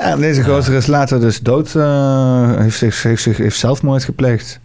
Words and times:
Ja, 0.00 0.16
deze 0.16 0.44
gozer 0.44 0.74
is 0.74 0.86
later 0.86 1.20
dus 1.20 1.40
dood. 1.40 1.74
eh, 1.74 2.56
heeft, 2.56 2.78
zich, 2.78 3.02
heeft, 3.02 3.22
zich, 3.22 3.36
heeft 3.36 3.58
zelfmoord 3.58 4.04
gepleegd. 4.04 4.60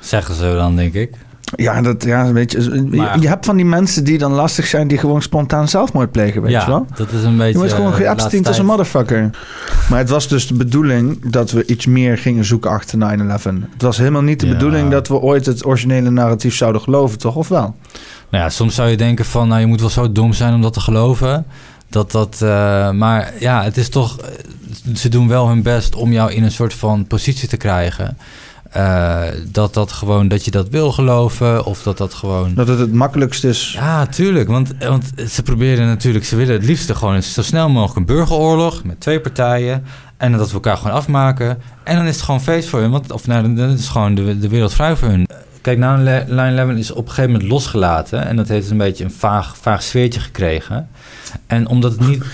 Zeggen 0.00 0.34
ze 0.34 0.52
dan, 0.56 0.76
denk 0.76 0.94
ik. 0.94 1.10
Ja, 1.56 1.82
dat, 1.82 2.04
ja, 2.04 2.24
een 2.26 2.32
beetje, 2.32 2.62
je, 2.74 2.96
Maar- 2.96 3.20
je 3.20 3.28
hebt 3.28 3.46
van 3.46 3.56
die 3.56 3.64
mensen 3.64 4.04
die 4.04 4.18
dan 4.18 4.32
lastig 4.32 4.66
zijn... 4.66 4.88
die 4.88 4.98
gewoon 4.98 5.22
spontaan 5.22 5.68
zelfmoord 5.68 6.10
plegen, 6.12 6.42
weet 6.42 6.50
ja, 6.50 6.60
je 6.60 6.66
wel? 6.66 6.86
dat 6.96 7.12
is 7.12 7.22
een 7.24 7.36
beetje... 7.36 7.52
Je 7.52 7.58
wordt 7.58 7.72
gewoon 7.72 7.90
eh, 7.90 7.96
de 7.96 8.02
geabstiend 8.02 8.46
als 8.46 8.58
een 8.58 8.66
motherfucker. 8.66 9.30
Maar 9.88 9.98
het 9.98 10.08
was 10.08 10.28
dus 10.28 10.46
de 10.46 10.54
bedoeling 10.54 11.30
dat 11.30 11.50
we 11.50 11.66
iets 11.66 11.86
meer 11.86 12.18
gingen 12.18 12.44
zoeken 12.44 12.70
achter 12.70 12.98
9-11. 12.98 13.42
Het 13.72 13.82
was 13.82 13.98
helemaal 13.98 14.22
niet 14.22 14.40
de 14.40 14.46
Ja. 14.46 14.52
bedoeling 14.52 14.90
dat 14.90 15.08
we 15.08 15.14
ooit 15.14 15.46
het 15.46 15.66
originele 15.66 16.10
narratief 16.10 16.54
zouden 16.54 16.80
geloven, 16.80 17.18
toch? 17.18 17.34
Of 17.36 17.48
wel? 17.48 17.74
Nou 18.30 18.44
ja, 18.44 18.50
soms 18.50 18.74
zou 18.74 18.88
je 18.88 18.96
denken 18.96 19.24
van, 19.24 19.48
nou, 19.48 19.60
je 19.60 19.66
moet 19.66 19.80
wel 19.80 19.90
zo 19.90 20.12
dom 20.12 20.32
zijn 20.32 20.54
om 20.54 20.62
dat 20.62 20.72
te 20.72 20.80
geloven. 20.80 21.46
Dat 21.90 22.10
dat, 22.10 22.42
eh, 22.42 22.90
maar 22.90 23.32
ja, 23.38 23.62
het 23.62 23.76
is 23.76 23.88
toch, 23.88 24.16
ze 24.94 25.08
doen 25.08 25.28
wel 25.28 25.48
hun 25.48 25.62
best 25.62 25.94
om 25.94 26.12
jou 26.12 26.32
in 26.32 26.44
een 26.44 26.50
soort 26.50 26.74
van 26.74 27.06
positie 27.06 27.48
te 27.48 27.56
krijgen. 27.56 28.16
Eh, 28.70 29.22
dat 29.46 29.74
dat 29.74 29.92
gewoon, 29.92 30.28
dat 30.28 30.44
je 30.44 30.50
dat 30.50 30.68
wil 30.68 30.92
geloven 30.92 31.64
of 31.64 31.82
dat 31.82 31.98
dat 31.98 32.14
gewoon... 32.14 32.54
Dat 32.54 32.68
het 32.68 32.78
het 32.78 32.92
makkelijkst 32.92 33.44
is. 33.44 33.72
Ja, 33.72 34.06
tuurlijk. 34.06 34.48
Want, 34.48 34.72
want 34.78 35.12
ze 35.28 35.42
proberen 35.42 35.86
natuurlijk, 35.86 36.24
ze 36.24 36.36
willen 36.36 36.54
het 36.54 36.64
liefste 36.64 36.94
gewoon 36.94 37.22
zo 37.22 37.42
snel 37.42 37.68
mogelijk 37.68 37.96
een 37.96 38.16
burgeroorlog 38.16 38.84
met 38.84 39.00
twee 39.00 39.20
partijen. 39.20 39.84
En 40.16 40.32
dat 40.32 40.48
we 40.48 40.54
elkaar 40.54 40.76
gewoon 40.76 40.96
afmaken. 40.96 41.58
En 41.84 41.96
dan 41.96 42.06
is 42.06 42.14
het 42.14 42.24
gewoon 42.24 42.40
feest 42.40 42.68
voor 42.68 42.80
hun. 42.80 42.90
Want, 42.90 43.12
of 43.12 43.26
nou, 43.26 43.54
dan 43.54 43.70
is 43.70 43.88
gewoon 43.88 44.14
de, 44.14 44.38
de 44.38 44.48
wereld 44.48 44.74
vrij 44.74 44.96
voor 44.96 45.08
hun. 45.08 45.26
Kijk, 45.60 45.78
9-11 45.78 45.80
is 46.76 46.90
op 46.90 47.06
een 47.06 47.12
gegeven 47.12 47.32
moment 47.32 47.50
losgelaten. 47.50 48.26
En 48.26 48.36
dat 48.36 48.48
heeft 48.48 48.70
een 48.70 48.76
beetje 48.76 49.04
een 49.04 49.12
vaag, 49.12 49.56
vaag 49.56 49.82
sfeertje 49.82 50.20
gekregen. 50.20 50.88
En 51.46 51.66
omdat 51.68 51.92
het 51.92 52.06
niet... 52.08 52.24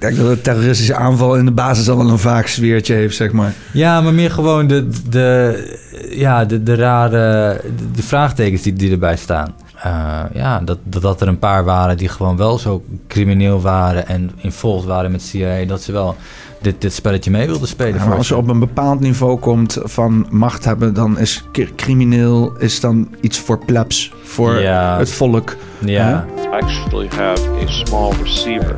Ik 0.00 0.06
denk 0.06 0.16
dat 0.18 0.30
een 0.36 0.40
terroristische 0.40 0.94
aanval 0.94 1.36
in 1.36 1.44
de 1.44 1.50
basis 1.50 1.88
al 1.88 1.96
wel 1.96 2.08
een 2.10 2.18
vaag 2.18 2.48
sfeertje 2.48 2.94
heeft, 2.94 3.16
zeg 3.16 3.32
maar. 3.32 3.52
Ja, 3.72 4.00
maar 4.00 4.14
meer 4.14 4.30
gewoon 4.30 4.66
de, 4.66 4.88
de, 5.08 5.78
ja, 6.10 6.44
de, 6.44 6.62
de 6.62 6.74
rare 6.74 7.60
de, 7.76 7.90
de 7.94 8.02
vraagtekens 8.02 8.62
die, 8.62 8.72
die 8.72 8.90
erbij 8.90 9.16
staan. 9.16 9.54
Eh, 9.82 10.20
ja, 10.32 10.60
dat, 10.60 10.78
dat, 10.84 11.20
er 11.20 11.28
een 11.28 11.38
paar 11.38 11.64
waren 11.64 11.96
die 11.96 12.08
gewoon 12.08 12.36
wel 12.36 12.58
zo 12.58 12.84
crimineel 13.08 13.60
waren 13.60 14.06
en 14.08 14.30
involved 14.36 14.86
waren 14.88 15.10
met 15.10 15.22
CIA, 15.22 15.64
dat 15.64 15.82
ze 15.82 15.92
wel 15.92 16.16
dit, 16.60 16.80
dit 16.80 16.92
spelletje 16.92 17.30
mee 17.30 17.46
wilden 17.46 17.68
spelen. 17.68 17.94
Ja, 18.00 18.06
maar 18.06 18.16
als 18.16 18.28
je 18.28 18.36
op 18.36 18.48
een 18.48 18.58
bepaald 18.58 19.00
niveau 19.00 19.38
komt 19.38 19.78
van 19.82 20.26
macht 20.30 20.64
hebben... 20.64 20.94
dan 20.94 21.18
is 21.18 21.44
cr- 21.52 21.74
crimineel 21.76 22.52
is 22.58 22.80
dan 22.80 23.08
iets 23.20 23.38
voor 23.38 23.64
plebs, 23.64 24.12
voor 24.24 24.58
Ja. 24.60 24.98
het 24.98 25.10
volk. 25.12 25.56
ja. 25.78 26.26
Actually 26.52 27.08
have 27.08 27.38
a 27.38 27.86
small 27.86 28.12
receiver. 28.14 28.76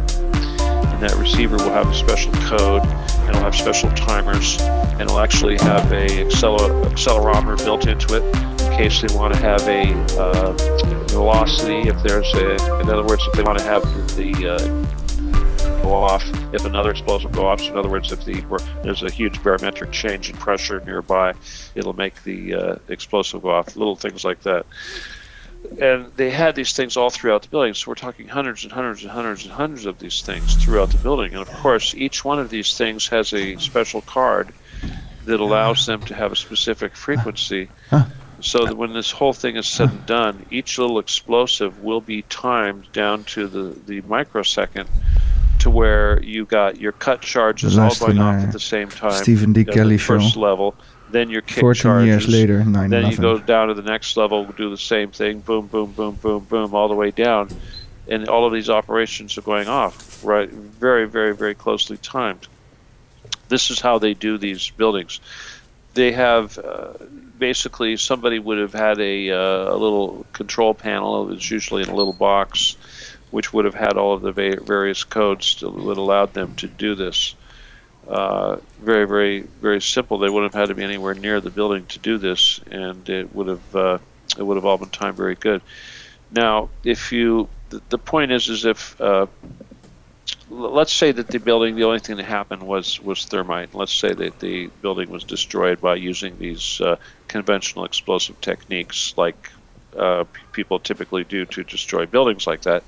And 0.59 1.03
that 1.03 1.15
receiver 1.17 1.57
will 1.57 1.73
have 1.73 1.89
a 1.89 1.95
special 1.95 2.33
code 2.33 2.83
and 2.85 3.31
it'll 3.31 3.43
have 3.43 3.55
special 3.55 3.91
timers 3.93 4.59
and 4.61 5.03
it'll 5.03 5.21
actually 5.21 5.57
have 5.59 5.91
a 5.93 6.07
acceler- 6.25 6.85
accelerometer 6.85 7.57
built 7.65 7.87
into 7.87 8.17
it 8.17 8.23
in 8.67 8.77
case 8.77 9.01
they 9.01 9.15
want 9.15 9.33
to 9.33 9.41
have 9.41 9.63
a 9.69 9.93
uh, 10.19 10.53
velocity 11.09 11.89
if 11.89 12.03
there's 12.03 12.33
a 12.35 12.55
in 12.81 12.89
other 12.89 13.05
words 13.05 13.23
if 13.27 13.33
they 13.35 13.43
want 13.43 13.59
to 13.59 13.65
have 13.65 13.83
the 14.17 14.49
uh, 14.49 15.83
go 15.83 15.93
off 15.93 16.25
if 16.55 16.65
another 16.65 16.91
explosive 16.91 17.31
go 17.33 17.47
off 17.47 17.61
so 17.61 17.69
in 17.69 17.77
other 17.77 17.89
words 17.89 18.13
if 18.13 18.25
the 18.25 18.41
there's 18.83 19.03
a 19.03 19.11
huge 19.11 19.43
barometric 19.43 19.93
change 19.93 20.31
in 20.31 20.37
pressure 20.37 20.81
nearby 20.85 21.35
it'll 21.75 21.93
make 21.93 22.23
the 22.25 22.55
uh, 22.55 22.77
explosive 22.89 23.43
go 23.43 23.51
off 23.51 23.77
little 23.77 23.97
things 23.97 24.25
like 24.25 24.41
that 24.43 24.65
and 25.81 26.13
they 26.17 26.31
had 26.31 26.55
these 26.55 26.73
things 26.73 26.97
all 26.97 27.11
throughout 27.11 27.43
the 27.43 27.49
building. 27.49 27.75
So 27.75 27.91
we're 27.91 27.95
talking 27.95 28.29
hundreds 28.29 28.65
and 28.65 28.73
hundreds 28.73 29.03
and 29.03 29.11
hundreds 29.11 29.45
and 29.45 29.53
hundreds 29.53 29.87
of 29.87 29.99
these 29.99 30.23
things 30.23 30.55
throughout 30.57 30.91
the 30.91 30.99
building. 30.99 31.33
And 31.33 31.43
of 31.43 31.51
course, 31.51 31.95
each 31.95 32.25
one 32.25 32.39
of 32.39 32.51
these 32.51 32.77
things 32.77 33.09
has 33.09 33.33
a 33.33 33.57
special 33.59 34.01
card 34.03 34.53
that 35.25 35.41
allows 35.41 35.87
them 35.87 36.01
to 36.03 36.15
have 36.15 36.33
a 36.33 36.37
specific 36.37 36.97
frequency. 36.97 37.69
So 38.41 38.67
that 38.67 38.77
when 38.77 38.93
this 38.93 39.13
whole 39.13 39.33
thing 39.33 39.57
is 39.57 39.69
said 39.69 39.91
and 39.91 40.05
done, 40.05 40.47
each 40.51 40.77
little 40.77 40.99
explosive 40.99 41.81
will 41.85 42.01
be 42.01 42.23
timed 42.23 42.91
down 42.91 43.23
to 43.25 43.47
the, 43.47 43.79
the 43.87 44.01
microsecond 44.01 44.89
to 45.61 45.71
where 45.71 46.21
you 46.25 46.45
got 46.45 46.81
your 46.81 46.91
cut 46.91 47.21
charges 47.21 47.79
all 47.79 47.95
going 47.95 48.19
off 48.19 48.43
at 48.43 48.53
the 48.53 48.59
same 48.59 48.89
time. 48.89 49.13
Stephen 49.13 49.53
D. 49.53 49.65
Kelly 49.65 49.97
first 49.97 50.35
show. 50.35 50.41
level. 50.41 50.75
Then 51.13 51.29
your 51.31 51.43
kick 51.43 51.61
14 51.61 51.81
charges. 51.83 52.07
years 52.07 52.29
later, 52.29 52.65
Then 52.65 53.11
you 53.11 53.17
go 53.19 53.37
9-11. 53.39 53.47
down 53.47 53.69
to 53.69 53.75
the 53.75 53.83
next 53.83 54.17
level, 54.17 54.45
do 54.45 54.71
the 54.71 54.77
same 54.79 55.11
thing, 55.11 55.41
boom, 55.41 55.67
boom, 55.67 55.93
boom, 55.93 56.15
boom, 56.21 56.45
boom, 56.45 56.75
all 56.75 56.89
the 56.89 56.95
way 56.95 57.11
down, 57.11 57.49
and 58.09 58.29
all 58.29 58.47
of 58.47 58.53
these 58.53 58.71
operations 58.71 59.37
are 59.37 59.43
going 59.43 59.69
off, 59.69 60.25
right? 60.25 60.49
Very, 60.51 61.07
very, 61.07 61.35
very 61.37 61.55
closely 61.55 61.99
timed. 61.99 62.49
This 63.49 63.71
is 63.71 63.79
how 63.81 63.99
they 63.99 64.15
do 64.15 64.39
these 64.39 64.71
buildings. 64.71 65.21
They 65.95 66.13
have 66.13 66.59
uh, 66.59 66.95
basically 67.39 67.99
somebody 67.99 68.39
would 68.39 68.57
have 68.59 68.73
had 68.73 68.99
a, 68.99 69.31
uh, 69.31 69.75
a 69.75 69.77
little 69.77 70.25
control 70.33 70.73
panel. 70.73 71.31
It's 71.33 71.51
usually 71.51 71.83
in 71.83 71.91
a 71.91 71.95
little 71.95 72.15
box, 72.15 72.77
which 73.31 73.53
would 73.53 73.67
have 73.67 73.75
had 73.75 73.99
all 73.99 74.15
of 74.15 74.23
the 74.23 74.33
va- 74.33 74.63
various 74.65 75.05
codes 75.05 75.61
that 75.61 75.69
would 75.71 75.99
allowed 75.99 76.33
them 76.33 76.55
to 76.57 76.67
do 76.67 76.95
this 76.95 77.35
uh, 78.09 78.57
very, 78.81 79.07
very, 79.07 79.41
very 79.41 79.81
simple. 79.81 80.19
They 80.19 80.29
wouldn't 80.29 80.53
have 80.53 80.61
had 80.61 80.69
to 80.69 80.75
be 80.75 80.83
anywhere 80.83 81.15
near 81.15 81.41
the 81.41 81.51
building 81.51 81.87
to 81.87 81.99
do 81.99 82.19
this, 82.19 82.61
and 82.71 83.09
it 83.09 83.35
would 83.35 83.49
have 83.49 83.77
uh, 83.77 83.99
it 84.37 84.43
would 84.43 84.57
have 84.57 84.65
all 84.65 84.79
been 84.79 84.91
timed 84.91 85.17
very 85.17 85.35
good. 85.35 85.63
Now, 86.31 86.71
if 86.85 87.13
you 87.13 87.49
the, 87.71 87.81
the 87.91 87.99
point 87.99 88.33
is, 88.33 88.49
is 88.49 88.65
if 88.65 89.01
uh, 89.01 89.27
let's 90.51 90.93
say 90.93 91.13
that 91.13 91.29
the 91.29 91.39
building, 91.39 91.77
the 91.77 91.85
only 91.85 91.99
thing 91.99 92.17
that 92.17 92.25
happened 92.25 92.63
was 92.63 93.01
was 93.01 93.25
thermite. 93.25 93.75
Let's 93.75 93.95
say 93.95 94.13
that 94.13 94.41
the 94.41 94.67
building 94.81 95.11
was 95.11 95.25
destroyed 95.25 95.81
by 95.81 95.97
using 95.97 96.39
these 96.39 96.81
uh, 96.81 96.97
conventional 97.29 97.85
explosive 97.85 98.41
techniques, 98.41 99.15
like 99.17 99.51
uh, 99.97 100.25
people 100.53 100.79
typically 100.79 101.25
do 101.25 101.45
to 101.47 101.65
destroy 101.65 102.07
buildings 102.07 102.47
like 102.47 102.63
that. 102.63 102.83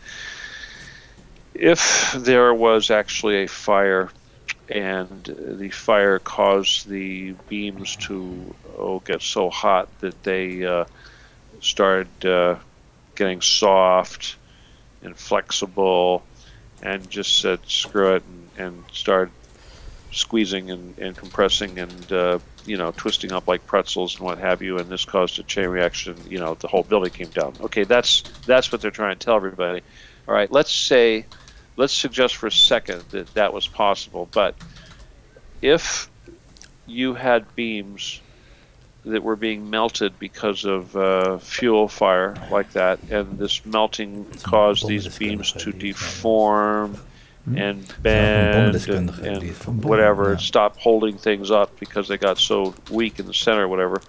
If 1.55 2.13
there 2.19 2.53
was 2.53 2.91
actually 2.91 3.45
a 3.45 3.49
fire 3.49 4.11
and 4.69 5.25
the 5.25 5.71
fire 5.71 6.19
caused 6.19 6.89
the 6.89 7.33
beams 7.49 7.97
to 7.97 8.55
oh 8.79 9.01
get 9.01 9.23
so 9.23 9.51
hot 9.51 9.89
that 10.01 10.23
they 10.23 10.65
uh, 10.65 10.85
started 11.61 12.27
uh, 12.27 12.57
getting 13.15 13.41
soft 13.41 14.37
and 15.03 15.17
flexible, 15.17 16.23
and 16.83 17.09
just 17.11 17.39
said 17.39 17.61
screw 17.67 18.17
it 18.17 18.23
and, 18.25 18.67
and 18.67 18.85
started 18.93 19.33
squeezing 20.13 20.71
and, 20.71 20.97
and 20.99 21.17
compressing 21.17 21.79
and 21.79 22.13
uh, 22.13 22.39
you 22.65 22.77
know 22.77 22.93
twisting 22.93 23.33
up 23.33 23.47
like 23.47 23.67
pretzels 23.67 24.17
and 24.17 24.25
what 24.25 24.39
have 24.39 24.63
you, 24.63 24.79
and 24.79 24.89
this 24.89 25.05
caused 25.05 25.39
a 25.39 25.43
chain 25.43 25.69
reaction. 25.69 26.17
You 26.29 26.39
know 26.39 26.55
the 26.55 26.69
whole 26.69 26.85
building 26.85 27.11
came 27.11 27.31
down. 27.31 27.55
Okay, 27.61 27.85
that's 27.85 28.23
that's 28.47 28.73
what 28.73 28.81
they're 28.81 28.91
trying 28.91 29.19
to 29.19 29.25
tell 29.25 29.37
everybody. 29.37 29.83
All 30.27 30.35
right, 30.35 30.51
let's 30.51 30.73
say 30.73 31.27
let's 31.77 31.93
suggest 31.93 32.37
for 32.37 32.47
a 32.47 32.53
second 32.53 33.03
that 33.11 33.33
that 33.35 33.53
was 33.53 33.67
possible, 33.67 34.29
but 34.33 34.55
if 35.61 36.11
you 36.87 37.15
had 37.15 37.55
beams 37.55 38.21
that 39.05 39.23
were 39.23 39.37
being 39.37 39.69
melted 39.69 40.19
because 40.19 40.65
of 40.65 40.97
uh, 40.97 41.39
fuel 41.39 41.89
fire 41.89 42.35
like 42.51 42.73
that, 42.73 42.99
and 43.11 43.39
this 43.39 43.65
melting 43.67 44.27
caused 44.43 44.87
these 44.87 45.19
beams 45.19 45.53
to 45.53 45.73
deform 45.73 46.99
and 47.57 47.95
bend 48.03 48.75
and, 48.75 48.75
bombendeskundige 48.75 49.23
die 49.23 49.49
het 49.49 49.57
van 49.57 49.75
and 49.75 49.85
whatever, 49.85 50.39
stop 50.39 50.79
holding 50.79 51.19
things 51.19 51.51
up 51.51 51.79
because 51.79 52.09
they 52.09 52.17
got 52.17 52.39
so 52.39 52.75
weak 52.91 53.19
in 53.19 53.27
the 53.27 53.35
center 53.35 53.65
or 53.65 53.69
whatever. 53.69 54.01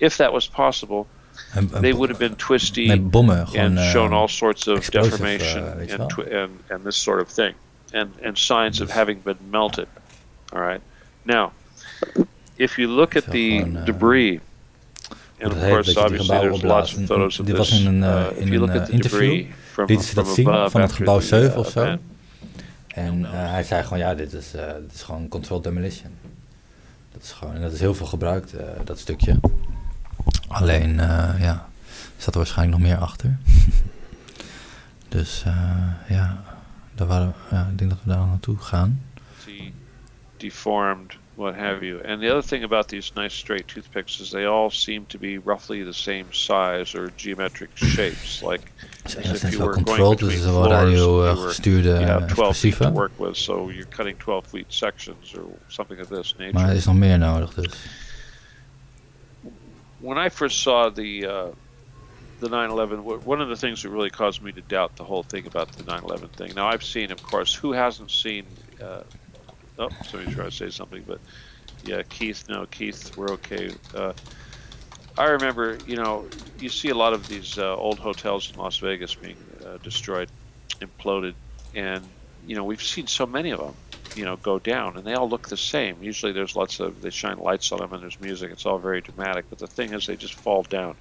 If 0.00 0.16
that 0.16 0.32
was 0.32 0.46
possible, 0.46 1.06
They 1.80 1.92
would 1.92 2.08
have 2.08 2.18
been 2.18 2.36
twisty 2.36 2.86
Nee, 2.86 3.00
bommen. 3.00 3.46
Gewoon, 3.46 3.64
and 3.66 3.78
eh, 3.78 3.90
shown 3.90 4.12
all 4.12 4.28
sorts 4.28 4.66
of 4.66 4.90
deformation 4.90 5.62
uh, 5.62 5.92
and, 5.98 6.32
and 6.32 6.50
and 6.68 6.84
this 6.84 7.02
sort 7.02 7.20
of 7.20 7.34
thing, 7.34 7.54
and 7.92 8.08
and 8.22 8.38
signs 8.38 8.80
of 8.80 8.90
having 8.90 9.22
been 9.22 9.38
melted. 9.50 9.86
All 10.52 10.60
right. 10.60 10.80
Now, 11.22 11.52
if 12.56 12.76
you 12.76 12.88
look 12.94 13.16
at 13.16 13.24
the 13.30 13.58
gewoon, 13.58 13.76
uh, 13.76 13.84
debris, 13.84 14.40
and 15.40 15.52
of 15.52 15.58
course, 15.58 15.92
dat 15.92 15.94
je 15.94 15.94
die 15.94 16.02
obviously, 16.04 16.38
there's 16.38 16.62
lots 16.62 16.94
of 16.94 17.06
photos 17.06 17.38
of 17.40 17.46
Dit 17.46 17.56
this. 17.56 17.70
was 17.70 17.80
in 17.80 17.86
een, 17.86 18.02
uh, 18.02 18.26
in 18.36 18.46
you 18.48 18.58
look 18.58 18.68
een, 18.68 18.80
at 18.80 18.86
the 18.86 18.96
debris 18.96 19.12
interview. 19.12 19.46
from, 19.72 19.86
lieten 19.86 20.06
ze 20.06 20.14
dat 20.14 20.28
zien 20.28 20.70
van 20.70 20.80
het 20.80 20.92
gebouw 20.92 21.18
the, 21.18 21.26
7 21.26 21.50
uh, 21.50 21.56
of 21.56 21.70
zo. 21.70 21.96
En 22.88 23.20
uh, 23.20 23.28
hij 23.30 23.62
zei 23.62 23.82
gewoon, 23.82 23.98
ja, 23.98 24.14
dit 24.14 24.32
is, 24.32 24.54
uh, 24.54 24.72
dit 24.80 24.92
is 24.94 25.02
gewoon 25.02 25.28
controlled 25.28 25.64
demolition. 25.64 26.10
Dat 27.12 27.22
is 27.22 27.32
gewoon, 27.32 27.54
en 27.54 27.60
dat 27.60 27.72
is 27.72 27.80
heel 27.80 27.94
veel 27.94 28.06
gebruikt, 28.06 28.54
dat 28.84 28.98
stukje. 28.98 29.38
Alleen, 30.48 30.90
uh, 30.94 31.34
ja, 31.40 31.68
zat 32.16 32.34
er 32.34 32.40
waarschijnlijk 32.40 32.78
nog 32.78 32.88
meer 32.88 32.98
achter. 32.98 33.36
dus 35.08 35.44
uh, 35.46 35.54
ja, 36.08 36.42
daar 36.94 37.06
waren, 37.06 37.34
ja, 37.50 37.68
ik 37.70 37.78
denk 37.78 37.90
dat 37.90 37.98
we 38.04 38.08
daar 38.10 38.26
naartoe 38.26 38.58
gaan. 38.58 39.02
See 39.44 39.72
deformed, 40.36 41.16
what 41.34 41.54
have 41.54 41.84
you. 41.86 42.06
And 42.08 42.20
the 42.20 42.28
other 42.34 42.48
thing 42.48 42.64
about 42.64 42.88
these 42.88 43.10
nice 43.14 43.36
straight 43.36 43.68
toothpicks 43.68 44.20
is 44.20 44.28
they 44.30 44.46
all 44.46 44.70
seem 44.70 45.06
to 45.06 45.18
be 45.18 45.40
roughly 45.44 45.84
the 45.84 45.92
same 45.92 46.24
size 46.30 46.98
or 46.98 47.10
geometric 47.16 47.70
shapes. 47.94 48.42
Like 48.42 48.70
as 49.04 49.14
if 49.42 49.50
you 49.50 49.58
wel 49.58 49.66
were 49.66 49.74
controlled, 49.74 50.18
dus 50.18 50.40
wel 50.40 50.52
floors, 50.52 50.70
radio 50.70 50.96
you 51.20 51.28
eh, 51.28 51.34
were- 51.36 51.48
gestuurde 51.48 51.88
you 51.88 52.04
have 52.04 52.26
12 52.26 52.56
feet 52.58 52.76
to 52.76 52.84
explosieven. 52.84 52.92
work 52.92 53.12
with, 53.18 53.36
so 53.36 53.70
you're 53.70 53.88
cutting 53.88 54.18
12 54.18 54.46
feet 54.46 54.64
sections 54.68 55.34
or 55.34 55.44
something 55.66 56.00
of 56.00 56.06
this 56.08 56.34
nature. 56.38 56.52
Maar 56.58 56.68
er 56.68 56.74
is 56.74 56.84
nog 56.84 56.94
meer 56.94 57.18
nodig 57.18 57.54
dus. 57.54 57.72
When 60.00 60.18
I 60.18 60.28
first 60.28 60.62
saw 60.62 60.90
the 60.90 61.26
uh, 61.26 61.48
the 62.40 62.48
9/11, 62.48 63.24
one 63.24 63.40
of 63.40 63.48
the 63.48 63.56
things 63.56 63.82
that 63.82 63.90
really 63.90 64.10
caused 64.10 64.42
me 64.42 64.52
to 64.52 64.60
doubt 64.60 64.96
the 64.96 65.04
whole 65.04 65.22
thing 65.22 65.46
about 65.46 65.72
the 65.72 65.84
9/11 65.84 66.30
thing. 66.30 66.54
Now 66.54 66.68
I've 66.68 66.84
seen, 66.84 67.10
of 67.10 67.22
course, 67.22 67.54
who 67.54 67.72
hasn't 67.72 68.10
seen? 68.10 68.44
Uh, 68.82 69.02
oh, 69.78 69.88
somebody's 70.04 70.34
trying 70.34 70.50
to 70.50 70.56
say 70.56 70.70
something, 70.70 71.02
but 71.06 71.20
yeah, 71.84 72.02
Keith. 72.08 72.48
No, 72.48 72.66
Keith, 72.66 73.16
we're 73.16 73.30
okay. 73.32 73.70
Uh, 73.94 74.12
I 75.18 75.30
remember, 75.30 75.78
you 75.86 75.96
know, 75.96 76.26
you 76.58 76.68
see 76.68 76.90
a 76.90 76.94
lot 76.94 77.14
of 77.14 77.26
these 77.26 77.58
uh, 77.58 77.74
old 77.74 77.98
hotels 77.98 78.50
in 78.52 78.58
Las 78.58 78.78
Vegas 78.78 79.14
being 79.14 79.36
uh, 79.64 79.78
destroyed, 79.78 80.28
imploded, 80.80 81.34
and 81.74 82.04
you 82.46 82.54
know 82.54 82.64
we've 82.64 82.82
seen 82.82 83.06
so 83.06 83.26
many 83.26 83.50
of 83.50 83.60
them, 83.60 83.74
you 84.16 84.24
know, 84.24 84.36
go 84.36 84.58
down, 84.58 84.96
and 84.96 85.06
they 85.06 85.14
all 85.14 85.28
look 85.28 85.48
the 85.48 85.56
same. 85.58 86.02
Usually, 86.02 86.32
there's 86.32 86.56
lots 86.56 86.80
of 86.80 87.02
they 87.02 87.10
shine 87.10 87.38
lights 87.38 87.70
on 87.70 87.80
them, 87.80 87.92
and 87.92 88.02
there's 88.02 88.18
music. 88.18 88.50
It's 88.50 88.64
all 88.66 88.78
very 88.78 89.02
dramatic. 89.02 89.46
But 89.50 89.58
the 89.58 89.66
thing 89.66 89.92
is, 89.92 90.06
they 90.06 90.16
just 90.16 90.34
fall 90.34 90.62
down. 90.62 90.96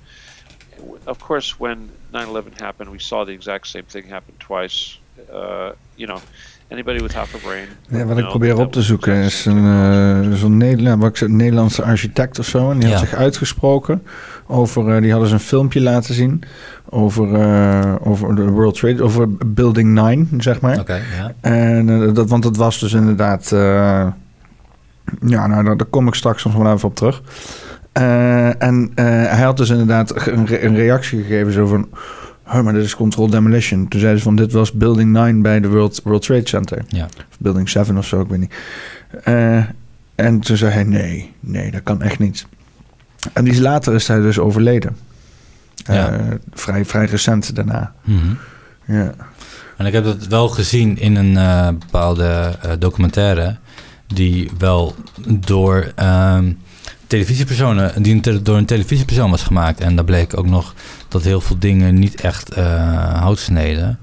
Of 1.07 1.19
course, 1.19 1.57
when 1.57 1.91
9/11 2.11 2.53
happened, 2.59 2.91
we 2.91 2.99
saw 2.99 3.23
the 3.23 3.31
exact 3.31 3.67
same 3.67 3.85
thing 3.85 4.07
happen 4.07 4.35
twice. 4.37 4.99
Uh, 5.31 5.71
you 5.95 6.07
know, 6.07 6.23
anybody 6.69 6.99
with 7.01 7.13
half 7.13 7.35
a 7.35 7.37
brain. 7.37 7.65
Ja, 7.89 8.05
wat 8.05 8.17
ik 8.17 8.27
probeer 8.27 8.57
op 8.59 8.71
te 8.71 8.81
zoeken 8.81 9.13
is 9.15 9.45
een, 9.45 9.65
eh, 9.65 10.31
zo'n 10.37 10.57
Nederland, 10.57 11.01
wat 11.01 11.09
ik 11.11 11.17
zei, 11.17 11.31
Nederlandse 11.31 11.83
architect 11.83 12.39
of 12.39 12.45
zo. 12.45 12.71
En 12.71 12.79
die 12.79 12.89
had 12.91 12.99
Ja. 12.99 13.05
zich 13.05 13.15
uitgesproken 13.17 14.03
over, 14.47 14.95
eh, 14.95 15.01
die 15.01 15.11
hadden 15.11 15.27
ze 15.29 15.33
een 15.35 15.39
filmpje 15.39 15.81
laten 15.81 16.13
zien 16.13 16.41
over, 16.89 17.33
eh, 17.41 17.95
over 17.99 18.35
de 18.35 18.43
World 18.49 18.75
Trade, 18.79 19.03
over 19.03 19.29
Building 19.47 19.89
9, 19.93 20.41
zeg 20.41 20.61
maar. 20.61 20.79
Oké, 20.79 20.93
ja. 21.17 21.33
En 21.41 22.13
dat, 22.13 22.29
want 22.29 22.43
dat 22.43 22.57
was 22.57 22.79
dus 22.79 22.93
inderdaad. 22.93 23.51
eh, 23.51 24.07
ja, 25.25 25.47
nou, 25.47 25.63
daar, 25.63 25.77
daar 25.77 25.87
kom 25.87 26.07
ik 26.07 26.13
straks 26.13 26.43
nog 26.43 26.55
wel 26.55 26.73
even 26.73 26.87
op 26.89 26.95
terug. 26.95 27.21
Eh, 27.91 28.61
en 28.63 28.91
eh, 28.95 29.05
hij 29.05 29.43
had 29.43 29.57
dus 29.57 29.69
inderdaad 29.69 30.27
een, 30.27 30.45
re- 30.45 30.61
een 30.61 30.75
reactie 30.75 31.21
gegeven 31.21 31.53
zo 31.53 31.65
van. 31.65 31.87
Oh, 32.47 32.61
maar 32.61 32.73
dit 32.73 32.83
is 32.83 32.95
controlled 32.95 33.31
demolition. 33.31 33.87
Toen 33.87 33.99
zeiden 33.99 34.19
ze 34.21 34.25
van 34.25 34.35
dit 34.35 34.51
was 34.51 34.71
Building 34.71 35.11
9 35.11 35.41
bij 35.41 35.59
de 35.59 35.67
World, 35.67 36.01
World 36.03 36.21
Trade 36.21 36.47
Center. 36.47 36.83
Ja. 36.87 37.05
Of 37.05 37.37
Building 37.39 37.69
7 37.69 37.97
of 37.97 38.05
zo, 38.05 38.21
ik 38.21 38.27
weet 38.27 38.39
niet. 38.39 38.53
Eh, 39.23 39.63
en 40.15 40.39
toen 40.39 40.57
zei 40.57 40.71
hij 40.71 40.83
nee, 40.83 41.33
nee, 41.39 41.71
dat 41.71 41.83
kan 41.83 42.01
echt 42.01 42.19
niet. 42.19 42.45
En 43.33 43.43
die 43.43 43.53
is 43.53 43.59
later 43.59 43.93
is 43.93 44.07
hij 44.07 44.19
dus 44.19 44.39
overleden. 44.39 44.97
Ja. 45.75 46.11
Eh, 46.11 46.25
vrij, 46.53 46.85
vrij 46.85 47.05
recent 47.05 47.55
daarna. 47.55 47.93
Mhm. 48.03 48.33
Ja. 48.85 49.13
En 49.77 49.85
ik 49.85 49.93
heb 49.93 50.03
dat 50.03 50.27
wel 50.27 50.47
gezien 50.47 50.97
in 50.97 51.15
een 51.15 51.37
eh, 51.37 51.67
bepaalde 51.67 52.55
documentaire... 52.79 53.55
die 54.07 54.51
wel 54.57 54.95
door 55.27 55.91
ehm, 55.95 56.51
televisiepersonen... 57.07 58.03
die 58.03 58.41
door 58.41 58.57
een 58.57 58.65
televisiepersoon 58.65 59.29
was 59.29 59.43
gemaakt. 59.43 59.79
En 59.79 59.95
daar 59.95 60.05
bleek 60.05 60.37
ook 60.37 60.47
nog 60.47 60.73
dat 61.07 61.23
heel 61.23 61.41
veel 61.41 61.59
dingen 61.59 61.99
niet 61.99 62.21
echt 62.21 62.49
eh 62.49 63.19
hout 63.19 63.39
sneden. 63.39 63.99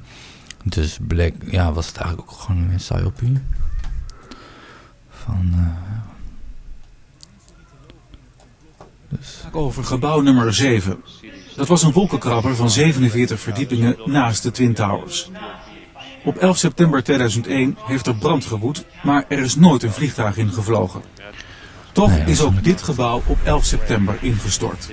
Dus 0.64 0.98
bleek... 1.00 1.34
Ja, 1.50 1.72
was 1.72 1.86
het 1.86 1.96
eigenlijk 1.96 2.30
ook 2.30 2.38
gewoon 2.38 2.60
een 2.60 2.76
psyopie? 2.76 3.38
Van... 5.10 5.52
eh, 5.54 5.92
dus, 9.08 9.44
over 9.52 9.84
gebouw 9.84 10.20
nummer 10.20 10.54
7. 10.54 11.02
Dat 11.56 11.68
was 11.68 11.82
een 11.82 11.92
wolkenkrabber 11.92 12.56
van 12.56 12.70
47 12.70 13.40
verdiepingen 13.40 13.96
naast 14.04 14.42
de 14.42 14.50
Twin 14.50 14.74
Towers. 14.74 15.30
Op 16.24 16.36
11 16.36 16.56
september 16.56 17.02
2001 17.02 17.76
heeft 17.86 18.06
er 18.06 18.14
brand 18.14 18.44
gewoed, 18.44 18.84
maar 19.02 19.24
er 19.28 19.38
is 19.38 19.56
nooit 19.56 19.82
een 19.82 19.92
vliegtuig 19.92 20.36
ingevlogen. 20.36 21.02
Toch 21.92 22.16
is 22.26 22.40
ook 22.42 22.64
dit 22.64 22.82
gebouw 22.82 23.22
op 23.26 23.38
11 23.44 23.64
september 23.64 24.18
ingestort. 24.20 24.88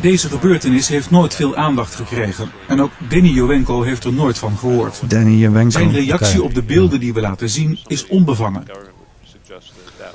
Deze 0.00 0.28
gebeurtenis 0.28 0.88
heeft 0.88 1.10
nooit 1.10 1.34
veel 1.34 1.56
aandacht 1.56 1.94
gekregen 1.94 2.50
en 2.68 2.80
ook 2.80 2.90
Denny 3.08 3.28
Jowenko 3.28 3.82
heeft 3.82 4.04
er 4.04 4.12
nooit 4.12 4.38
van 4.38 4.58
gehoord. 4.58 5.10
Danny 5.10 5.36
Jewenko. 5.36 5.70
Zijn 5.70 5.92
reactie 5.92 6.42
op 6.42 6.54
de 6.54 6.62
beelden 6.62 7.00
die 7.00 7.14
we 7.14 7.20
laten 7.20 7.48
zien 7.48 7.78
is 7.86 8.06
onbevangen. 8.06 8.64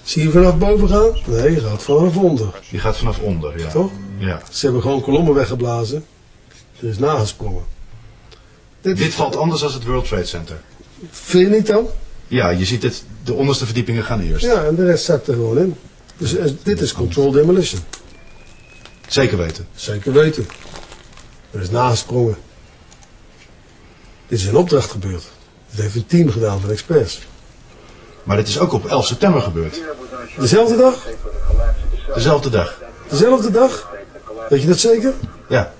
Zie 0.03 0.23
je 0.23 0.29
vanaf 0.31 0.57
boven 0.57 0.89
gaan? 0.89 1.11
Nee, 1.25 1.51
je 1.51 1.59
gaat 1.61 1.83
vanaf 1.83 2.17
onder. 2.17 2.47
Die 2.69 2.79
gaat 2.79 2.97
vanaf 2.97 3.19
onder, 3.19 3.59
ja. 3.59 3.67
Toch? 3.69 3.91
Ja. 4.17 4.41
Ze 4.51 4.65
hebben 4.65 4.81
gewoon 4.83 5.01
kolommen 5.01 5.33
weggeblazen. 5.33 6.05
Er 6.79 6.87
is 6.87 6.97
nagesprongen. 6.97 7.63
Dit, 8.81 8.97
Dit 8.97 9.13
valt 9.13 9.35
anders 9.35 9.61
dan 9.61 9.71
het 9.71 9.85
World 9.85 10.07
Trade 10.07 10.25
Center. 10.25 10.61
vind 11.11 11.49
je 11.49 11.55
niet 11.55 11.67
dan? 11.67 11.87
Ja, 12.27 12.49
je 12.49 12.65
ziet 12.65 12.83
het, 12.83 13.03
de 13.23 13.33
onderste 13.33 13.65
verdiepingen 13.65 14.03
gaan 14.03 14.19
eerst. 14.19 14.45
Ja, 14.45 14.63
en 14.63 14.75
de 14.75 14.85
rest 14.85 15.05
zakt 15.05 15.27
er 15.27 15.33
gewoon 15.33 15.57
in. 15.57 15.75
Dus 16.17 16.35
eh, 16.35 16.51
dit 16.63 16.81
is 16.81 16.93
controlled 16.93 17.33
demolition. 17.33 17.81
Zeker 19.07 19.37
weten. 19.37 19.67
Zeker 19.75 20.11
weten. 20.11 20.47
Er 21.51 21.61
is 21.61 21.69
nagesprongen. 21.69 22.35
Dit 24.27 24.39
is 24.39 24.45
in 24.45 24.55
opdracht 24.55 24.91
gebeurd. 24.91 25.23
Dit 25.69 25.81
heeft 25.81 25.95
een 25.95 26.05
team 26.05 26.29
gedaan 26.29 26.59
van 26.61 26.71
experts. 26.71 27.21
Maar 28.23 28.37
dit 28.37 28.47
is 28.47 28.59
ook 28.59 28.73
op 28.73 28.85
11 28.85 29.05
september 29.05 29.41
gebeurd. 29.41 29.81
Dezelfde 30.39 30.77
dag? 30.77 31.07
Dezelfde 32.13 32.49
dag. 32.49 32.79
Dezelfde 33.09 33.51
dag? 33.51 33.93
Weet 34.49 34.61
je 34.61 34.67
dat 34.67 34.79
zeker? 34.79 35.13
Ja. 35.49 35.73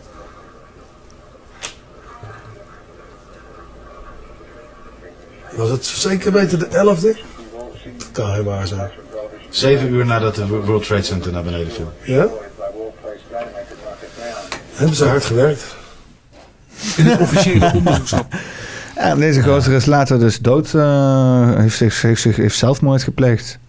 Was 5.56 5.70
het 5.70 5.86
zeker 5.86 6.32
weten 6.32 6.60
de 6.60 6.66
11e? 6.66 7.18
Dat 7.98 8.12
kan 8.12 8.34
heel 8.34 8.44
waar 8.44 8.68
zijn. 8.68 8.90
Zeven 9.50 9.94
uur 9.94 10.06
nadat 10.06 10.36
de 10.36 10.48
World 10.48 10.86
Trade 10.86 11.02
Center 11.04 11.32
naar 11.32 11.44
beneden 11.44 11.72
viel. 11.72 11.92
Ja? 12.04 12.28
Hebben 14.74 14.96
ze 14.96 15.06
hard 15.06 15.26
gewerkt. 15.26 15.76
In 16.98 17.06
het 17.06 17.20
officiële 17.20 17.72
onderzoeksrap 17.76 18.34
Ja, 18.96 19.02
en 19.02 19.20
deze 19.20 19.44
gozer 19.44 19.74
is 19.74 19.86
later 19.86 20.20
dus 20.20 20.40
dood. 20.40 20.74
eh, 20.74 21.56
heeft, 21.56 21.78
zich, 21.78 22.02
heeft, 22.02 22.22
zich, 22.22 22.36
heeft 22.36 22.58
zelfmoord 22.58 23.04
gepleegd. 23.04 23.60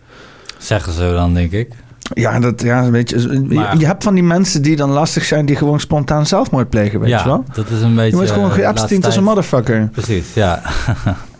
zeggen 0.58 0.92
ze 0.92 1.00
dan, 1.12 1.34
denk 1.34 1.52
ik. 1.52 1.72
Ja, 2.14 2.40
dat, 2.40 2.62
ja 2.62 2.90
weet 2.90 3.10
je, 3.10 3.20
je, 3.32 3.38
Maar- 3.54 3.76
je 3.78 3.86
hebt 3.86 4.04
van 4.04 4.14
die 4.14 4.22
mensen 4.22 4.62
die 4.62 4.76
dan 4.76 4.90
lastig 4.90 5.24
zijn... 5.24 5.46
die 5.46 5.56
gewoon 5.56 5.80
spontaan 5.80 6.26
zelfmoord 6.26 6.70
plegen, 6.70 7.00
weet 7.00 7.08
ja, 7.08 7.18
je 7.18 7.24
wel? 7.24 7.44
dat 7.54 7.70
is 7.70 7.80
een 7.82 7.94
beetje... 7.94 8.10
Je 8.10 8.16
moet 8.16 8.30
gewoon 8.30 8.48
eh, 8.48 8.54
geabstiend 8.54 9.04
als 9.04 9.16
een 9.16 9.24
motherfucker. 9.24 9.88
Precies, 9.92 10.34
ja. 10.34 10.62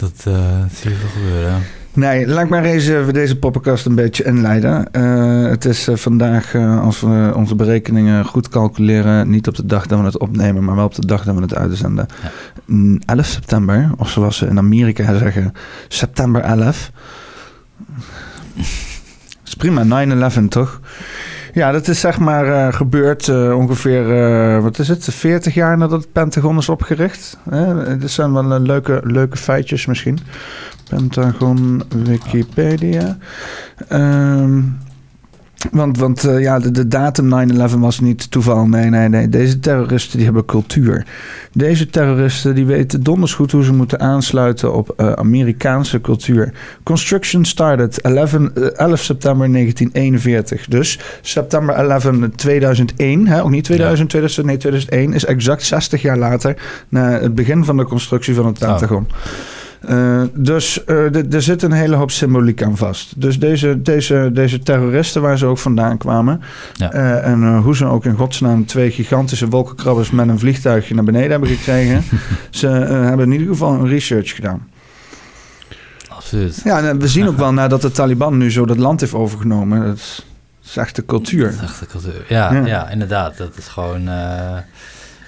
dat 0.00 0.24
eh, 0.24 0.64
zie 0.72 0.90
je 0.90 0.96
wel 0.96 1.08
gebeuren. 1.08 1.62
Nee, 1.92 2.26
laat 2.26 2.44
ik 2.44 2.50
maar 2.50 2.64
eens 2.64 2.86
even 2.86 3.12
deze 3.12 3.38
poppenkast 3.38 3.86
een 3.86 3.94
beetje 3.94 4.24
inleiden. 4.24 4.92
Eh, 4.92 5.50
het 5.50 5.64
is 5.64 5.88
eh, 5.88 5.96
vandaag, 5.96 6.54
eh, 6.54 6.82
als 6.82 7.00
we 7.00 7.32
onze 7.34 7.54
berekeningen 7.54 8.24
goed 8.24 8.48
calculeren... 8.48 9.30
niet 9.30 9.48
op 9.48 9.54
de 9.56 9.66
dag 9.66 9.86
dat 9.86 9.98
we 9.98 10.04
het 10.04 10.18
opnemen, 10.18 10.64
maar 10.64 10.76
wel 10.76 10.84
op 10.84 10.94
de 10.94 11.06
dag 11.06 11.24
dat 11.24 11.34
we 11.34 11.40
het 11.40 11.54
uitzenden. 11.54 12.06
Mm, 12.64 13.00
11 13.06 13.26
september, 13.26 13.90
of 13.96 14.10
zoals 14.10 14.36
ze 14.36 14.46
in 14.46 14.58
Amerika 14.58 15.18
zeggen, 15.18 15.52
september 15.88 16.42
11. 16.42 16.90
is 19.44 19.54
prima, 19.56 20.06
9-11 20.44 20.48
toch? 20.48 20.80
Ja, 21.52 21.70
dat 21.72 21.88
is 21.88 22.00
zeg 22.00 22.18
maar 22.18 22.46
eh, 22.46 22.72
gebeurd 22.72 23.28
eh, 23.28 23.56
ongeveer, 23.56 24.22
eh, 24.22 24.62
wat 24.62 24.78
is 24.78 24.88
het, 24.88 25.04
40 25.04 25.54
jaar 25.54 25.78
nadat 25.78 26.00
het 26.00 26.12
Pentagon 26.12 26.58
is 26.58 26.68
opgericht. 26.68 27.38
Dit 27.98 28.10
zijn 28.10 28.32
wel 28.32 28.60
leuke, 28.60 29.00
leuke 29.04 29.36
feitjes 29.36 29.86
misschien. 29.86 30.18
Pentagon, 30.88 31.82
Wikipedia. 31.88 33.18
Ehm, 33.88 34.62
want 35.70 35.98
want 35.98 36.24
eh, 36.24 36.40
ja, 36.40 36.58
de, 36.58 36.70
de 36.70 36.88
datum 36.88 37.50
9-11 37.50 37.78
was 37.78 38.00
niet 38.00 38.30
toeval. 38.30 38.66
Nee, 38.66 38.90
nee, 38.90 39.08
nee. 39.08 39.28
Deze 39.28 39.58
terroristen 39.58 40.16
die 40.16 40.24
hebben 40.24 40.44
cultuur. 40.44 41.06
Deze 41.52 41.86
terroristen 41.86 42.54
die 42.54 42.66
weten 42.66 43.02
donders 43.02 43.34
goed 43.34 43.52
hoe 43.52 43.64
ze 43.64 43.72
moeten 43.72 44.00
aansluiten 44.00 44.74
op 44.74 44.94
eh, 44.96 45.12
Amerikaanse 45.12 46.00
cultuur. 46.00 46.52
Construction 46.82 47.44
started 47.44 48.00
11, 48.00 48.34
eh, 48.34 48.40
11 48.76 49.00
september 49.00 49.52
1941. 49.52 50.66
Dus 50.68 50.98
september 51.20 51.74
11 51.74 52.10
2001, 52.36 53.26
hè, 53.26 53.42
ook 53.42 53.50
niet 53.50 53.64
2000, 53.64 54.08
2000, 54.08 54.46
nee 54.46 54.56
2001, 54.56 55.12
is 55.12 55.24
exact 55.24 55.62
60 55.62 56.02
jaar 56.02 56.18
later 56.18 56.56
na 56.88 57.10
het 57.10 57.34
begin 57.34 57.64
van 57.64 57.76
de 57.76 57.84
constructie 57.84 58.34
van 58.34 58.46
het 58.46 58.58
Pentagon. 58.58 59.06
Eh, 59.80 60.22
dus 60.34 60.84
eh, 60.84 61.32
er 61.34 61.42
zit 61.42 61.62
een 61.62 61.72
hele 61.72 61.96
hoop 61.96 62.10
symboliek 62.10 62.62
aan 62.62 62.76
vast. 62.76 63.20
Dus 63.20 63.38
deze, 63.38 63.82
deze, 63.82 64.30
deze 64.32 64.58
terroristen, 64.58 65.22
waar 65.22 65.38
ze 65.38 65.46
ook 65.46 65.58
vandaan 65.58 65.98
kwamen. 65.98 66.40
Ja. 66.72 66.92
eh, 66.92 67.26
en 67.26 67.56
hoe 67.56 67.76
ze 67.76 67.84
ook 67.84 68.04
in 68.04 68.14
godsnaam 68.14 68.66
twee 68.66 68.90
gigantische 68.90 69.48
wolkenkrabbers 69.48 70.10
met 70.10 70.28
een 70.28 70.38
vliegtuigje 70.38 70.94
naar 70.94 71.04
beneden 71.04 71.30
hebben 71.30 71.48
gekregen. 71.48 72.04
ze 72.50 72.66
hebben 72.68 73.26
in 73.26 73.32
ieder 73.32 73.46
geval 73.48 73.72
een 73.72 73.88
research 73.88 74.34
gedaan. 74.34 74.68
Absoluut. 76.08 76.60
Ja, 76.64 76.82
en 76.82 76.98
we 76.98 77.08
zien 77.08 77.28
ook 77.28 77.36
wel 77.36 77.52
nadat 77.52 77.82
de 77.82 77.90
Taliban 77.90 78.36
nu 78.36 78.50
zo 78.50 78.66
dat 78.66 78.76
land 78.78 79.00
heeft 79.00 79.14
overgenomen. 79.14 79.80
Dat 79.86 79.96
is, 79.96 80.26
dat 80.60 80.70
is 80.70 80.76
echt 80.76 80.96
de 80.96 81.04
cultuur. 81.04 81.44
Dat 81.44 81.54
is 81.54 81.60
echt 81.60 81.80
de 81.80 81.86
cultuur. 81.86 82.24
Ja, 82.28 82.52
Ja. 82.52 82.66
ja. 82.66 82.88
inderdaad. 82.90 83.36
Dat 83.36 83.56
is 83.56 83.68
gewoon... 83.68 84.08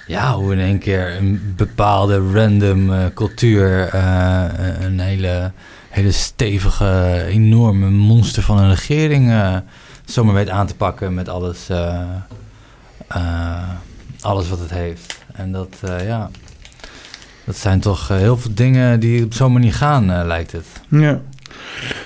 eh, 0.07 0.13
ja, 0.13 0.33
hoe 0.33 0.53
in 0.53 0.59
één 0.59 0.79
keer 0.79 1.15
een 1.17 1.53
bepaalde 1.55 2.31
random 2.33 2.93
eh, 2.93 3.05
cultuur... 3.13 3.87
eh, 3.87 4.45
een 4.81 4.99
hele, 4.99 5.51
hele 5.89 6.11
stevige, 6.11 7.23
enorme 7.27 7.89
monster 7.89 8.43
van 8.43 8.57
een 8.57 8.69
regering... 8.69 9.31
eh, 9.31 9.57
zomaar 10.05 10.33
weet 10.33 10.49
aan 10.49 10.67
te 10.67 10.75
pakken 10.75 11.13
met 11.13 11.29
alles, 11.29 11.69
eh, 11.69 12.01
eh, 13.07 13.69
alles 14.21 14.49
wat 14.49 14.59
het 14.59 14.71
heeft. 14.71 15.17
En 15.33 15.51
dat, 15.51 15.75
eh, 15.81 16.07
ja... 16.07 16.29
Dat 17.45 17.57
zijn 17.57 17.79
toch 17.79 18.09
eh, 18.09 18.17
heel 18.17 18.37
veel 18.37 18.53
dingen 18.53 18.99
die 18.99 19.23
op 19.23 19.33
zo'n 19.33 19.53
manier 19.53 19.73
gaan, 19.73 20.11
eh, 20.11 20.25
lijkt 20.25 20.51
het. 20.51 20.65
Ja. 20.89 21.19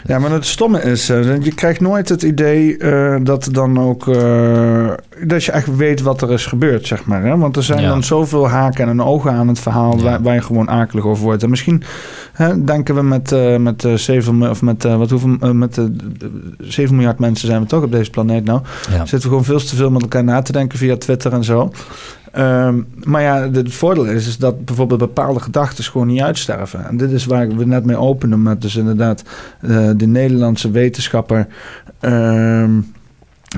Ja, 0.06 0.20
maar 0.20 0.32
het 0.32 0.46
stomme 0.46 0.82
is, 0.82 1.10
eh, 1.10 1.42
je 1.44 1.54
krijgt 1.54 1.80
nooit 1.82 2.10
het 2.10 2.24
idee 2.24 2.78
eh, 2.78 3.16
dat 3.22 3.50
dan 3.52 3.80
ook 3.80 4.08
eh, 4.08 4.90
dat 5.24 5.44
je 5.44 5.52
echt 5.52 5.76
weet 5.76 6.02
wat 6.02 6.22
er 6.22 6.32
is 6.32 6.46
gebeurd, 6.46 6.88
zeg 6.88 7.06
maar. 7.06 7.24
Hè? 7.24 7.38
Want 7.38 7.56
er 7.56 7.64
zijn 7.64 7.82
Ja. 7.82 7.88
dan 7.90 8.04
zoveel 8.04 8.50
haken 8.50 8.88
en 8.88 9.02
ogen 9.02 9.32
aan 9.32 9.48
het 9.48 9.60
verhaal 9.60 9.98
Ja. 9.98 10.04
waar, 10.04 10.22
waar 10.22 10.34
je 10.34 10.42
gewoon 10.42 10.70
akelig 10.70 11.06
over 11.06 11.24
wordt. 11.24 11.44
En 11.44 11.50
misschien 11.50 11.84
hè, 12.34 12.64
denken 12.64 12.96
we 12.96 13.02
met, 13.02 13.36
met 13.60 13.84
eh, 13.86 13.94
7 13.94 14.38
mi- 14.38 14.48
of 14.50 14.62
met 14.62 14.84
wat 14.84 15.10
hoeveel 15.10 15.54
met 15.54 15.78
eh, 15.78 15.86
7 16.60 16.96
miljard 16.96 17.20
mensen 17.20 17.48
zijn 17.48 17.62
we 17.62 17.68
toch 17.68 17.84
op 17.84 17.92
deze 17.92 18.10
planeet 18.10 18.46
nou. 18.46 18.62
Ja. 18.90 18.98
Zitten 18.98 19.20
we 19.20 19.28
gewoon 19.28 19.44
veel 19.46 19.60
te 19.60 19.76
veel 19.76 19.92
met 19.92 20.02
elkaar 20.02 20.24
na 20.24 20.42
te 20.42 20.52
denken 20.52 20.78
via 20.78 20.98
Twitter 20.98 21.34
en 21.34 21.44
zo. 21.44 21.72
Ehm, 22.38 22.82
maar 23.04 23.22
ja, 23.22 23.50
het 23.52 23.74
voordeel 23.74 24.06
is, 24.06 24.28
is 24.28 24.38
dat 24.38 24.66
bijvoorbeeld 24.66 25.00
bepaalde 25.00 25.40
gedachten 25.40 25.84
gewoon 25.84 26.08
niet 26.08 26.22
uitsterven. 26.22 26.88
En 26.88 26.98
dit 26.98 27.12
is 27.12 27.26
waar 27.26 27.48
we 27.48 27.66
net 27.66 27.86
mee 27.86 27.98
openen 27.98 28.42
met 28.42 28.62
dus 28.62 28.76
inderdaad 28.76 29.24
eh, 29.62 29.90
de 29.96 30.08
Nederlandse 30.08 30.72
wetenschapper 30.72 31.48
ehm, 32.00 32.72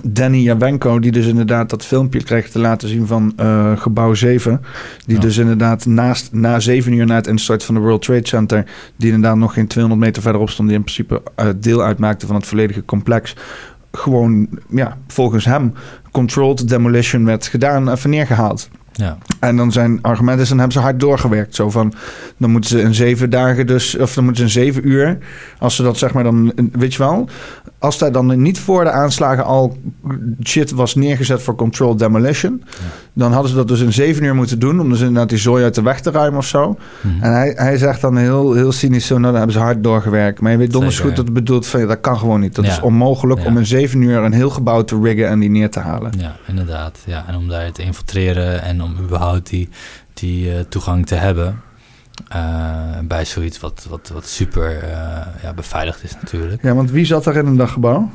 Danny 0.03 0.38
Jawenko, 0.38 1.00
die 1.00 1.12
dus 1.12 1.25
inderdaad 1.25 1.69
dat 1.69 1.86
filmpje 1.86 2.24
kreeg 2.24 2.50
te 2.50 2.59
laten 2.59 2.89
zien 2.89 3.07
van 3.07 3.33
eh, 3.36 3.77
gebouw 3.77 4.13
7. 4.13 4.62
Die 5.05 5.15
Ja. 5.15 5.21
dus 5.21 5.38
inderdaad 5.38 5.86
naast, 5.86 6.33
na 6.33 6.59
7 6.59 6.93
uur 6.93 7.05
na 7.05 7.15
het 7.15 7.27
instorten 7.27 7.65
van 7.65 7.75
de 7.75 7.81
World 7.81 8.01
Trade 8.01 8.27
Center, 8.27 8.65
die 8.95 9.12
inderdaad 9.12 9.38
nog 9.38 9.53
geen 9.53 9.67
200 9.67 10.05
meter 10.05 10.21
verderop 10.21 10.50
stond, 10.50 10.67
die 10.67 10.77
in 10.77 10.83
principe 10.83 11.21
eh, 11.36 11.48
deel 11.55 11.83
uitmaakte 11.83 12.25
van 12.25 12.36
het 12.36 12.45
volledige 12.45 12.86
complex, 12.86 13.36
gewoon 13.91 14.48
ja, 14.69 14.98
volgens 15.07 15.45
hem 15.45 15.74
controlled 16.12 16.70
demolition 16.70 17.25
werd 17.25 17.48
gedaan, 17.48 17.89
even 17.92 18.10
neergehaald. 18.10 18.70
Ja. 19.00 19.18
En 19.39 19.56
dan 19.56 19.72
zijn 19.72 20.01
argument 20.01 20.39
is, 20.39 20.48
dan 20.50 20.58
hebben 20.58 20.75
ze 20.77 20.82
hard 20.84 21.00
doorgewerkt. 21.00 21.56
Zo 21.56 21.70
van, 21.70 21.94
dan 22.38 22.50
moeten 22.51 22.70
ze 22.70 22.82
in 22.82 22.94
zeven 22.94 23.29
dagen 23.29 23.68
dus, 23.68 23.98
of 23.98 24.13
dan 24.13 24.24
moeten 24.24 24.50
ze 24.50 24.60
in 24.60 24.65
zeven 24.65 24.88
uur, 24.89 25.18
als 25.60 25.75
ze 25.75 25.84
dat 25.84 25.98
zeg 25.98 26.13
maar 26.13 26.24
dan, 26.24 26.51
weet 26.72 26.94
je 26.94 27.00
wel, 27.00 27.29
als 27.79 27.98
daar 27.98 28.12
dan 28.12 28.41
niet 28.41 28.60
voor 28.60 28.84
de 28.84 28.91
aanslagen 28.91 29.46
al 29.46 29.77
shit 30.44 30.72
was 30.72 30.96
neergezet 30.96 31.41
voor 31.41 31.56
controlled 31.56 32.00
demolition, 32.00 32.63
dan 33.13 33.32
hadden 33.32 33.50
ze 33.50 33.56
dat 33.58 33.68
dus 33.68 33.79
in 33.82 33.94
zeven 33.94 34.24
uur 34.24 34.36
moeten 34.36 34.60
doen, 34.60 34.79
om 34.79 34.89
dus 34.89 35.00
inderdaad 35.00 35.29
die 35.29 35.38
zooi 35.38 35.63
uit 35.63 35.75
de 35.75 35.82
weg 35.82 36.00
te 36.01 36.12
ruimen 36.12 36.38
of 36.39 36.46
zo. 36.46 36.77
Mhm. 37.01 37.24
En 37.24 37.34
hij, 37.34 37.53
hij 37.56 37.77
zegt 37.77 38.01
dan 38.01 38.18
heel, 38.18 38.53
heel 38.53 38.72
cynisch 38.72 39.06
zo, 39.08 39.13
nou, 39.13 39.25
dan 39.25 39.36
hebben 39.36 39.53
ze 39.53 39.60
hard 39.60 39.84
doorgewerkt. 39.84 40.41
Maar 40.41 40.51
je 40.51 40.58
weet 40.58 40.72
donders 40.72 41.00
goed 41.00 41.15
dat 41.15 41.25
het 41.25 41.34
bedoelt 41.34 41.68
van, 41.68 41.88
dat 41.88 42.01
kan 42.01 42.18
gewoon 42.18 42.39
niet. 42.39 42.56
Dat 42.56 42.65
Ja. 42.65 42.72
is 42.72 42.82
onmogelijk 42.82 43.39
Ja. 43.41 43.46
om 43.46 43.58
in 43.58 43.65
zeven 43.65 44.01
uur 44.01 44.18
een 44.18 44.34
heel 44.34 44.50
gebouw 44.50 44.84
te 44.84 45.00
riggen 45.03 45.27
en 45.27 45.39
die 45.39 45.50
neer 45.50 45.70
te 45.70 45.79
halen. 45.79 46.12
Ja, 46.18 46.36
inderdaad. 46.48 46.98
Ja, 47.06 47.24
en 47.27 47.36
om 47.36 47.48
daar 47.48 47.72
te 47.72 47.82
infiltreren 47.84 48.62
en 48.63 48.82
om 48.84 48.88
überhaupt 49.00 49.50
die, 49.50 49.69
die 50.13 50.53
eh, 50.55 50.60
toegang 50.60 51.05
te 51.05 51.15
hebben 51.15 51.62
eh, 52.27 53.00
bij 53.03 53.25
zoiets 53.25 53.60
wat, 53.60 53.86
wat, 53.89 54.10
wat 54.13 54.27
super 54.27 54.84
eh, 54.84 54.91
ja, 55.43 55.53
beveiligd 55.55 56.03
is 56.03 56.15
natuurlijk. 56.22 56.62
Ja, 56.63 56.74
want 56.74 56.91
wie 56.91 57.05
zat 57.05 57.24
daar 57.24 57.36
in 57.36 57.46
een 57.46 57.58
daggebouw? 57.58 58.10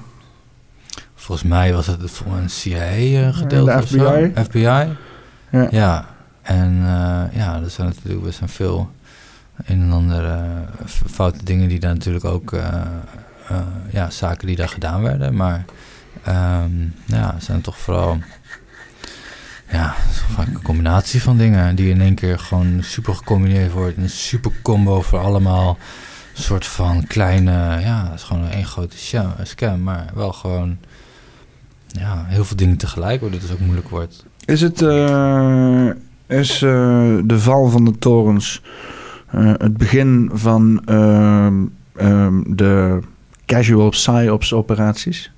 Volgens 1.15 1.49
mij 1.49 1.73
was 1.75 1.87
het 1.87 2.11
voor 2.11 2.33
een 2.37 2.51
CIA-gedeelte 2.51 3.71
De 3.73 3.83
of 3.83 3.89
zo. 3.89 4.31
FBI? 4.43 4.59
Ja. 5.51 5.69
Ja, 5.71 6.07
en 6.43 6.77
eh, 6.79 7.37
ja, 7.39 7.61
er 7.63 7.71
zijn 7.71 7.87
natuurlijk 7.89 8.25
best 8.25 8.39
wel 8.41 8.49
veel 8.49 8.91
een 9.65 9.81
en 9.81 9.93
ander 9.93 10.39
f- 10.87 11.03
foute 11.11 11.45
dingen 11.45 11.69
die 11.69 11.81
daar 11.81 11.93
natuurlijk 11.95 12.25
ook, 12.25 12.55
ja, 13.91 14.11
zaken 14.11 14.47
die 14.47 14.57
daar 14.57 14.69
gedaan 14.69 15.03
werden. 15.03 15.37
Maar 15.37 15.65
ehm, 16.25 16.71
ja, 17.07 17.35
zijn 17.39 17.61
toch 17.61 17.79
vooral, 17.79 18.19
ja, 19.71 19.95
het 19.97 20.11
is 20.11 20.23
vaak 20.35 20.47
een 20.47 20.63
combinatie 20.63 21.23
van 21.23 21.37
dingen 21.37 21.77
die 21.77 21.91
in 21.91 22.01
één 22.01 22.15
keer 22.15 22.39
gewoon 22.39 22.79
super 22.83 23.15
gecombineerd 23.15 23.73
wordt. 23.73 23.97
Een 23.97 24.11
super 24.11 24.53
combo 24.63 25.01
voor 25.01 25.19
allemaal 25.19 25.79
een 26.37 26.43
soort 26.43 26.67
van 26.67 27.07
kleine, 27.07 27.51
ja, 27.81 28.05
het 28.11 28.15
is 28.15 28.23
gewoon 28.23 28.49
één 28.49 28.65
grote 28.65 28.97
scam, 29.43 29.83
maar 29.83 30.11
wel 30.15 30.33
gewoon, 30.33 30.79
ja, 31.87 32.25
heel 32.27 32.45
veel 32.45 32.57
dingen 32.57 32.77
tegelijk, 32.77 33.21
waardoor 33.21 33.41
het 33.41 33.49
dus 33.49 33.57
ook 33.57 33.65
moeilijk 33.65 33.89
wordt. 33.89 34.25
Is 34.45 34.61
het 34.61 34.83
eh, 34.83 35.89
is 36.27 36.63
eh, 36.63 37.17
de 37.25 37.39
val 37.39 37.69
van 37.69 37.85
de 37.85 37.99
torens 37.99 38.63
eh, 39.31 39.53
het 39.57 39.77
begin 39.77 40.31
van 40.33 40.83
ehm, 40.85 41.65
ehm, 41.97 42.43
de 42.47 43.01
casual 43.47 43.89
psyops 43.89 44.53
operaties? 44.53 45.33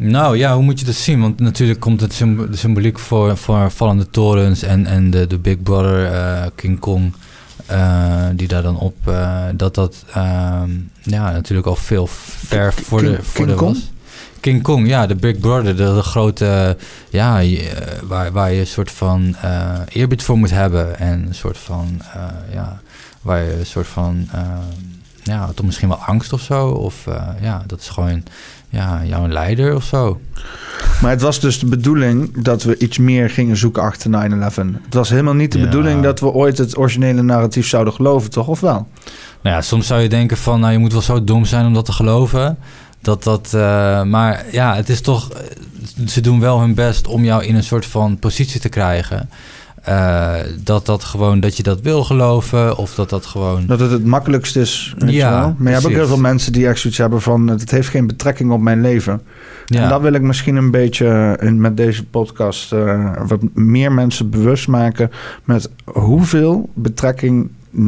Nou 0.00 0.36
ja, 0.36 0.54
hoe 0.54 0.62
moet 0.62 0.78
je 0.80 0.84
dat 0.86 0.94
zien? 0.94 1.20
Want 1.20 1.40
natuurlijk 1.40 1.80
komt 1.80 2.00
het 2.00 2.12
symbo- 2.12 2.48
de 2.48 2.56
symboliek 2.56 2.98
voor, 2.98 3.36
voor 3.36 3.70
vallende 3.70 4.10
torens 4.10 4.62
en, 4.62 4.86
en 4.86 5.10
de, 5.10 5.26
de 5.26 5.38
Big 5.38 5.62
Brother 5.62 6.12
eh, 6.12 6.46
King 6.54 6.78
Kong, 6.78 7.12
eh, 7.66 8.26
die 8.34 8.48
daar 8.48 8.62
dan 8.62 8.78
op, 8.78 8.96
eh, 9.04 9.44
dat 9.54 9.74
dat 9.74 10.04
ehm, 10.14 10.70
ja, 11.02 11.30
natuurlijk 11.30 11.66
al 11.66 11.76
veel 11.76 12.06
ver 12.46 12.72
King- 12.74 12.86
voor 12.86 13.00
de, 13.02 13.06
King- 13.06 13.24
voor 13.24 13.34
King 13.34 13.48
de 13.48 13.54
Kong? 13.54 13.74
was. 13.74 13.90
King 14.40 14.62
Kong, 14.62 14.88
ja, 14.88 15.06
de 15.06 15.14
Big 15.14 15.38
Brother, 15.38 15.76
de, 15.76 15.94
de 15.94 16.02
grote, 16.02 16.76
ja, 17.10 17.38
je, 17.38 17.72
waar, 18.02 18.32
waar 18.32 18.52
je 18.52 18.60
een 18.60 18.66
soort 18.66 18.90
van 18.90 19.36
eerbied 19.88 20.22
voor 20.22 20.38
moet 20.38 20.50
hebben 20.50 20.98
en 20.98 21.26
een 21.26 21.34
soort 21.34 21.58
van, 21.58 22.00
ja, 22.52 22.80
waar 23.22 23.42
je 23.42 23.58
een 23.58 23.66
soort 23.66 23.86
van, 23.86 24.28
eh, 24.32 24.40
ja, 25.22 25.50
toch 25.54 25.66
misschien 25.66 25.88
wel 25.88 25.98
angst 25.98 26.32
of 26.32 26.40
zo, 26.40 26.68
of 26.68 27.04
ja, 27.40 27.62
dat 27.66 27.80
is 27.80 27.88
gewoon, 27.88 28.22
ja, 28.68 29.00
jouw 29.04 29.28
leider 29.28 29.74
of 29.74 29.84
zo. 29.84 30.20
Maar 31.00 31.10
het 31.10 31.20
was 31.20 31.40
dus 31.40 31.58
de 31.58 31.66
bedoeling 31.66 32.42
dat 32.42 32.62
we 32.62 32.78
iets 32.78 32.98
meer 32.98 33.30
gingen 33.30 33.56
zoeken 33.56 33.82
achter 33.82 34.10
9-11. 34.10 34.80
Het 34.84 34.94
was 34.94 35.08
helemaal 35.10 35.34
niet 35.34 35.52
de 35.52 35.58
Ja. 35.58 35.64
bedoeling 35.64 36.02
dat 36.02 36.20
we 36.20 36.26
ooit 36.26 36.58
het 36.58 36.78
originele 36.78 37.22
narratief 37.22 37.66
zouden 37.68 37.92
geloven, 37.92 38.30
toch? 38.30 38.46
Of 38.46 38.60
wel? 38.60 38.88
Nou 39.42 39.56
ja, 39.56 39.62
soms 39.62 39.86
zou 39.86 40.00
je 40.00 40.08
denken 40.08 40.36
van, 40.36 40.60
nou, 40.60 40.72
je 40.72 40.78
moet 40.78 40.92
wel 40.92 41.00
zo 41.02 41.24
dom 41.24 41.44
zijn 41.44 41.66
om 41.66 41.74
dat 41.74 41.84
te 41.84 41.92
geloven. 41.92 42.58
Dat 43.02 43.22
dat, 43.22 43.54
eh, 43.54 44.02
maar 44.02 44.44
ja, 44.52 44.74
het 44.74 44.88
is 44.88 45.00
toch, 45.00 45.28
ze 46.06 46.20
doen 46.20 46.40
wel 46.40 46.60
hun 46.60 46.74
best 46.74 47.06
om 47.06 47.24
jou 47.24 47.44
in 47.44 47.54
een 47.54 47.62
soort 47.64 47.86
van 47.86 48.18
positie 48.18 48.60
te 48.60 48.68
krijgen. 48.68 49.28
Eh, 49.88 50.34
dat 50.64 50.86
dat 50.86 51.04
gewoon, 51.04 51.40
dat 51.40 51.56
je 51.56 51.62
dat 51.62 51.80
wil 51.80 52.04
geloven 52.04 52.76
of 52.76 52.94
dat 52.94 53.10
dat 53.10 53.26
gewoon... 53.26 53.66
Dat 53.66 53.80
het 53.80 53.90
het 53.90 54.04
makkelijkst 54.04 54.56
is. 54.56 54.94
Ja, 55.06 55.30
wel? 55.30 55.54
Maar 55.58 55.66
je 55.66 55.72
hebt 55.72 55.86
ook 55.86 55.92
heel 55.92 56.06
veel 56.06 56.18
mensen 56.18 56.52
die 56.52 56.66
echt 56.68 56.78
zoiets 56.78 56.98
hebben 56.98 57.20
van... 57.22 57.48
het 57.48 57.70
heeft 57.70 57.88
geen 57.88 58.06
betrekking 58.06 58.50
op 58.50 58.60
mijn 58.60 58.80
leven. 58.80 59.22
ja. 59.66 59.82
En 59.82 59.88
dat 59.88 60.00
wil 60.00 60.12
ik 60.12 60.22
misschien 60.22 60.56
een 60.56 60.70
beetje 60.70 61.38
in, 61.40 61.60
met 61.60 61.76
deze 61.76 62.06
podcast... 62.06 62.72
eh, 62.72 63.12
wat 63.26 63.40
meer 63.54 63.92
mensen 63.92 64.30
bewust 64.30 64.68
maken... 64.68 65.10
met 65.44 65.70
hoeveel 65.84 66.70
betrekking 66.74 67.50
9-11 67.72 67.78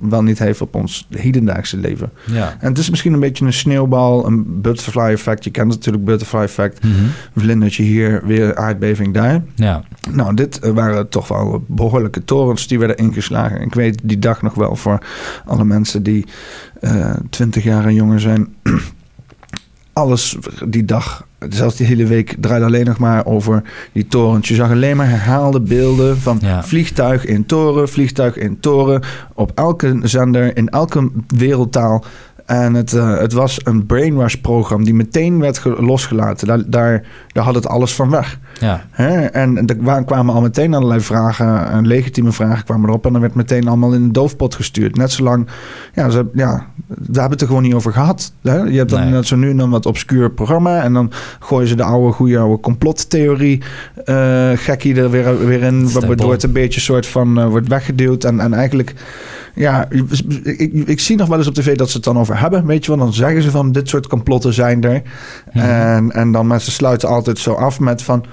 wel 0.00 0.22
niet 0.22 0.38
heeft 0.38 0.60
op 0.60 0.74
ons 0.74 1.06
hedendaagse 1.10 1.76
leven. 1.76 2.10
ja. 2.26 2.56
En 2.60 2.68
het 2.68 2.78
is 2.78 2.90
misschien 2.90 3.12
een 3.12 3.20
beetje 3.20 3.44
een 3.44 3.52
sneeuwbal, 3.52 4.26
een 4.26 4.60
butterfly 4.60 5.00
effect. 5.12 5.44
Je 5.44 5.50
kent 5.50 5.68
natuurlijk 5.68 6.04
butterfly 6.04 6.40
effect. 6.40 6.84
Mhm. 6.84 6.94
Vlindertje 7.36 7.82
hier, 7.82 8.22
weer 8.24 8.56
aardbeving 8.56 9.14
daar. 9.14 9.42
ja. 9.54 9.84
Nou, 10.10 10.34
dit 10.34 10.58
eh, 10.58 10.70
waren 10.70 11.08
toch 11.08 11.28
wel 11.28 11.64
behoorlijke 11.68 12.24
torens 12.24 12.66
die 12.66 12.78
werden 12.78 12.96
ingeslagen. 12.96 13.60
Ik 13.60 13.74
weet 13.74 14.00
die 14.02 14.18
dag 14.18 14.42
nog 14.42 14.54
wel 14.54 14.76
voor 14.76 14.98
alle 15.46 15.64
mensen 15.64 16.02
die 16.02 16.26
eh 16.80 17.14
20 17.30 17.64
jaar 17.64 17.84
en 17.84 17.94
jonger 17.94 18.20
zijn. 18.20 18.54
Alles 19.92 20.36
die 20.68 20.84
dag, 20.84 21.26
zelfs 21.48 21.76
die 21.76 21.86
hele 21.86 22.06
week, 22.06 22.34
draaide 22.40 22.64
alleen 22.66 22.84
nog 22.86 22.98
maar 22.98 23.26
over 23.26 23.62
die 23.92 24.06
torens. 24.06 24.48
Je 24.48 24.54
zag 24.54 24.70
alleen 24.70 24.96
maar 24.96 25.08
herhaalde 25.08 25.60
beelden 25.60 26.18
van 26.18 26.38
Ja. 26.40 26.62
vliegtuig 26.62 27.24
in 27.26 27.46
toren, 27.46 27.88
vliegtuig 27.88 28.36
in 28.36 28.60
toren. 28.60 29.02
Op 29.34 29.52
elke 29.54 29.98
zender, 30.02 30.56
in 30.56 30.68
elke 30.68 31.10
wereldtaal. 31.26 32.04
En 32.46 32.74
het, 32.74 32.92
eh, 32.92 33.18
het 33.18 33.32
was 33.32 33.60
een 33.64 33.86
brainwash-programma 33.86 34.84
die 34.84 34.94
meteen 34.94 35.38
werd 35.40 35.58
ge- 35.58 35.82
losgelaten. 35.82 36.46
Daar, 36.46 36.62
daar, 36.66 37.02
daar 37.32 37.44
had 37.44 37.54
het 37.54 37.66
alles 37.66 37.94
van 37.94 38.10
weg. 38.10 38.38
Ja. 38.60 38.84
Hè? 38.90 39.24
En 39.24 39.66
er 39.66 39.76
wa- 39.80 40.02
kwamen 40.02 40.34
al 40.34 40.40
meteen 40.40 40.74
allerlei 40.74 41.00
vragen, 41.00 41.70
en 41.70 41.86
legitieme 41.86 42.32
vragen 42.32 42.64
kwamen 42.64 42.88
erop. 42.88 43.06
En 43.06 43.12
dan 43.12 43.20
werd 43.20 43.34
meteen 43.34 43.68
allemaal 43.68 43.92
in 43.92 44.06
de 44.06 44.10
doofpot 44.12 44.54
gestuurd. 44.54 44.96
Net 44.96 45.12
zolang, 45.12 45.48
ja, 45.94 46.10
ze, 46.10 46.26
ja 46.34 46.66
daar 46.86 46.96
hebben 46.96 47.24
we 47.24 47.30
het 47.30 47.40
er 47.40 47.46
gewoon 47.46 47.62
niet 47.62 47.74
over 47.74 47.92
gehad. 47.92 48.32
Hè? 48.42 48.56
Je 48.56 48.78
hebt 48.78 48.90
dan 48.90 49.10
net 49.10 49.26
zo 49.26 49.36
nu 49.36 49.50
en 49.50 49.56
dan 49.56 49.70
wat 49.70 49.86
obscuur 49.86 50.30
programma. 50.30 50.82
En 50.82 50.92
dan 50.92 51.10
gooien 51.40 51.68
ze 51.68 51.74
de 51.74 51.82
oude, 51.82 52.12
goede 52.12 52.38
oude 52.38 52.60
complottheorie 52.60 53.62
eh 54.04 54.50
gekkie 54.54 54.94
er 54.94 55.10
weer, 55.10 55.46
weer 55.46 55.62
in. 55.62 55.82
Waardoor 55.92 56.32
het 56.32 56.42
een 56.42 56.52
beetje 56.52 56.80
soort 56.80 57.06
van 57.06 57.38
eh, 57.40 57.46
wordt 57.46 57.68
weggeduwd. 57.68 58.24
En, 58.24 58.40
en 58.40 58.52
eigenlijk 58.54 58.94
ja, 59.54 59.86
ik, 60.42 60.72
ik 60.72 61.00
zie 61.00 61.16
nog 61.16 61.28
wel 61.28 61.38
eens 61.38 61.46
op 61.46 61.54
tv 61.54 61.76
dat 61.76 61.88
ze 61.90 61.96
het 61.96 62.04
dan 62.04 62.18
over 62.18 62.38
hebben. 62.38 62.66
Weet 62.66 62.84
je 62.84 62.90
wel, 62.90 63.04
dan 63.04 63.12
zeggen 63.12 63.42
ze 63.42 63.50
van 63.50 63.72
dit 63.72 63.88
soort 63.88 64.06
complotten 64.06 64.52
zijn 64.52 64.84
er. 64.84 65.02
En, 65.50 66.12
en 66.12 66.32
dan 66.32 66.46
mensen 66.46 66.72
sluiten 66.72 67.08
altijd 67.08 67.38
zo 67.38 67.52
af 67.52 67.80
met 67.80 68.02
van... 68.02 68.24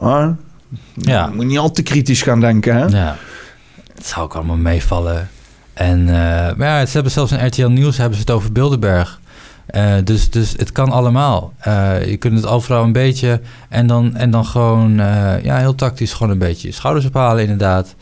ah, 0.00 0.28
Ja. 0.94 1.26
je 1.26 1.34
moet 1.34 1.46
niet 1.46 1.58
al 1.58 1.70
te 1.70 1.82
kritisch 1.82 2.22
gaan 2.22 2.40
denken, 2.40 2.76
hè? 2.76 2.84
Ja, 2.84 3.16
het 3.94 4.06
zou 4.06 4.24
ook 4.24 4.34
allemaal 4.34 4.56
meevallen. 4.56 5.28
En 5.78 6.08
eh, 6.08 6.54
maar 6.56 6.68
ja, 6.68 6.86
ze 6.86 6.92
hebben 6.92 7.12
zelfs 7.12 7.32
in 7.32 7.46
RTL 7.46 7.66
Nieuws 7.66 7.96
hebben 7.96 8.14
ze 8.14 8.20
het 8.20 8.30
over 8.30 8.52
Bilderberg. 8.52 9.20
Eh, 9.66 9.92
dus, 10.04 10.30
dus 10.30 10.54
het 10.56 10.72
kan 10.72 10.90
allemaal. 10.90 11.52
Eh, 11.58 12.06
je 12.10 12.16
kunt 12.16 12.34
het 12.34 12.46
overal 12.46 12.84
een 12.84 12.92
beetje 12.92 13.40
en 13.68 13.86
dan, 13.86 14.16
en 14.16 14.30
dan 14.30 14.44
gewoon 14.44 14.96
ja, 15.42 15.56
heel 15.56 15.74
tactisch 15.74 16.12
gewoon 16.12 16.32
een 16.32 16.38
beetje 16.38 16.68
je 16.68 16.74
schouders 16.74 17.06
ophalen 17.06 17.42
inderdaad. 17.42 17.94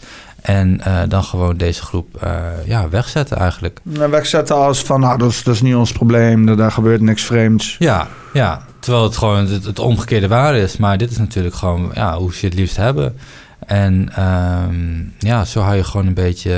En 0.43 0.81
dan 1.09 1.25
gewoon 1.25 1.57
deze 1.57 1.83
groep 1.83 2.27
ja, 2.65 2.89
wegzetten 2.89 3.37
eigenlijk. 3.37 3.81
En 4.01 4.11
wegzetten 4.11 4.57
als 4.57 4.83
van, 4.83 5.01
nou, 5.01 5.19
dat 5.19 5.31
is, 5.31 5.43
dat 5.43 5.55
is 5.55 5.63
niet 5.63 5.75
ons 5.75 5.93
probleem. 5.93 6.47
Daar, 6.47 6.57
daar 6.57 6.73
gebeurt 6.73 7.01
niks 7.01 7.23
vreemds. 7.23 7.77
Ja, 7.79 8.09
ja. 8.33 8.65
Terwijl 8.87 9.07
het 9.07 9.17
gewoon 9.17 9.47
het, 9.47 9.65
het 9.65 9.79
omgekeerde 9.79 10.29
waar 10.29 10.57
is. 10.57 10.77
Maar 10.77 10.99
dit 10.99 11.11
is 11.11 11.19
natuurlijk 11.19 11.55
gewoon 11.55 11.91
ja, 11.95 12.19
hoe 12.19 12.35
ze 12.35 12.47
het 12.47 12.55
liefst 12.55 12.77
hebben. 12.77 13.17
En 13.59 14.09
ehm, 14.15 15.05
ja, 15.19 15.45
zo 15.45 15.61
hou 15.61 15.77
je 15.77 15.85
gewoon 15.85 16.07
een 16.07 16.15
beetje, 16.15 16.53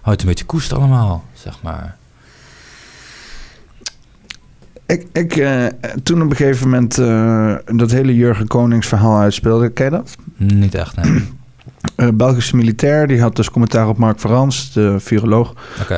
hou 0.00 0.14
het 0.14 0.20
een 0.20 0.26
beetje 0.26 0.44
koest 0.44 0.72
allemaal, 0.72 1.24
zeg 1.32 1.62
maar. 1.62 1.96
Ik, 4.86 5.06
ik 5.12 5.36
eh, 5.36 5.66
toen 6.02 6.22
op 6.22 6.30
een 6.30 6.36
gegeven 6.36 6.68
moment 6.68 6.98
eh, 6.98 7.54
dat 7.76 7.90
hele 7.90 8.14
Jurgen 8.14 8.46
Konings 8.46 8.86
verhaal 8.86 9.18
uitspeelde, 9.18 9.68
ken 9.68 9.84
je 9.84 9.90
dat? 9.90 10.16
Niet 10.36 10.74
echt, 10.74 10.96
nee. 10.96 11.28
Eh, 11.96 12.08
Belgische 12.14 12.56
militair, 12.56 13.06
die 13.06 13.20
had 13.20 13.36
dus 13.36 13.50
commentaar 13.50 13.88
op 13.88 13.96
Mark 13.98 14.20
Verans, 14.20 14.72
de 14.72 14.94
viroloog. 15.00 15.54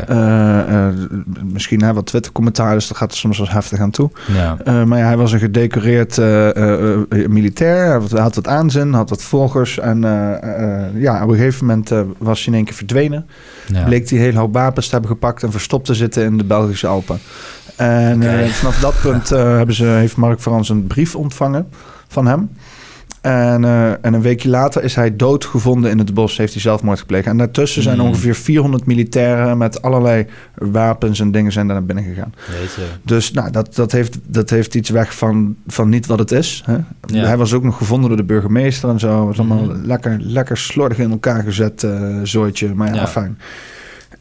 Eh, 0.09 0.87
eh, 0.89 0.95
misschien 1.45 1.83
hè, 1.83 1.93
wat 1.93 2.07
Twitter-commentaar, 2.07 2.75
dus 2.75 2.89
dat 2.89 2.97
gaat 2.97 3.11
er 3.13 3.17
soms 3.19 3.39
wel 3.39 3.49
heftig 3.51 3.79
aan 3.81 3.91
toe. 3.91 4.11
ja. 4.65 4.85
Maar 4.85 4.99
ja, 4.99 5.05
hij 5.07 5.17
was 5.17 5.33
een 5.33 5.39
gedecoreerd 5.39 6.17
militair. 7.29 7.85
Hij 7.85 7.93
had- 8.01 8.11
Hij 8.11 8.23
wat 8.23 8.47
aanzien, 8.47 8.93
had 8.93 9.11
wat 9.11 9.23
volgers. 9.23 9.79
En 9.79 10.01
ja, 10.95 11.23
op 11.23 11.29
een 11.29 11.37
gegeven 11.37 11.67
moment 11.67 11.91
was 12.19 12.39
hij 12.39 12.47
in 12.49 12.55
één 12.55 12.65
keer 12.65 12.75
verdwenen. 12.75 13.27
ja. 13.67 13.85
Bleek 13.85 14.11
hij 14.11 14.19
hele 14.19 14.39
hoop 14.39 14.53
wapens 14.55 14.87
te 14.87 14.93
hebben 14.93 15.11
gepakt 15.11 15.43
en 15.43 15.51
verstopt 15.51 15.87
te 15.87 15.95
zitten 15.95 16.25
in 16.25 16.39
de 16.39 16.45
Belgische 16.45 16.87
Alpen. 16.87 17.19
En 17.77 18.23
vanaf 18.51 18.79
dat 18.81 18.95
punt 19.03 19.29
hebben 19.29 19.75
ze, 19.75 19.85
heeft 19.85 20.17
Mark 20.17 20.41
Frans 20.41 20.69
een 20.69 20.87
brief 20.87 21.17
ontvangen 21.17 21.69
van 22.09 22.27
hem. 22.27 22.51
En, 23.23 23.65
eh, 23.65 23.91
en 23.91 24.15
een 24.15 24.21
weekje 24.23 24.49
later 24.49 24.83
is 24.85 24.95
hij 24.95 25.17
doodgevonden 25.17 25.91
in 25.91 25.99
het 25.99 26.15
bos, 26.15 26.37
heeft 26.37 26.53
hij 26.53 26.63
zelfmoord 26.63 26.99
gepleegd. 26.99 27.27
En 27.27 27.37
daartussen 27.37 27.83
zijn 27.83 27.99
Hmm. 27.99 28.07
ongeveer 28.09 28.35
400 28.35 28.87
militairen 28.87 29.59
met 29.59 29.83
allerlei 29.83 30.27
wapens 30.55 31.21
en 31.21 31.31
dingen 31.33 31.53
zijn 31.53 31.67
daar 31.67 31.77
naar 31.77 31.85
binnen 31.85 32.05
gegaan. 32.05 32.35
Dus 33.03 33.33
nou, 33.33 33.51
dat, 33.51 33.75
dat, 33.75 33.93
heeft, 33.93 34.19
dat 34.27 34.51
heeft 34.51 34.75
iets 34.75 34.91
weg 34.91 35.15
van, 35.17 35.57
van 35.67 35.89
niet 35.89 36.07
wat 36.07 36.19
het 36.19 36.31
is. 36.33 36.63
Hè? 36.67 36.77
Ja. 37.07 37.27
Hij 37.27 37.37
was 37.37 37.53
ook 37.53 37.63
nog 37.63 37.77
gevonden 37.77 38.09
door 38.09 38.17
de 38.19 38.25
burgemeester 38.25 38.89
en 38.89 38.99
zo. 38.99 39.17
Het 39.19 39.27
was 39.37 39.39
allemaal 39.39 39.65
Mhm. 39.77 39.87
lekker, 39.87 40.17
lekker 40.21 40.57
slordig 40.57 40.99
in 40.99 41.11
elkaar 41.11 41.43
gezet 41.43 41.83
eh 41.83 42.19
zooitje. 42.23 42.75
Maar 42.75 42.89
ja, 42.89 42.95
Ja. 42.95 43.07
fijn. 43.09 43.39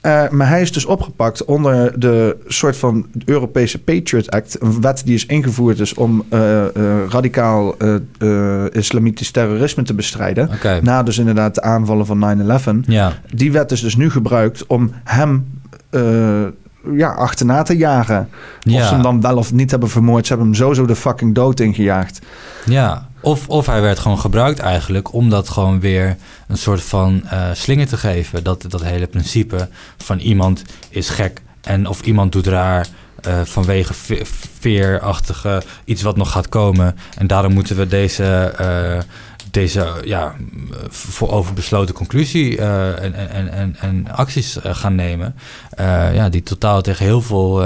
Eh, 0.02 0.30
maar 0.30 0.48
hij 0.48 0.62
is 0.62 0.72
dus 0.72 0.86
opgepakt 0.86 1.46
onder 1.46 2.00
de 2.00 2.38
soort 2.48 2.78
van 2.78 3.06
Europese 3.26 3.80
Patriot 3.80 4.32
Act. 4.32 4.62
Een 4.62 4.82
wet 4.82 5.02
die 5.06 5.14
is 5.16 5.26
ingevoerd 5.26 5.80
is 5.80 5.94
om 5.94 6.24
eh, 6.30 6.66
eh, 6.66 7.10
radicaal 7.10 7.76
islamitisch 8.72 9.32
terrorisme 9.32 9.84
te 9.84 9.94
bestrijden. 9.94 10.50
Na 10.82 11.04
dus 11.04 11.18
inderdaad 11.18 11.56
de 11.56 11.62
aanvallen 11.62 12.06
van 12.06 12.20
9-11. 12.20 12.86
ja. 12.86 13.14
Die 13.34 13.52
wet 13.52 13.72
is 13.72 13.82
dus 13.82 13.96
nu 13.96 14.10
gebruikt 14.10 14.66
om 14.68 14.92
hem 15.04 15.46
ja, 16.96 17.10
achterna 17.10 17.62
te 17.64 17.78
jagen. 17.78 18.30
Of 18.66 18.72
Ja. 18.72 18.88
ze 18.88 18.94
hem 18.94 19.04
dan 19.04 19.22
wel 19.22 19.38
of 19.38 19.54
niet 19.54 19.72
hebben 19.72 19.90
vermoord. 19.90 20.26
Ze 20.28 20.34
hebben 20.34 20.48
hem 20.52 20.58
sowieso 20.58 20.86
de 20.86 20.96
fucking 20.96 21.36
dood 21.36 21.60
ingejaagd. 21.60 22.20
Ja, 22.66 23.08
of, 23.22 23.48
of 23.50 23.66
hij 23.66 23.82
werd 23.82 24.00
gewoon 24.00 24.20
gebruikt 24.20 24.60
eigenlijk 24.60 25.14
om 25.14 25.30
dat 25.30 25.50
gewoon 25.50 25.80
weer 25.80 26.18
een 26.48 26.58
soort 26.58 26.84
van 26.84 27.22
eh, 27.30 27.50
slinger 27.54 27.88
te 27.88 27.98
geven. 27.98 28.44
Dat, 28.44 28.66
dat 28.68 28.84
hele 28.84 29.08
principe 29.08 29.70
van 29.98 30.20
iemand 30.20 30.64
is 30.90 31.10
gek 31.10 31.42
en 31.62 31.88
of 31.88 32.02
iemand 32.02 32.32
doet 32.32 32.48
raar 32.48 32.88
eh, 33.22 33.42
vanwege 33.44 33.94
ve- 33.94 34.26
veerachtige 34.60 35.62
iets 35.86 36.02
wat 36.02 36.18
nog 36.18 36.32
gaat 36.32 36.50
komen. 36.50 36.98
En 37.18 37.28
daarom 37.28 37.54
moeten 37.54 37.76
we 37.76 37.88
deze, 37.88 38.54
eh, 38.58 39.00
deze 39.52 39.94
ja, 40.06 40.36
voor 40.90 41.32
overbesloten 41.32 41.96
conclusie 41.96 42.58
en, 42.58 43.14
en, 43.14 43.52
en, 43.52 43.76
en 43.80 44.08
acties 44.12 44.58
gaan 44.62 44.96
nemen. 44.96 45.36
ja, 46.14 46.30
die 46.30 46.44
totaal 46.44 46.82
tegen 46.82 47.06
heel 47.06 47.22
veel 47.22 47.66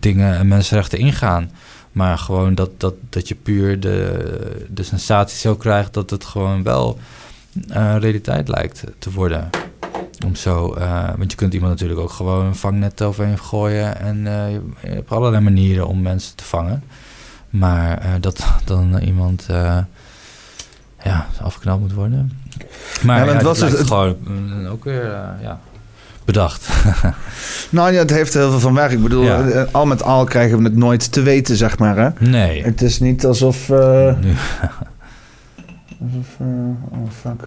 dingen 0.00 0.36
en 0.36 0.48
mensenrechten 0.48 0.98
ingaan. 0.98 1.50
Maar 1.92 2.18
gewoon 2.18 2.54
dat, 2.54 2.70
dat, 2.76 2.94
dat 3.08 3.28
je 3.28 3.34
puur 3.34 3.80
de, 3.80 4.66
de 4.70 4.82
sensatie 4.82 5.38
zo 5.38 5.56
krijgt 5.56 5.94
dat 5.94 6.10
het 6.10 6.24
gewoon 6.24 6.62
wel 6.62 6.98
realiteit 7.98 8.48
lijkt 8.48 8.84
te 8.98 9.10
worden. 9.12 9.50
Om 10.26 10.34
zo, 10.34 10.72
eh, 10.74 11.08
want 11.16 11.30
je 11.30 11.36
kunt 11.36 11.54
iemand 11.54 11.72
natuurlijk 11.72 12.00
ook 12.00 12.10
gewoon 12.10 12.44
een 12.46 12.54
vangnet 12.56 13.02
overheen 13.02 13.38
gooien. 13.38 14.00
En 14.00 14.26
eh, 14.26 14.50
je, 14.52 14.60
je 14.82 14.88
hebt 14.88 15.10
allerlei 15.10 15.42
manieren 15.42 15.86
om 15.86 16.02
mensen 16.02 16.36
te 16.36 16.44
vangen. 16.44 16.82
Maar 17.50 17.98
eh, 17.98 18.10
dat 18.20 18.44
dan 18.64 18.98
iemand 18.98 19.46
eh, 19.48 19.78
ja, 21.04 21.26
afgeknapt 21.42 21.80
moet 21.80 21.92
worden. 21.92 22.32
Maar 23.02 23.18
Ja, 23.18 23.24
ja, 23.24 23.32
maar 23.32 23.40
het 23.40 23.46
het 23.46 23.58
was 23.60 23.70
dus- 23.70 23.78
het- 23.78 23.88
gewoon 23.88 24.16
mm, 24.24 24.66
ook 24.66 24.84
weer 24.84 25.04
ja, 25.40 25.60
bedacht. 26.24 26.68
Nou 27.70 27.92
ja, 27.92 27.98
het 27.98 28.10
heeft 28.10 28.34
heel 28.34 28.50
veel 28.50 28.60
van 28.60 28.74
weg. 28.74 28.90
Ik 28.90 29.02
bedoel, 29.02 29.22
Ja. 29.24 29.48
eh, 29.48 29.62
al 29.74 29.86
met 29.86 30.02
al 30.02 30.24
krijgen 30.24 30.58
we 30.58 30.64
het 30.64 30.76
nooit 30.76 31.12
te 31.12 31.22
weten, 31.22 31.56
zeg 31.56 31.78
maar. 31.78 31.96
Hè? 31.96 32.08
nee. 32.28 32.62
Het 32.62 32.82
is 32.82 33.00
niet 33.00 33.26
alsof... 33.26 33.70
eh, 33.70 34.14
Nu. 34.20 34.32
alsof 36.00 36.26
eh, 36.38 36.46
oh, 36.90 37.10
fuck. 37.20 37.46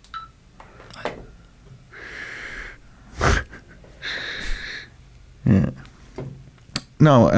ja. 5.41 5.63
Nou, 6.97 7.35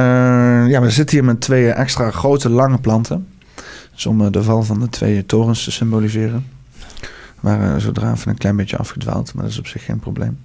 ja, 0.69 0.81
we 0.81 0.89
zitten 0.89 1.15
hier 1.17 1.25
met 1.25 1.41
twee 1.41 1.69
extra 1.71 2.11
grote 2.11 2.49
lange 2.49 2.77
planten. 2.77 3.27
Dus 3.93 4.05
om 4.05 4.31
de 4.31 4.43
val 4.43 4.63
van 4.63 4.79
de 4.79 4.89
twee 4.89 5.25
torens 5.25 5.63
te 5.63 5.71
symboliseren. 5.71 6.45
We 7.39 7.49
waren 7.49 7.81
zodra 7.81 8.11
even 8.11 8.29
een 8.31 8.37
klein 8.37 8.55
beetje 8.55 8.77
afgedwaald, 8.77 9.33
maar 9.33 9.43
dat 9.43 9.51
is 9.51 9.59
op 9.59 9.67
zich 9.67 9.83
geen 9.85 9.99
probleem. 9.99 10.37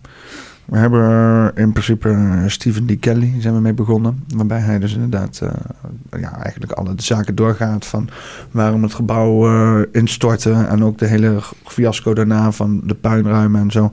We 0.71 0.79
hebben 0.79 1.53
in 1.55 1.73
principe 1.73 2.09
eh, 2.09 2.43
Stephen 2.47 2.87
D. 2.87 2.99
Kelly 3.01 3.35
zijn 3.39 3.55
we 3.55 3.61
mee 3.61 3.75
begonnen. 3.75 4.25
Waarbij 4.35 4.59
hij 4.59 4.79
dus 4.79 4.95
inderdaad 4.95 5.41
eh, 5.43 6.21
ja, 6.21 6.43
eigenlijk 6.43 6.73
alle 6.73 6.95
de 6.95 7.03
zaken 7.03 7.35
doorgaat 7.35 7.87
van 7.87 8.09
waarom 8.51 8.83
het 8.83 8.95
gebouw 8.95 9.47
eh, 9.47 9.87
instortte. 9.93 10.53
En 10.53 10.85
ook 10.85 10.99
de 10.99 11.07
hele 11.07 11.41
fiasco 11.65 12.15
daarna 12.15 12.53
van 12.53 12.81
de 12.85 12.95
puinruimen 12.95 13.61
en 13.61 13.71
zo. 13.71 13.93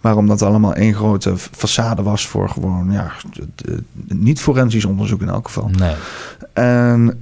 Waarom 0.00 0.26
dat 0.26 0.42
allemaal 0.42 0.74
één 0.74 0.94
grote 0.94 1.34
façade 1.38 2.02
was 2.02 2.26
voor 2.26 2.48
gewoon 2.48 2.90
ja, 2.90 3.12
niet 4.06 4.40
forensisch 4.40 4.84
onderzoek 4.84 5.20
in 5.20 5.28
elk 5.28 5.46
geval. 5.46 5.70
Nee. 5.78 5.94
En 6.52 7.16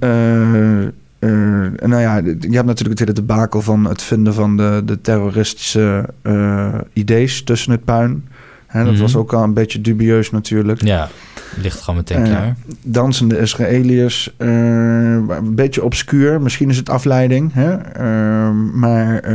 nou 1.89 2.01
ja, 2.01 2.15
je 2.15 2.31
hebt 2.31 2.65
natuurlijk 2.65 2.89
het 2.89 2.99
hele 2.99 3.13
debakel 3.13 3.61
van 3.61 3.85
het 3.85 4.01
vinden 4.01 4.33
van 4.33 4.57
de, 4.57 4.81
de 4.85 5.01
terroristische 5.01 6.09
idee's 6.93 7.43
tussen 7.43 7.71
het 7.71 7.83
puin. 7.83 8.23
Hè, 8.75 8.83
dat 8.83 8.93
Mhm. 8.93 9.01
was 9.01 9.15
ook 9.15 9.33
al 9.33 9.43
een 9.43 9.53
beetje 9.53 9.81
dubieus 9.81 10.31
natuurlijk. 10.31 10.81
Ja, 10.83 11.09
ligt 11.61 11.79
gewoon 11.81 11.95
meteen 11.95 12.17
Eh, 12.17 12.23
klaar. 12.29 12.55
Dansende 12.83 13.39
Israëliërs, 13.39 14.33
eh, 14.37 14.47
een 15.27 15.55
beetje 15.55 15.83
obscuur. 15.83 16.41
Misschien 16.41 16.69
is 16.69 16.77
het 16.77 16.89
afleiding, 16.89 17.53
hè? 17.53 17.73
Eh, 17.75 18.49
maar 18.73 19.19
eh, 19.19 19.33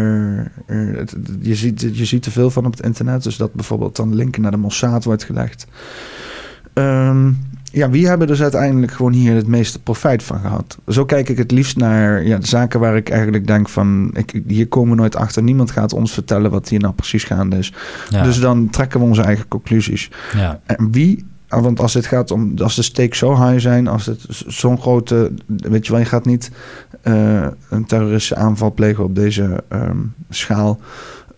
het- 0.97 1.17
je, 1.41 1.55
ziet, 1.55 1.87
je 1.93 2.05
ziet 2.05 2.27
er 2.27 2.33
veel 2.33 2.51
van 2.51 2.67
op 2.67 2.73
het 2.77 2.85
internet. 2.87 3.23
Dus 3.23 3.37
dat 3.37 3.53
bijvoorbeeld 3.55 3.97
dan 3.97 4.15
linken 4.15 4.43
naar 4.43 4.51
de 4.51 4.57
Mossad 4.57 5.05
wordt 5.05 5.25
gelegd. 5.25 5.67
Ehm, 6.73 7.31
ja, 7.73 7.91
wie 7.91 8.09
hebben 8.09 8.27
dus 8.27 8.43
uiteindelijk 8.43 8.93
gewoon 8.93 9.13
hier 9.13 9.35
het 9.35 9.47
meeste 9.47 9.83
profijt 9.83 10.23
van 10.23 10.41
gehad? 10.41 10.79
Zo 10.89 11.05
kijk 11.05 11.29
ik 11.29 11.39
het 11.39 11.51
liefst 11.51 11.77
naar 11.77 12.25
ja, 12.25 12.39
de 12.39 12.47
zaken 12.47 12.81
waar 12.81 12.97
ik 12.97 13.11
eigenlijk 13.11 13.47
denk 13.47 13.69
van... 13.69 14.11
Ik, 14.13 14.43
hier 14.47 14.69
komen 14.69 14.91
we 14.91 14.97
nooit 14.97 15.17
achter. 15.17 15.43
Niemand 15.43 15.71
gaat 15.71 15.93
ons 15.93 16.13
vertellen 16.13 16.51
wat 16.51 16.69
hier 16.69 16.81
nou 16.81 16.95
precies 16.95 17.25
gaande 17.25 17.59
is. 17.59 17.73
Ja, 18.09 18.23
Dus 18.23 18.41
dan 18.41 18.71
trekken 18.71 19.01
we 19.01 19.07
onze 19.07 19.23
eigen 19.23 19.49
conclusies. 19.49 20.11
ja. 20.35 20.61
En 20.67 20.91
wie, 20.93 21.25
ah, 21.49 21.63
want 21.63 21.81
als 21.81 21.93
dit 21.93 22.07
gaat 22.07 22.31
om, 22.31 22.59
als 22.59 22.77
de 22.77 22.83
stakes 22.83 23.19
zo 23.19 23.47
high 23.47 23.61
zijn, 23.61 23.89
als 23.89 24.07
het 24.07 24.25
zo'n 24.47 24.81
grote, 24.81 25.33
weet 25.47 25.87
je 25.87 25.93
wel, 25.93 26.01
je 26.01 26.07
gaat 26.07 26.25
niet 26.27 26.51
eh, 27.03 27.47
een 27.69 27.87
terroristische 27.87 28.37
aanval 28.37 28.75
plegen 28.75 29.05
op 29.05 29.15
deze 29.15 29.65
ehm, 29.69 29.99
schaal, 30.31 30.81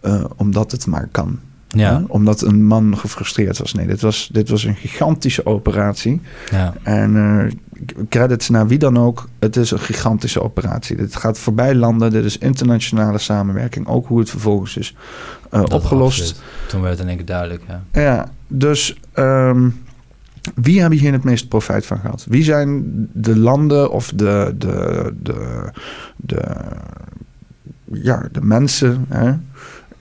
eh, 0.01 0.25
omdat 0.37 0.71
het 0.73 0.87
maar 0.87 1.09
kan. 1.11 1.39
Ja, 1.73 1.99
Hè? 1.99 2.05
Omdat 2.09 2.43
een 2.43 2.65
man 2.65 2.99
gefrustreerd 2.99 3.59
was. 3.59 3.73
Nee, 3.73 3.87
dit 3.87 4.01
was, 4.01 4.29
dit 4.33 4.49
was 4.49 4.65
een 4.65 4.77
gigantische 4.77 5.47
operatie. 5.47 6.21
ja, 6.51 6.75
En 6.83 7.17
eh, 7.17 7.53
credits 8.09 8.49
naar 8.49 8.67
wie 8.67 8.79
dan 8.79 8.99
ook, 8.99 9.29
het 9.39 9.57
is 9.57 9.71
een 9.71 9.79
gigantische 9.79 10.43
operatie. 10.43 10.97
Dit 10.97 11.17
gaat 11.17 11.39
voorbij 11.39 11.75
landen, 11.75 12.11
dit 12.11 12.25
is 12.25 12.39
internationale 12.39 13.19
samenwerking, 13.19 13.87
ook 13.87 14.07
hoe 14.07 14.19
het 14.19 14.31
vervolgens 14.31 14.77
is 14.77 14.97
eh, 15.51 15.61
opgelost. 15.61 16.21
absoluut. 16.21 16.43
Toen 16.69 16.81
werd 16.81 16.99
het 16.99 17.09
in 17.09 17.17
één 17.17 17.27
duidelijk, 17.27 17.63
ja. 17.69 17.83
Ja, 18.01 18.31
dus 18.47 18.97
ehm, 19.13 19.69
wie 20.55 20.81
hebben 20.81 20.99
hier 20.99 21.13
het 21.13 21.25
meeste 21.25 21.49
profijt 21.49 21.87
van 21.87 21.99
gehad? 21.99 22.27
Wie 22.29 22.45
zijn 22.45 22.83
de 23.13 23.39
landen 23.39 23.91
of 23.91 24.13
de, 24.15 24.55
de, 24.59 25.13
de, 25.23 25.71
de, 26.17 26.43
ja, 27.93 28.29
de 28.33 28.43
mensen, 28.43 29.05
hè? 29.09 29.33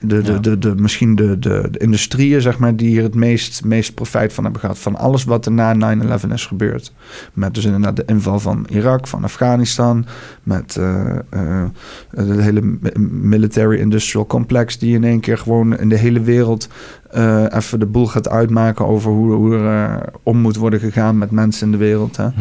De, 0.04 0.22
de, 0.22 0.40
de, 0.40 0.58
de, 0.58 0.76
misschien 0.76 1.16
de, 1.16 1.40
de, 1.40 1.68
de 1.72 1.80
industrieën, 1.80 2.42
zeg 2.42 2.58
maar, 2.60 2.76
die 2.76 2.88
hier 2.88 3.04
het 3.04 3.16
meest, 3.16 3.66
meest 3.66 3.94
profijt 3.94 4.34
van 4.34 4.44
hebben 4.44 4.62
gehad. 4.62 4.80
Van 4.80 4.96
alles 4.96 5.24
wat 5.24 5.46
er 5.46 5.52
na 5.52 5.96
9-11 6.26 6.32
is 6.34 6.46
gebeurd. 6.46 6.94
Met 7.34 7.54
dus 7.54 7.66
inderdaad 7.66 7.96
de 7.96 8.04
inval 8.06 8.40
van 8.40 8.66
Irak, 8.70 9.08
van 9.08 9.24
Afghanistan. 9.24 10.06
Met 10.44 10.76
eh, 10.76 11.16
eh, 11.30 11.64
de 12.10 12.42
hele 12.42 12.62
mi- 12.62 13.08
military 13.10 13.80
industrial 13.80 14.26
complex 14.28 14.78
die 14.78 14.94
in 14.96 15.04
één 15.04 15.20
keer 15.20 15.38
gewoon 15.38 15.78
in 15.78 15.90
de 15.90 15.98
hele 15.98 16.22
wereld 16.22 16.68
eh, 17.12 17.46
even 17.50 17.80
de 17.80 17.86
boel 17.86 18.08
gaat 18.08 18.30
uitmaken 18.30 18.86
over 18.88 19.12
hoe, 19.12 19.34
hoe 19.34 19.56
er 19.56 20.10
om 20.24 20.38
moet 20.38 20.56
worden 20.56 20.80
gegaan 20.80 21.18
met 21.18 21.32
mensen 21.32 21.66
in 21.66 21.72
de 21.72 21.78
wereld. 21.78 22.18
Hè? 22.18 22.28
Mhm. 22.28 22.36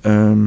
Ehm, 0.00 0.38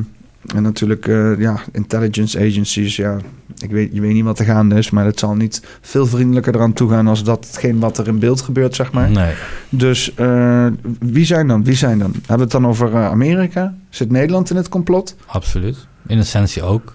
en 0.56 0.64
natuurlijk, 0.64 1.08
eh, 1.08 1.40
ja, 1.40 1.60
intelligence 1.72 2.40
agencies, 2.40 2.96
ja, 2.96 3.18
ik 3.60 3.70
weet, 3.70 3.90
je 3.94 4.02
weet 4.02 4.14
niet 4.14 4.24
wat 4.24 4.40
er 4.40 4.46
gaande 4.46 4.76
is, 4.76 4.90
maar 4.90 5.06
het 5.06 5.20
zal 5.20 5.36
niet 5.36 5.62
veel 5.82 6.06
vriendelijker 6.08 6.56
eraan 6.56 6.74
toegaan 6.74 7.08
als 7.08 7.24
datgene 7.24 7.80
wat 7.80 7.98
er 7.98 8.08
in 8.08 8.20
beeld 8.20 8.42
gebeurt, 8.42 8.76
zeg 8.76 8.92
maar. 8.92 9.10
Nee. 9.12 9.34
Dus 9.70 10.14
eh, 10.14 10.68
wie 11.00 11.26
zijn 11.26 11.48
dan? 11.48 11.64
Wie 11.64 11.76
zijn 11.76 12.00
dan? 12.00 12.12
Hebben 12.12 12.36
we 12.36 12.42
het 12.42 12.52
dan 12.52 12.68
over 12.68 12.94
eh, 12.94 13.06
Amerika? 13.06 13.76
Zit 13.90 14.12
Nederland 14.12 14.50
in 14.50 14.56
het 14.56 14.70
complot? 14.70 15.16
Absoluut. 15.26 15.88
In 16.08 16.18
essentie 16.20 16.64
ook. 16.64 16.94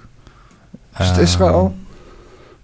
Is 0.99 1.09
het 1.09 1.17
Eh, 1.17 1.23
Israël? 1.23 1.75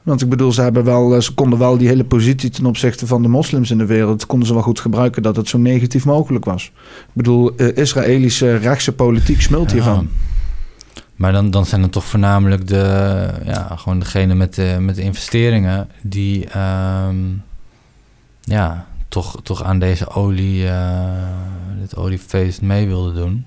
Want 0.03 0.23
ik 0.23 0.29
bedoel, 0.29 0.53
ze, 0.53 0.63
hebben 0.63 0.85
wel, 0.85 1.23
ze 1.23 1.35
konden 1.35 1.59
wel 1.59 1.79
die 1.79 1.89
hele 1.89 2.05
positie 2.05 2.51
ten 2.51 2.67
opzichte 2.67 3.07
van 3.07 3.23
de 3.23 3.29
moslims 3.29 3.71
in 3.71 3.79
de 3.79 3.87
wereld... 3.87 4.27
konden 4.27 4.49
ze 4.49 4.55
wel 4.55 4.63
goed 4.63 4.81
gebruiken 4.81 5.23
dat 5.23 5.37
het 5.37 5.49
zo 5.49 5.59
negatief 5.59 6.05
mogelijk 6.05 6.45
was. 6.45 6.65
Ik 6.99 7.13
bedoel, 7.13 7.55
Israëlische 7.57 8.57
rechtse 8.57 8.93
politiek 8.93 9.41
smult 9.41 9.71
Ja. 9.71 10.03
Maar 11.23 11.33
dan, 11.33 11.51
dan 11.51 11.67
zijn 11.67 11.83
het 11.83 11.93
toch 11.93 12.05
voornamelijk 12.05 12.67
de, 12.67 13.29
ja, 13.45 13.77
gewoon 13.77 13.99
degene 13.99 14.35
met 14.35 14.55
de, 14.55 14.77
met 14.81 14.95
de 14.95 15.03
investeringen 15.03 15.89
die 16.01 16.47
ehm, 16.49 17.17
ja, 18.41 18.87
toch, 19.09 19.41
toch 19.43 19.65
aan 19.65 19.79
deze 19.79 20.09
olie, 20.09 20.69
eh, 20.69 21.01
dit 21.81 21.97
oliefeest 21.97 22.63
mee 22.63 22.87
wilden 22.87 23.15
doen. 23.15 23.47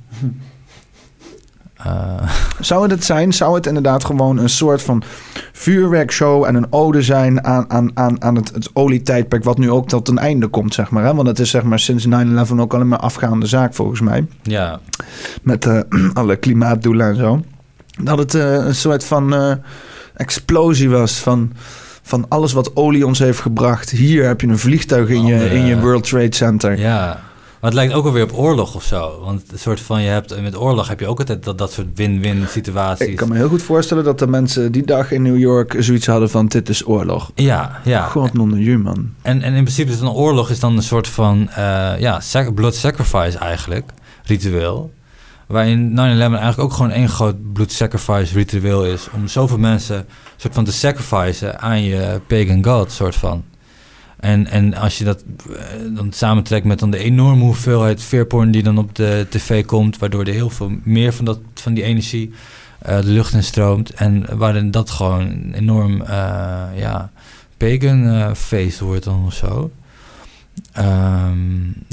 Eh, 1.73 2.29
Zou 2.59 2.81
het 2.81 2.91
het 2.91 3.03
zijn? 3.03 3.33
Zou 3.33 3.55
het 3.55 3.67
inderdaad 3.67 4.05
gewoon 4.05 4.37
een 4.37 4.49
soort 4.49 4.81
van 4.81 5.03
vuurwerkshow 5.51 6.43
en 6.43 6.55
een 6.55 6.71
ode 6.73 7.01
zijn 7.01 7.43
aan, 7.43 7.69
aan, 7.69 7.91
aan, 7.93 8.21
aan 8.21 8.35
het, 8.35 8.53
het 8.53 8.69
olietijdperk... 8.73 9.43
wat 9.43 9.57
nu 9.57 9.71
ook 9.71 9.87
tot 9.87 10.07
een 10.07 10.17
einde 10.17 10.47
komt, 10.47 10.73
zeg 10.73 10.89
maar. 10.89 11.03
Hè? 11.03 11.15
Want 11.15 11.27
het 11.27 11.39
is 11.39 11.49
zeg 11.49 11.63
maar 11.63 11.79
sinds 11.79 12.07
9-11 12.07 12.09
ook 12.57 12.73
alleen 12.73 12.87
maar 12.87 12.99
afgaande 12.99 13.45
zaak, 13.45 13.73
volgens 13.73 14.01
mij. 14.01 14.25
ja, 14.43 14.79
Met 15.41 15.65
eh, 15.65 15.79
alle 16.13 16.35
klimaatdoelen 16.35 17.07
en 17.07 17.15
zo. 17.15 17.41
Dat 18.01 18.17
het 18.17 18.35
eh, 18.35 18.53
een 18.53 18.75
soort 18.75 19.03
van 19.03 19.33
eh, 19.33 19.51
explosie 20.13 20.89
was 20.89 21.13
van... 21.13 21.51
Van 22.07 22.25
alles 22.29 22.53
wat 22.53 22.75
olie 22.75 23.05
ons 23.05 23.19
heeft 23.19 23.39
gebracht. 23.39 23.89
Hier 23.89 24.27
heb 24.27 24.41
je 24.41 24.47
een 24.47 24.59
vliegtuig 24.59 25.09
in 25.09 25.25
je, 25.25 25.49
in 25.49 25.65
je 25.65 25.79
World 25.79 26.09
Trade 26.09 26.35
Center. 26.35 26.79
ja. 26.79 27.23
Maar 27.65 27.73
het 27.73 27.83
lijkt 27.83 27.93
ook 27.93 28.05
alweer 28.05 28.23
op 28.23 28.37
oorlog 28.37 28.75
of 28.75 28.83
zo. 28.83 29.19
Want 29.23 29.51
een 29.51 29.59
soort 29.59 29.79
van, 29.79 30.01
je 30.01 30.09
hebt, 30.09 30.41
met 30.41 30.57
oorlog 30.57 30.87
heb 30.87 30.99
je 30.99 31.07
ook 31.07 31.19
altijd 31.19 31.43
dat, 31.43 31.57
dat 31.57 31.71
soort 31.71 31.87
win-win 31.95 32.47
situaties. 32.47 33.07
Ik 33.07 33.15
kan 33.15 33.29
me 33.29 33.35
heel 33.35 33.47
goed 33.47 33.61
voorstellen 33.61 34.03
dat 34.03 34.19
de 34.19 34.27
mensen 34.27 34.71
die 34.71 34.85
dag 34.85 35.11
in 35.11 35.21
New 35.21 35.37
York 35.37 35.75
zoiets 35.79 36.05
hadden 36.05 36.29
van... 36.29 36.47
dit 36.47 36.69
is 36.69 36.87
oorlog. 36.87 37.31
Ja, 37.35 37.81
ja. 37.83 38.05
God 38.05 38.33
non 38.33 38.51
de 38.51 38.63
ju, 38.63 38.77
man. 38.77 39.13
En, 39.21 39.41
en 39.41 39.53
in 39.53 39.63
principe 39.63 39.91
is 39.91 39.99
een 39.99 40.09
oorlog 40.09 40.49
is 40.49 40.59
dan 40.59 40.75
een 40.75 40.83
soort 40.83 41.07
van 41.07 41.49
eh, 41.49 41.99
ja, 41.99 42.21
blood 42.53 42.75
sacrifice 42.75 43.37
eigenlijk, 43.37 43.89
ritueel. 44.23 44.91
Waarin 45.47 45.89
9-11 45.91 45.95
eigenlijk 45.97 46.59
ook 46.59 46.73
gewoon 46.73 46.91
één 46.91 47.09
groot 47.09 47.53
blood 47.53 47.71
sacrifice 47.71 48.33
ritueel 48.33 48.85
is. 48.85 49.07
Om 49.13 49.27
zoveel 49.27 49.57
mensen 49.57 50.05
soort 50.35 50.53
van 50.53 50.63
te 50.63 50.71
sacrificen 50.71 51.59
aan 51.59 51.83
je 51.83 52.21
pagan 52.27 52.63
god, 52.63 52.91
soort 52.91 53.15
van. 53.15 53.43
En, 54.19 54.47
en 54.47 54.73
als 54.73 54.97
je 54.97 55.03
dat 55.03 55.23
eh, 55.49 55.55
dan 55.95 56.11
samentrekt 56.11 56.65
met 56.65 56.79
dan 56.79 56.91
de 56.91 56.97
enorme 56.97 57.43
hoeveelheid 57.43 58.03
veerporn 58.03 58.51
die 58.51 58.63
dan 58.63 58.77
op 58.77 58.95
de 58.95 59.27
tv 59.29 59.65
komt, 59.65 59.97
waardoor 59.97 60.23
er 60.23 60.33
heel 60.33 60.49
veel 60.49 60.71
meer 60.83 61.13
van, 61.13 61.25
dat, 61.25 61.39
van 61.53 61.73
die 61.73 61.83
energie 61.83 62.33
eh, 62.85 62.99
de 62.99 63.09
lucht 63.09 63.33
in 63.33 63.43
stroomt. 63.43 63.93
En 63.93 64.37
waarin 64.37 64.71
dat 64.71 64.89
gewoon 64.89 65.21
een 65.21 65.53
enorm 65.53 66.01
eh, 66.01 66.63
ja, 66.75 67.11
pagan 67.57 68.07
eh, 68.07 68.33
feest 68.33 68.79
wordt 68.79 69.03
dan 69.03 69.25
of 69.25 69.33
zo. 69.33 69.71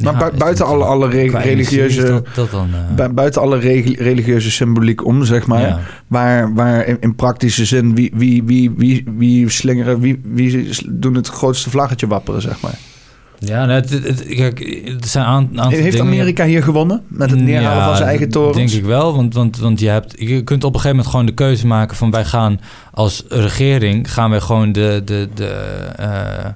Maar 0.02 0.14
ja, 0.18 0.30
buiten 0.38 0.66
alle, 0.66 0.84
alle 0.84 1.08
re- 1.08 1.38
religieuze... 1.38 2.02
Dat, 2.06 2.26
dat 2.34 2.50
dan, 2.50 2.70
bu- 2.96 3.08
buiten 3.08 3.40
alle 3.42 3.58
religieuze 3.98 4.50
symboliek 4.50 5.04
om, 5.06 5.24
zeg 5.24 5.46
maar. 5.46 5.60
ja. 5.60 5.80
Waar, 6.06 6.54
waar 6.54 6.86
in, 6.86 6.96
in 7.00 7.14
praktische 7.14 7.64
zin, 7.64 7.94
wie, 7.94 8.10
wie, 8.14 8.42
wie, 8.44 8.70
wie, 8.76 9.04
wie 9.16 9.50
slingeren, 9.50 10.00
wie, 10.00 10.20
wie 10.24 10.68
doen 10.90 11.14
het 11.14 11.28
grootste 11.28 11.70
vlaggetje 11.70 12.06
wapperen, 12.06 12.42
zeg 12.42 12.60
maar. 12.60 12.78
Ja, 13.38 13.64
nou, 13.66 13.80
het, 13.80 14.24
kijk, 14.28 14.60
er 15.00 15.08
zijn 15.08 15.24
een 15.26 15.30
aantal 15.30 15.68
Heeft 15.68 15.90
dingen- 15.96 16.06
Amerika 16.06 16.44
hier 16.44 16.62
gewonnen? 16.62 17.02
Met 17.08 17.30
het 17.30 17.40
neerhalen 17.40 17.78
Ja, 17.78 17.86
van 17.86 17.96
zijn 17.96 18.08
eigen 18.08 18.28
torens? 18.30 18.56
denk 18.56 18.70
ik 18.70 18.84
wel, 18.84 19.14
want, 19.16 19.34
want, 19.34 19.58
want 19.58 19.80
je, 19.80 19.88
hebt, 19.88 20.14
je 20.18 20.42
kunt 20.42 20.64
op 20.64 20.74
een 20.74 20.80
gegeven 20.80 20.96
moment 20.96 21.06
gewoon 21.14 21.26
de 21.26 21.34
keuze 21.34 21.66
maken 21.66 21.96
van 21.96 22.10
wij 22.10 22.24
gaan 22.24 22.60
als 22.90 23.24
regering, 23.28 24.12
gaan 24.12 24.30
wij 24.30 24.40
gewoon 24.40 24.72
de, 24.72 25.02
de, 25.04 25.28
de 25.34 25.46
eh, 25.96 26.46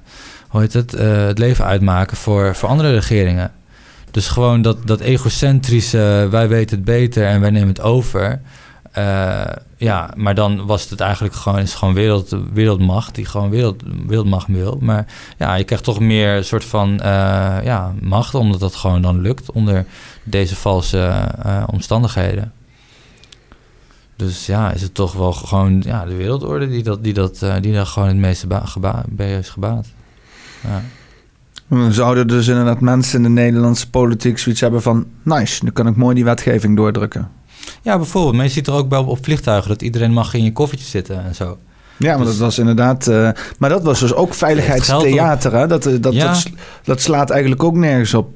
hoe 0.47 0.61
heet 0.61 0.73
het, 0.73 0.93
eh, 0.93 1.25
het 1.25 1.37
leven 1.37 1.65
uitmaken 1.65 2.17
voor, 2.17 2.55
voor 2.55 2.69
andere 2.69 2.93
regeringen. 2.93 3.51
Dus 4.11 4.27
gewoon 4.27 4.61
dat, 4.61 4.87
dat 4.87 4.99
egocentrische, 4.99 6.27
wij 6.31 6.47
weten 6.47 6.75
het 6.75 6.85
beter 6.85 7.25
en 7.25 7.41
wij 7.41 7.49
nemen 7.49 7.67
het 7.67 7.81
over. 7.81 8.41
Eh, 8.91 9.45
ja, 9.77 10.09
maar 10.15 10.35
dan 10.35 10.65
was 10.65 10.89
het 10.89 10.99
eigenlijk 10.99 11.35
gewoon, 11.35 11.59
is 11.59 11.75
gewoon 11.75 11.93
wereld, 11.93 12.35
wereldmacht 12.53 13.15
die 13.15 13.25
gewoon 13.25 13.49
wereld, 13.49 13.83
wereldmacht 14.07 14.47
wil. 14.47 14.77
Maar 14.81 15.05
ja, 15.37 15.55
je 15.55 15.63
krijgt 15.63 15.83
toch 15.83 15.99
meer 15.99 16.43
soort 16.43 16.65
van 16.65 16.99
eh, 16.99 17.57
ja, 17.63 17.93
macht, 18.01 18.35
omdat 18.35 18.59
dat 18.59 18.75
gewoon 18.75 19.01
dan 19.01 19.21
lukt 19.21 19.51
onder 19.51 19.85
deze 20.23 20.55
valse 20.55 21.31
omstandigheden. 21.71 22.51
Dus 24.15 24.45
ja, 24.45 24.71
is 24.71 24.81
het 24.81 24.93
toch 24.93 25.13
wel 25.13 25.33
gewoon 25.33 25.81
ja, 25.85 26.05
de 26.05 26.15
wereldorde 26.15 26.67
die, 26.69 26.83
dat, 26.83 27.03
die, 27.03 27.13
dat, 27.13 27.45
die 27.61 27.73
daar 27.73 27.85
gewoon 27.85 28.07
het 28.07 28.17
meeste 28.17 28.47
bij 29.07 29.37
is 29.37 29.49
gebaat. 29.49 29.85
Ja. 30.61 30.81
Dan 31.69 31.93
zouden 31.93 32.27
dus 32.27 32.47
inderdaad 32.47 32.81
mensen 32.81 33.17
in 33.17 33.23
de 33.23 33.41
Nederlandse 33.41 33.89
politiek 33.89 34.37
zoiets 34.37 34.61
hebben 34.61 34.81
van... 34.81 35.05
nice, 35.23 35.63
nu 35.63 35.71
kan 35.71 35.87
ik 35.87 35.95
mooi 35.95 36.15
die 36.15 36.23
wetgeving 36.23 36.75
doordrukken. 36.75 37.29
ja, 37.81 37.97
bijvoorbeeld. 37.97 38.35
Maar 38.35 38.43
je 38.45 38.51
ziet 38.51 38.67
er 38.67 38.73
ook 38.73 38.89
bij 38.89 38.99
op, 38.99 39.23
vliegtuigen 39.23 39.69
dat 39.69 39.81
iedereen 39.81 40.11
mag 40.13 40.33
in 40.33 40.43
je 40.43 40.53
koffertje 40.53 40.87
zitten 40.87 41.25
en 41.25 41.35
zo. 41.35 41.57
Ja, 41.97 42.15
maar 42.15 42.25
Dus- 42.25 42.33
dat 42.33 42.37
was 42.43 42.59
inderdaad... 42.59 43.07
eh, 43.07 43.29
maar 43.57 43.69
dat 43.69 43.83
was 43.83 43.99
dus 43.99 44.13
ook 44.13 44.33
veiligheidstheater, 44.33 45.53
hè? 45.53 45.67
Dat, 45.67 45.85
eh, 45.85 45.93
dat, 46.01 46.13
Ja. 46.13 46.35
dat, 46.83 47.01
slaat 47.01 47.29
eigenlijk 47.29 47.63
ook 47.63 47.75
nergens 47.75 48.13
op. 48.13 48.29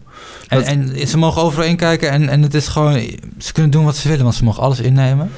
En, 0.47 0.63
en 0.63 1.07
ze 1.07 1.17
mogen 1.17 1.41
overal 1.41 1.65
inkijken 1.65 2.09
en, 2.09 2.29
en 2.29 2.41
het 2.41 2.53
is 2.53 2.67
gewoon... 2.67 2.93
Ze 3.37 3.53
kunnen 3.53 3.71
doen 3.71 3.83
wat 3.85 3.95
ze 3.95 4.07
willen, 4.07 4.23
want 4.23 4.35
ze 4.35 4.43
mogen 4.43 4.63
alles 4.63 4.79
innemen. 4.79 5.31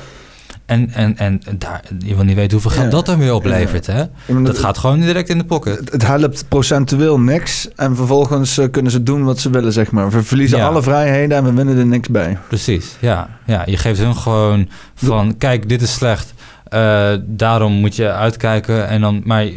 En, 0.74 0.92
en, 0.94 1.18
en 1.18 1.40
daar, 1.58 1.82
je 2.06 2.16
wil 2.16 2.24
niet 2.24 2.36
weten 2.36 2.52
hoeveel 2.52 2.72
geld 2.72 2.84
Ja. 2.86 2.90
dat 2.92 3.06
dan 3.06 3.18
weer 3.20 3.34
oplevert, 3.34 3.86
hè? 3.88 4.04
Dat 4.44 4.58
gaat 4.58 4.78
gewoon 4.78 5.00
direct 5.00 5.30
in 5.30 5.38
de 5.38 5.44
pocket. 5.44 5.80
Het, 5.80 5.92
het 5.92 6.08
helpt 6.08 6.46
procentueel 6.48 7.20
niks. 7.20 7.68
En 7.76 7.96
vervolgens 7.96 8.58
eh, 8.58 8.70
kunnen 8.72 8.92
ze 8.92 9.04
doen 9.04 9.24
wat 9.24 9.40
ze 9.40 9.50
willen, 9.50 9.74
zeg 9.74 9.92
maar. 9.92 10.10
We 10.12 10.24
verliezen 10.24 10.58
Ja. 10.58 10.68
alle 10.68 10.84
vrijheden 10.84 11.38
en 11.38 11.44
we 11.44 11.54
winnen 11.54 11.78
er 11.78 11.86
niks 11.86 12.08
bij. 12.10 12.38
Precies, 12.48 12.96
ja. 13.00 13.30
ja. 13.46 13.64
Je 13.66 13.78
geeft 13.78 14.00
hun 14.00 14.16
gewoon 14.16 14.70
van, 14.96 15.38
kijk, 15.38 15.70
dit 15.70 15.82
is 15.82 15.94
slecht. 15.94 16.34
eh, 16.64 17.12
daarom 17.26 17.74
moet 17.74 17.96
je 17.96 18.12
uitkijken. 18.12 18.88
En 18.88 19.02
dan, 19.02 19.22
maar 19.26 19.48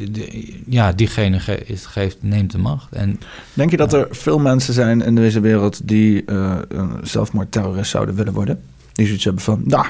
ja, 0.67 0.93
diegene 0.93 1.41
ge- 1.41 1.65
is, 1.65 1.87
geeft, 1.87 2.17
neemt 2.21 2.53
de 2.53 2.59
macht. 2.59 2.93
En 2.93 3.21
Denk 3.55 3.71
je 3.71 3.77
dat 3.77 3.93
er 3.93 4.07
veel 4.11 4.39
mensen 4.39 4.75
zijn 4.75 5.03
in 5.03 5.15
deze 5.15 5.41
wereld 5.41 5.81
die 5.89 6.23
een 6.69 6.91
zelfmoordterrorist 7.03 7.91
zouden 7.91 8.15
willen 8.15 8.33
worden? 8.33 8.61
Die 8.93 9.07
zoiets 9.07 9.25
hebben 9.25 9.43
van, 9.43 9.61
nou? 9.65 9.87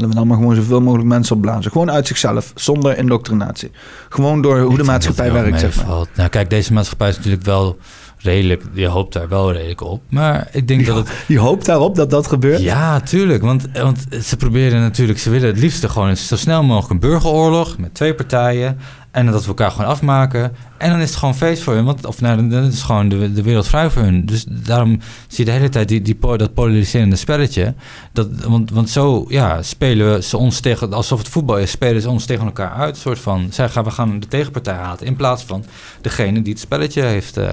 Laten 0.00 0.08
we 0.08 0.14
dan 0.14 0.26
maar 0.26 0.36
gewoon 0.36 0.54
zoveel 0.54 0.80
mogelijk 0.80 1.08
mensen 1.08 1.36
opblazen. 1.36 1.70
Gewoon 1.70 1.90
uit 1.90 2.06
zichzelf, 2.06 2.52
zonder 2.54 2.98
indoctrinatie. 2.98 3.70
Gewoon 4.08 4.42
door 4.42 4.60
hoe 4.60 4.70
ik 4.70 4.76
de 4.76 4.84
maatschappij 4.84 5.32
werkt, 5.32 5.60
zeg 5.60 5.86
maar. 5.86 6.06
Nou, 6.14 6.28
kijk, 6.28 6.50
deze 6.50 6.72
maatschappij 6.72 7.08
is 7.08 7.16
natuurlijk 7.16 7.44
wel 7.44 7.76
redelijk, 8.22 8.62
je 8.72 8.86
hoopt 8.86 9.12
daar 9.12 9.28
wel 9.28 9.52
redelijk 9.52 9.80
op. 9.80 10.02
Maar 10.08 10.48
ik 10.52 10.68
denk 10.68 10.86
dat 10.86 10.96
het 10.96 11.08
Je 11.26 11.38
hoopt 11.38 11.66
daarop 11.66 11.94
dat 11.94 12.10
dat 12.10 12.26
gebeurt? 12.26 12.60
Ja, 12.60 13.00
tuurlijk. 13.00 13.42
Want, 13.42 13.66
want 13.72 14.06
ze 14.22 14.36
proberen 14.36 14.80
natuurlijk, 14.80 15.18
ze 15.18 15.30
willen 15.30 15.48
het 15.48 15.58
liefste 15.58 15.88
gewoon 15.88 16.16
zo 16.16 16.36
snel 16.36 16.62
mogelijk 16.62 16.90
een 16.90 17.10
burgeroorlog 17.10 17.78
met 17.78 17.94
twee 17.94 18.14
partijen. 18.14 18.78
En 19.10 19.26
dat 19.26 19.42
we 19.42 19.48
elkaar 19.48 19.70
gewoon 19.70 19.90
afmaken. 19.90 20.52
En 20.78 20.90
dan 20.90 21.00
is 21.00 21.08
het 21.08 21.18
gewoon 21.18 21.34
feest 21.34 21.62
voor 21.62 21.74
hun. 21.74 21.84
Want, 21.84 22.06
of 22.06 22.20
nou, 22.20 22.48
dan 22.48 22.64
is 22.64 22.82
gewoon 22.82 23.08
de, 23.08 23.32
de 23.32 23.42
wereld 23.42 23.68
vrij 23.68 23.90
voor 23.90 24.02
hun. 24.02 24.26
Dus 24.26 24.44
daarom 24.48 25.00
zie 25.28 25.44
je 25.44 25.50
de 25.50 25.56
hele 25.56 25.68
tijd 25.68 25.88
die, 25.88 26.02
die, 26.02 26.18
dat 26.36 26.54
polariserende 26.54 27.16
spelletje. 27.16 27.74
Dat, 28.12 28.28
want, 28.44 28.70
want 28.70 28.90
zo 28.90 29.24
ja, 29.28 29.62
spelen 29.62 30.12
we 30.12 30.22
ze 30.22 30.36
ons 30.36 30.60
tegen, 30.60 30.92
alsof 30.92 31.18
het 31.18 31.28
voetbal 31.28 31.58
is, 31.58 31.70
spelen 31.70 32.02
ze 32.02 32.10
ons 32.10 32.24
tegen 32.24 32.44
elkaar 32.44 32.72
uit. 32.72 32.96
Soort 32.96 33.18
van, 33.18 33.48
zij 33.50 33.68
gaan, 33.68 33.84
we 33.84 33.90
gaan 33.90 34.20
de 34.20 34.28
tegenpartij 34.28 34.74
haten. 34.74 35.06
In 35.06 35.16
plaats 35.16 35.42
van 35.44 35.64
degene 36.00 36.42
die 36.42 36.52
het 36.52 36.62
spelletje 36.62 37.02
heeft 37.02 37.36
eh, 37.36 37.46
eh, 37.46 37.52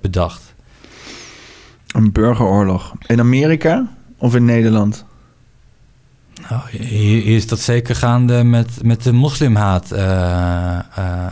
bedacht. 0.00 0.54
Een 1.86 2.12
burgeroorlog. 2.12 2.92
In 3.06 3.20
Amerika 3.20 3.88
of 4.18 4.34
in 4.34 4.44
Nederland? 4.44 5.04
Nou, 6.50 6.62
hier, 6.86 7.26
is 7.36 7.46
dat 7.46 7.60
zeker 7.60 7.96
gaande 7.96 8.44
met, 8.44 8.68
met 8.82 9.02
de 9.02 9.12
moslimhaat 9.12 9.90
eh, 9.90 10.02
eh, 10.78 10.80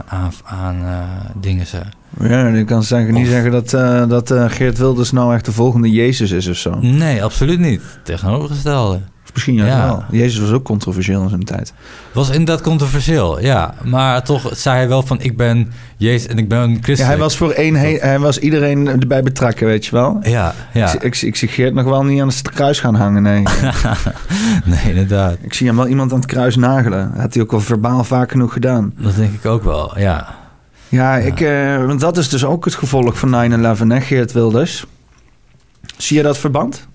aan, 0.06 0.32
aan 0.44 0.76
eh, 0.84 1.00
dingen. 1.40 1.66
Ze. 1.66 1.80
Ja, 2.20 2.46
ik 2.46 2.66
kan 2.66 2.82
zeggen, 2.82 3.14
niet 3.14 3.24
Of- 3.26 3.30
zeggen 3.30 3.50
dat, 3.50 3.70
dat 4.10 4.32
Geert 4.52 4.78
Wilders 4.78 5.10
nou 5.12 5.34
echt 5.34 5.44
de 5.44 5.52
volgende 5.52 5.90
Jezus 5.90 6.30
is 6.30 6.48
of 6.48 6.56
zo. 6.56 6.78
Nee, 6.80 7.24
absoluut 7.24 7.58
niet. 7.58 7.82
Tegenovergestelde. 8.04 9.00
Misschien 9.32 9.54
juist 9.54 9.72
Ja. 9.74 9.84
wel. 9.86 10.04
Jezus 10.10 10.40
was 10.40 10.50
ook 10.50 10.64
controversieel 10.64 11.22
in 11.22 11.28
zijn 11.28 11.44
tijd. 11.44 11.72
Was 12.12 12.30
inderdaad 12.30 12.60
controversieel, 12.60 13.40
ja. 13.40 13.74
Maar 13.84 14.24
toch 14.24 14.48
zei 14.52 14.76
hij 14.76 14.88
wel 14.88 15.02
van 15.02 15.20
ik 15.20 15.36
ben 15.36 15.72
Jezus 15.96 16.26
en 16.28 16.38
ik 16.38 16.48
ben 16.48 16.70
Ja, 16.70 16.78
christen. 16.82 17.06
hij 17.06 17.18
was 17.18 17.36
voor 17.36 17.50
één, 17.50 17.74
hij 18.00 18.18
was 18.18 18.38
iedereen 18.38 18.88
erbij 18.88 19.22
betrekken, 19.22 19.66
weet 19.66 19.84
je 19.86 19.90
wel. 19.90 20.18
Ja, 20.22 20.54
ja. 20.72 20.92
Ik, 20.92 21.02
ik, 21.02 21.22
ik 21.22 21.36
zie 21.36 21.48
Geert 21.48 21.74
nog 21.74 21.84
wel 21.84 22.04
niet 22.04 22.20
aan 22.20 22.28
het 22.28 22.42
kruis 22.50 22.80
gaan 22.80 22.94
hangen, 22.94 23.22
nee. 23.22 23.42
nee, 24.64 24.80
inderdaad. 24.84 25.36
ik 25.40 25.54
zie 25.54 25.66
hem 25.66 25.76
wel 25.76 25.86
iemand 25.86 26.12
aan 26.12 26.18
het 26.18 26.26
kruis 26.28 26.56
nagelen. 26.56 27.10
Dat 27.12 27.20
had 27.20 27.34
hij 27.34 27.42
ook 27.42 27.50
wel 27.50 27.60
verbaal 27.60 28.04
vaak 28.04 28.30
genoeg 28.30 28.52
gedaan. 28.52 28.92
Dat 28.98 29.16
denk 29.16 29.32
ik 29.34 29.46
ook 29.46 29.64
wel, 29.64 29.98
ja. 29.98 30.38
Ja, 30.88 31.16
Ik, 31.16 31.40
eh, 31.40 31.84
want 31.86 32.00
dat 32.00 32.16
is 32.16 32.28
dus 32.28 32.44
ook 32.44 32.64
het 32.64 32.74
gevolg 32.74 33.18
van 33.18 33.30
9-11, 33.30 33.88
hè, 33.88 34.00
Geert 34.00 34.32
Wilders. 34.32 34.86
Zie 35.96 36.16
je 36.16 36.22
dat 36.22 36.38
verband? 36.38 36.88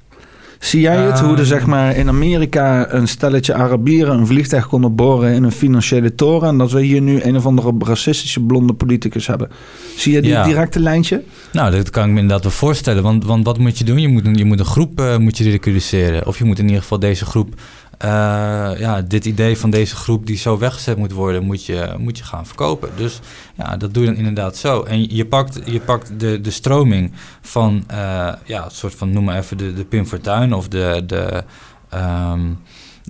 Zie 0.65 0.81
jij 0.81 0.97
het, 0.97 1.19
hoe 1.19 1.31
er 1.31 1.37
Ehm. 1.37 1.45
zeg 1.47 1.65
maar 1.65 1.95
in 1.95 2.07
Amerika 2.07 2.93
een 2.93 3.07
stelletje 3.07 3.53
Arabieren 3.53 4.17
een 4.17 4.27
vliegtuig 4.27 4.67
konden 4.67 4.95
boren 4.95 5.33
in 5.33 5.43
een 5.43 5.51
financiële 5.51 6.15
toren... 6.15 6.49
en 6.49 6.57
dat 6.57 6.71
we 6.71 6.81
hier 6.81 7.01
nu 7.01 7.21
een 7.21 7.35
of 7.35 7.45
andere 7.45 7.73
racistische 7.79 8.39
blonde 8.39 8.73
politicus 8.73 9.27
hebben? 9.27 9.49
Zie 9.97 10.13
je 10.13 10.21
die 10.21 10.31
Ja. 10.31 10.43
directe 10.43 10.79
lijntje? 10.79 11.23
Nou, 11.51 11.71
dat 11.71 11.89
kan 11.89 12.03
ik 12.03 12.09
me 12.13 12.19
inderdaad 12.19 12.43
wel 12.43 12.51
voorstellen. 12.51 13.03
Want, 13.03 13.25
want 13.25 13.45
wat 13.45 13.57
moet 13.57 13.77
je 13.77 13.83
doen? 13.83 13.99
Je 13.99 14.07
moet 14.07 14.25
een, 14.25 14.35
je 14.35 14.45
moet 14.45 14.59
een 14.59 14.65
groep 14.65 14.99
eh, 14.99 15.17
moet 15.17 15.37
je 15.37 15.43
ridiculiseren. 15.43 16.27
Of 16.27 16.37
je 16.37 16.43
moet 16.43 16.59
in 16.59 16.65
ieder 16.65 16.81
geval 16.81 16.99
deze 16.99 17.25
groep... 17.25 17.53
eh, 17.97 18.79
ja, 18.79 19.01
dit 19.01 19.25
idee 19.25 19.57
van 19.57 19.69
deze 19.69 19.95
groep 19.95 20.25
die 20.25 20.37
zo 20.37 20.57
weggezet 20.57 20.97
moet 20.97 21.11
worden... 21.11 21.43
moet 21.43 21.65
je, 21.65 21.95
moet 21.97 22.17
je 22.17 22.23
gaan 22.23 22.45
verkopen. 22.45 22.89
Dus 22.95 23.19
ja, 23.55 23.77
dat 23.77 23.93
doe 23.93 24.03
je 24.03 24.09
dan 24.09 24.17
inderdaad 24.17 24.57
zo. 24.57 24.83
En 24.83 25.15
je 25.15 25.25
pakt, 25.25 25.59
je 25.65 25.79
pakt 25.79 26.19
de, 26.19 26.41
de 26.41 26.51
stroming 26.51 27.11
van... 27.41 27.83
eh, 27.87 27.97
ja, 28.45 28.63
het 28.63 28.73
soort 28.73 28.95
van, 28.95 29.11
noem 29.11 29.23
maar 29.23 29.37
even 29.37 29.57
de, 29.57 29.73
de 29.73 29.85
Pim 29.85 30.05
Fortuyn... 30.05 30.53
of 30.53 30.67
de... 30.67 31.03
de 31.05 31.43
ehm, 31.89 32.41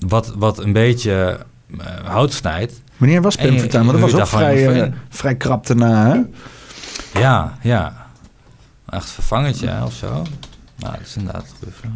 wat, 0.07 0.33
wat 0.37 0.59
een 0.59 0.73
beetje 0.73 1.39
eh, 1.77 1.85
hout 2.03 2.33
snijdt. 2.33 2.81
Wanneer 2.97 3.21
was 3.21 3.35
Pim 3.35 3.59
Fortuyn? 3.59 3.85
Want 3.85 3.99
dat 3.99 4.11
was 4.11 4.21
ook 4.21 4.27
vrij, 4.27 4.93
vrij 5.09 5.35
krap 5.35 5.67
daarna, 5.67 6.07
hè? 6.07 6.21
Ja, 7.19 7.57
ja. 7.61 8.07
Echt 8.89 9.09
vervangertje 9.09 9.83
of 9.83 9.93
zo. 9.93 10.11
Nou, 10.75 10.93
dat 10.93 11.01
is 11.05 11.15
inderdaad 11.15 11.41
een 11.41 11.55
goede 11.57 11.73
vraag. 11.73 11.91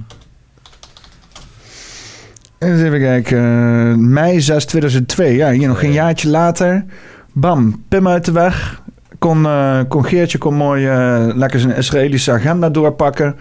Eens 2.59 2.81
even 2.81 2.99
kijken. 2.99 3.37
eh, 3.37 3.95
mei 3.95 4.41
6 4.41 4.65
2002. 4.65 5.35
Ja, 5.35 5.51
hier 5.51 5.67
nog 5.67 5.83
een 5.83 5.91
jaartje 5.91 6.29
later. 6.29 6.85
Bam, 7.33 7.83
Pim 7.87 8.07
uit 8.07 8.25
de 8.25 8.31
weg. 8.31 8.81
Kon, 9.19 9.45
eh, 9.45 9.79
kon 9.87 10.05
Geertje 10.05 10.37
kon 10.37 10.55
mooi 10.55 10.87
eh, 10.87 11.27
lekker 11.35 11.59
zijn 11.59 11.75
Israëlische 11.75 12.31
agenda 12.31 12.69
doorpakken. 12.69 13.35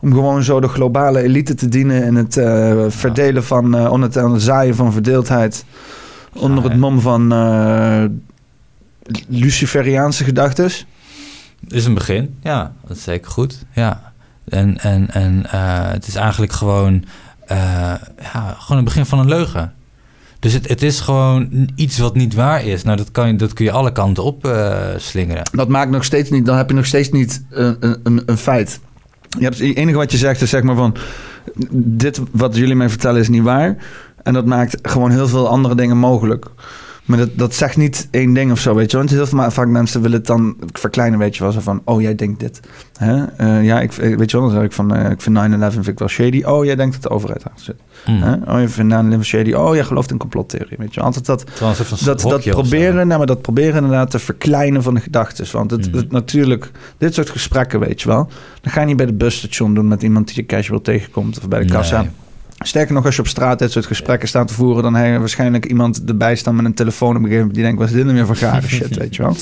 Om 0.00 0.12
gewoon 0.12 0.42
zo 0.42 0.60
de 0.60 0.68
globale 0.68 1.22
elite 1.22 1.54
te 1.54 1.68
dienen 1.68 2.02
in 2.02 2.14
het 2.14 2.34
verdelen 2.94 3.44
van, 3.44 3.88
onder 3.88 4.22
het, 4.32 4.42
zaaien 4.42 4.74
van 4.74 4.92
verdeeldheid. 4.92 5.64
Onder 6.32 6.64
het 6.64 6.76
mom 6.76 7.00
van 7.00 7.28
Luciferiaanse 9.28 10.24
gedachtes. 10.24 10.86
Is 11.68 11.84
een 11.84 11.94
begin, 11.94 12.38
ja. 12.42 12.72
Dat 12.86 12.96
is 12.96 13.02
zeker 13.02 13.30
goed, 13.30 13.64
ja. 13.72 14.12
En, 14.48 14.78
en, 14.78 15.10
en 15.10 15.42
het 15.92 16.06
is 16.06 16.14
eigenlijk 16.14 16.52
gewoon, 16.52 17.04
eh, 17.46 17.56
ja, 18.32 18.56
gewoon 18.58 18.76
het 18.76 18.84
begin 18.84 19.06
van 19.06 19.18
een 19.18 19.28
leugen. 19.28 19.72
Dus 20.38 20.52
het, 20.52 20.68
het 20.68 20.82
is 20.82 21.00
gewoon 21.00 21.68
iets 21.74 21.98
wat 21.98 22.14
niet 22.14 22.34
waar 22.34 22.64
is. 22.64 22.82
Nou, 22.82 22.96
dat, 22.96 23.10
kan 23.10 23.28
je, 23.28 23.36
dat 23.36 23.52
kun 23.52 23.64
je 23.64 23.70
alle 23.70 23.92
kanten 23.92 24.24
op 24.24 24.46
eh, 24.46 24.78
slingeren. 24.96 25.42
Dat 25.52 25.68
maakt 25.68 25.90
nog 25.90 26.04
steeds 26.04 26.30
niet, 26.30 26.46
dan 26.46 26.56
heb 26.56 26.68
je 26.68 26.74
nog 26.74 26.86
steeds 26.86 27.10
niet 27.10 27.44
een, 27.50 27.76
een, 28.02 28.22
een 28.26 28.36
feit. 28.38 28.80
Je 29.38 29.44
hebt, 29.44 29.58
het 29.58 29.76
enige 29.76 29.96
wat 29.96 30.12
je 30.12 30.18
zegt 30.18 30.40
is 30.40 30.50
zeg 30.50 30.62
maar 30.62 30.76
van, 30.76 30.96
dit 31.74 32.20
wat 32.30 32.56
jullie 32.56 32.74
mij 32.74 32.88
vertellen 32.88 33.20
is 33.20 33.28
niet 33.28 33.42
waar. 33.42 33.76
En 34.22 34.32
dat 34.32 34.46
maakt 34.46 34.78
gewoon 34.82 35.10
heel 35.10 35.28
veel 35.28 35.48
andere 35.48 35.74
dingen 35.74 35.96
mogelijk. 35.96 36.46
Maar 37.04 37.18
dat, 37.18 37.28
dat 37.32 37.54
zegt 37.54 37.76
niet 37.76 38.08
één 38.10 38.32
ding 38.32 38.50
of 38.52 38.58
zo, 38.58 38.74
weet 38.74 38.90
je. 38.90 38.96
Want 38.96 39.10
heel 39.10 39.26
veel 39.26 39.50
vaak 39.50 39.68
mensen 39.68 40.00
willen 40.00 40.16
het 40.18 40.26
dan 40.26 40.56
verkleinen, 40.72 41.18
weet 41.18 41.36
je 41.36 41.42
wel. 41.42 41.52
Zo 41.52 41.60
van, 41.60 41.80
oh, 41.84 42.00
jij 42.00 42.14
denkt 42.14 42.40
dit. 42.40 42.60
Hè? 42.98 43.24
Eh, 43.24 43.64
ja, 43.64 43.80
ik, 43.80 43.92
weet 43.92 44.30
je 44.30 44.36
wel, 44.38 44.46
dan 44.46 44.56
zeg 44.56 44.64
ik 44.64 44.72
van, 44.72 44.94
eh, 44.94 45.10
ik 45.10 45.20
vind 45.20 45.36
9-11 45.36 45.72
vind 45.72 45.86
ik 45.88 45.98
wel 45.98 46.08
shady. 46.08 46.42
Oh, 46.42 46.64
jij 46.64 46.76
denkt 46.76 46.92
dat 46.92 47.02
de 47.02 47.08
overheid 47.08 47.44
achter 47.44 47.64
zit. 47.64 47.76
Mm. 48.06 48.22
Hè? 48.22 48.54
Oh, 48.54 48.60
je 48.60 48.68
vindt 48.68 48.94
9-11 48.94 49.24
shady. 49.24 49.52
Oh, 49.52 49.74
jij 49.74 49.84
gelooft 49.84 50.10
in 50.10 50.16
complottheorie, 50.18 50.76
weet 50.78 50.94
je. 50.94 51.00
Altijd 51.00 51.26
dat, 51.26 51.44
dat, 52.04 52.20
dat 52.20 52.44
proberen, 52.50 53.06
nou, 53.06 53.18
maar 53.18 53.26
dat 53.26 53.42
proberen 53.42 53.74
inderdaad 53.74 54.10
te 54.10 54.18
verkleinen 54.18 54.82
van 54.82 54.94
de 54.94 55.00
gedachten. 55.00 55.46
Want 55.52 55.70
het, 55.70 55.86
Mhm. 55.88 55.96
het 55.96 56.10
natuurlijk, 56.12 56.70
dit 56.98 57.14
soort 57.14 57.30
gesprekken, 57.30 57.80
weet 57.80 58.02
je 58.02 58.08
wel. 58.08 58.28
Dan 58.60 58.72
ga 58.72 58.80
je 58.80 58.86
niet 58.86 58.96
bij 58.96 59.06
de 59.06 59.14
busstation 59.14 59.74
doen 59.74 59.88
met 59.88 60.02
iemand 60.02 60.26
die 60.26 60.36
je 60.36 60.46
casual 60.46 60.80
tegenkomt 60.80 61.38
of 61.38 61.48
bij 61.48 61.60
de 61.60 61.72
kassa. 61.72 62.00
Nee. 62.00 62.10
Sterker 62.66 62.94
nog, 62.94 63.04
als 63.04 63.14
je 63.14 63.20
op 63.20 63.28
straat 63.28 63.58
dit 63.58 63.72
soort 63.72 63.86
gesprekken 63.86 64.28
staat 64.28 64.48
te 64.48 64.54
voeren, 64.54 64.82
dan 64.82 64.94
heb 64.94 65.12
je 65.12 65.18
waarschijnlijk 65.18 65.66
iemand 65.66 66.02
erbij 66.06 66.36
staan 66.36 66.56
met 66.56 66.64
een 66.64 66.74
telefoon 66.74 67.16
op 67.16 67.16
een 67.16 67.22
gegeven 67.22 67.38
moment 67.38 67.54
die 67.54 67.64
denkt, 67.64 67.78
wat 67.78 67.88
is 67.88 67.94
dit 67.94 68.04
nou 68.04 68.16
weer 68.16 68.26
voor 68.26 68.36
gare 68.36 68.68
shit, 68.68 68.96
weet 68.98 69.16
je 69.16 69.22
wel. 69.22 69.36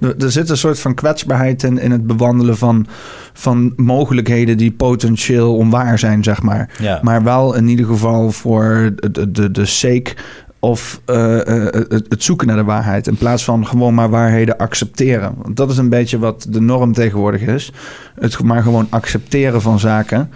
Er, 0.00 0.24
er 0.24 0.30
zit 0.30 0.48
een 0.48 0.56
soort 0.56 0.80
van 0.80 0.94
kwetsbaarheid 0.94 1.62
in, 1.62 1.78
in 1.78 1.90
het 1.90 2.06
bewandelen 2.06 2.56
van, 2.56 2.86
van 3.32 3.72
mogelijkheden 3.76 4.56
die 4.56 4.72
potentieel 4.72 5.56
onwaar 5.56 5.98
zijn, 5.98 6.24
zeg 6.24 6.42
maar. 6.42 6.70
Ja. 6.78 6.98
Maar 7.02 7.22
wel 7.22 7.54
in 7.54 7.68
ieder 7.68 7.86
geval 7.86 8.30
voor 8.30 8.94
de, 9.10 9.30
de, 9.30 9.50
de 9.50 9.66
sake 9.66 10.14
of 10.60 11.00
eh, 11.04 11.66
eh, 11.66 11.72
het, 11.72 12.06
het 12.08 12.22
zoeken 12.22 12.46
naar 12.46 12.56
de 12.56 12.64
waarheid. 12.64 13.06
In 13.06 13.16
plaats 13.16 13.44
van 13.44 13.66
gewoon 13.66 13.94
maar 13.94 14.10
waarheden 14.10 14.56
accepteren. 14.56 15.34
Want 15.42 15.56
dat 15.56 15.70
is 15.70 15.76
een 15.76 15.88
beetje 15.88 16.18
wat 16.18 16.46
de 16.48 16.60
norm 16.60 16.92
tegenwoordig 16.92 17.40
is. 17.40 17.72
Het 18.14 18.42
maar 18.42 18.62
gewoon 18.62 18.86
accepteren 18.90 19.62
van 19.62 19.78
zaken. 19.78 20.30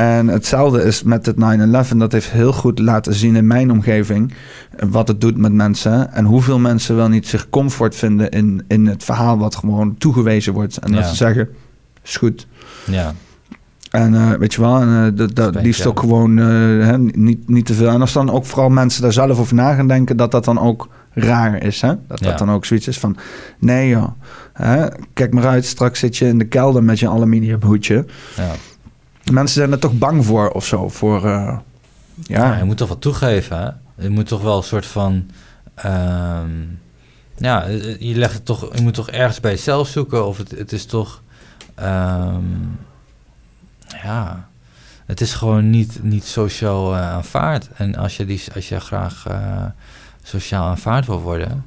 En 0.00 0.28
hetzelfde 0.28 0.82
is 0.82 1.02
met 1.02 1.26
het 1.26 1.36
9-11. 1.92 1.96
Dat 1.96 2.12
heeft 2.12 2.30
heel 2.30 2.52
goed 2.52 2.78
laten 2.78 3.14
zien 3.14 3.36
in 3.36 3.46
mijn 3.46 3.70
omgeving 3.70 4.32
wat 4.90 5.08
het 5.08 5.20
doet 5.20 5.36
met 5.36 5.52
mensen. 5.52 6.12
En 6.12 6.24
hoeveel 6.24 6.58
mensen 6.58 6.96
wel 6.96 7.08
niet 7.08 7.26
zich 7.26 7.50
comfort 7.50 7.94
vinden 7.94 8.30
in, 8.30 8.64
in 8.68 8.86
het 8.86 9.04
verhaal 9.04 9.38
wat 9.38 9.56
gewoon 9.56 9.94
toegewezen 9.98 10.52
wordt. 10.52 10.76
En 10.76 10.92
dat 10.92 11.00
Ja. 11.02 11.08
ze 11.08 11.14
zeggen, 11.16 11.48
is 12.02 12.16
goed. 12.16 12.46
ja. 12.86 13.12
En 13.90 14.14
eh, 14.14 14.30
weet 14.32 14.54
je 14.54 14.60
wel, 14.60 14.80
en, 14.80 15.06
eh, 15.06 15.16
dat, 15.16 15.34
dat 15.36 15.54
liefst 15.62 15.82
ja. 15.82 15.88
ook 15.88 16.00
gewoon 16.00 16.38
eh, 16.38 16.44
hè, 16.86 16.98
niet, 16.98 17.48
niet 17.48 17.66
te 17.66 17.74
veel. 17.74 17.88
En 17.88 18.00
als 18.00 18.12
dan 18.12 18.30
ook 18.30 18.46
vooral 18.46 18.68
mensen 18.70 19.02
daar 19.02 19.12
zelf 19.12 19.38
over 19.38 19.54
na 19.54 19.74
gaan 19.74 19.88
denken, 19.88 20.16
dat 20.16 20.30
dat 20.30 20.44
dan 20.44 20.60
ook 20.60 20.88
raar 21.12 21.62
is. 21.62 21.80
Hè? 21.80 21.92
Dat 22.06 22.18
Ja. 22.20 22.26
dat 22.28 22.38
dan 22.38 22.50
ook 22.50 22.64
zoiets 22.64 22.88
is 22.88 22.98
van, 22.98 23.16
nee 23.58 23.88
joh, 23.88 24.08
hè, 24.52 24.86
kijk 25.12 25.32
maar 25.32 25.46
uit, 25.46 25.64
straks 25.64 25.98
zit 25.98 26.16
je 26.16 26.26
in 26.26 26.38
de 26.38 26.44
kelder 26.44 26.84
met 26.84 26.98
je 26.98 27.08
aluminium 27.08 27.62
hoedje. 27.62 28.04
Ja. 28.36 28.50
Mensen 29.30 29.54
zijn 29.56 29.72
er 29.72 29.78
toch 29.78 29.98
bang 29.98 30.24
voor 30.24 30.50
of 30.50 30.66
zo, 30.66 30.88
voor... 30.88 31.26
eh, 31.26 31.58
Ja. 32.22 32.56
je 32.56 32.64
moet 32.64 32.76
toch 32.76 32.88
wat 32.88 33.00
toegeven? 33.00 33.80
Je 33.98 34.08
moet 34.08 34.26
toch 34.26 34.42
wel 34.42 34.56
een 34.56 34.62
soort 34.62 34.86
van... 34.86 35.30
ehm, 35.74 36.50
ja, 37.36 37.64
eh, 37.64 38.00
je, 38.00 38.14
legt 38.14 38.32
het 38.34 38.44
toch, 38.44 38.76
je 38.76 38.82
moet 38.82 38.94
toch 38.94 39.10
ergens 39.10 39.40
bij 39.40 39.50
jezelf 39.50 39.88
zoeken. 39.88 40.26
Of 40.26 40.38
het, 40.38 40.50
het 40.50 40.72
is 40.72 40.84
toch... 40.86 41.22
ehm, 41.74 42.44
ja, 44.02 44.48
het 45.06 45.20
is 45.20 45.34
gewoon 45.34 45.70
niet, 45.70 45.98
niet 46.02 46.24
sociaal 46.24 46.94
eh, 46.96 47.10
aanvaard. 47.12 47.68
En 47.74 47.96
als 47.96 48.16
je, 48.16 48.24
die, 48.26 48.42
als 48.54 48.68
je 48.68 48.80
graag 48.80 49.26
sociaal 50.22 50.66
aanvaard 50.66 51.06
wil 51.06 51.20
worden... 51.20 51.64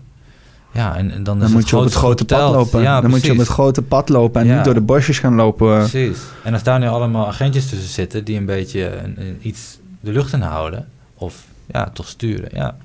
Ja, 0.73 0.95
en, 0.95 1.11
en 1.11 1.23
dan, 1.23 1.35
is 1.37 1.43
dan 1.43 1.51
moet 1.51 1.69
je 1.69 1.77
op 1.77 1.83
het 1.83 1.93
grote 1.93 2.25
pad 2.25 2.51
lopen. 2.51 2.81
Ja, 2.81 3.01
dan 3.01 3.09
moet 3.09 3.25
je 3.25 3.31
op 3.31 3.37
het 3.37 3.47
grote 3.47 3.81
pad 3.81 4.09
lopen 4.09 4.41
en 4.41 4.47
Ja. 4.47 4.55
niet 4.55 4.65
door 4.65 4.73
de 4.73 4.81
bosjes 4.81 5.19
gaan 5.19 5.35
lopen. 5.35 5.77
Precies. 5.77 6.17
En 6.43 6.53
als 6.53 6.63
daar 6.63 6.79
nu 6.79 6.87
allemaal 6.87 7.27
agentjes 7.27 7.69
tussen 7.69 7.89
zitten 7.89 8.23
die 8.23 8.37
een 8.37 8.45
beetje 8.45 8.97
een, 9.03 9.15
een- 9.21 9.37
iets 9.41 9.79
de 9.99 10.11
lucht 10.11 10.33
in 10.33 10.41
houden, 10.41 10.87
of 11.17 11.43
ja, 11.65 11.89
toch 11.93 12.07
sturen, 12.07 12.49
ja. 12.53 12.75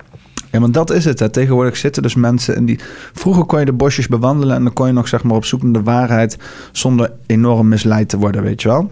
Ja, 0.50 0.60
want 0.60 0.74
dat 0.74 0.90
is 0.90 1.04
het. 1.04 1.18
Hè. 1.18 1.28
Tegenwoordig 1.28 1.76
zitten 1.76 2.02
dus 2.02 2.14
mensen 2.14 2.56
in 2.56 2.64
die... 2.66 2.78
Vroeger 3.12 3.44
kon 3.44 3.58
je 3.58 3.64
de 3.64 3.72
bosjes 3.72 4.06
bewandelen... 4.08 4.56
en 4.56 4.64
dan 4.64 4.72
kon 4.72 4.86
je 4.86 4.92
nog 4.92 5.08
zeg 5.08 5.22
maar 5.22 5.36
op 5.36 5.44
zoek 5.44 5.62
naar 5.62 5.72
de 5.72 5.82
waarheid... 5.82 6.38
zonder 6.72 7.12
enorm 7.26 7.68
misleid 7.68 8.08
te 8.08 8.16
worden, 8.18 8.42
weet 8.42 8.62
je 8.62 8.68
wel. 8.68 8.90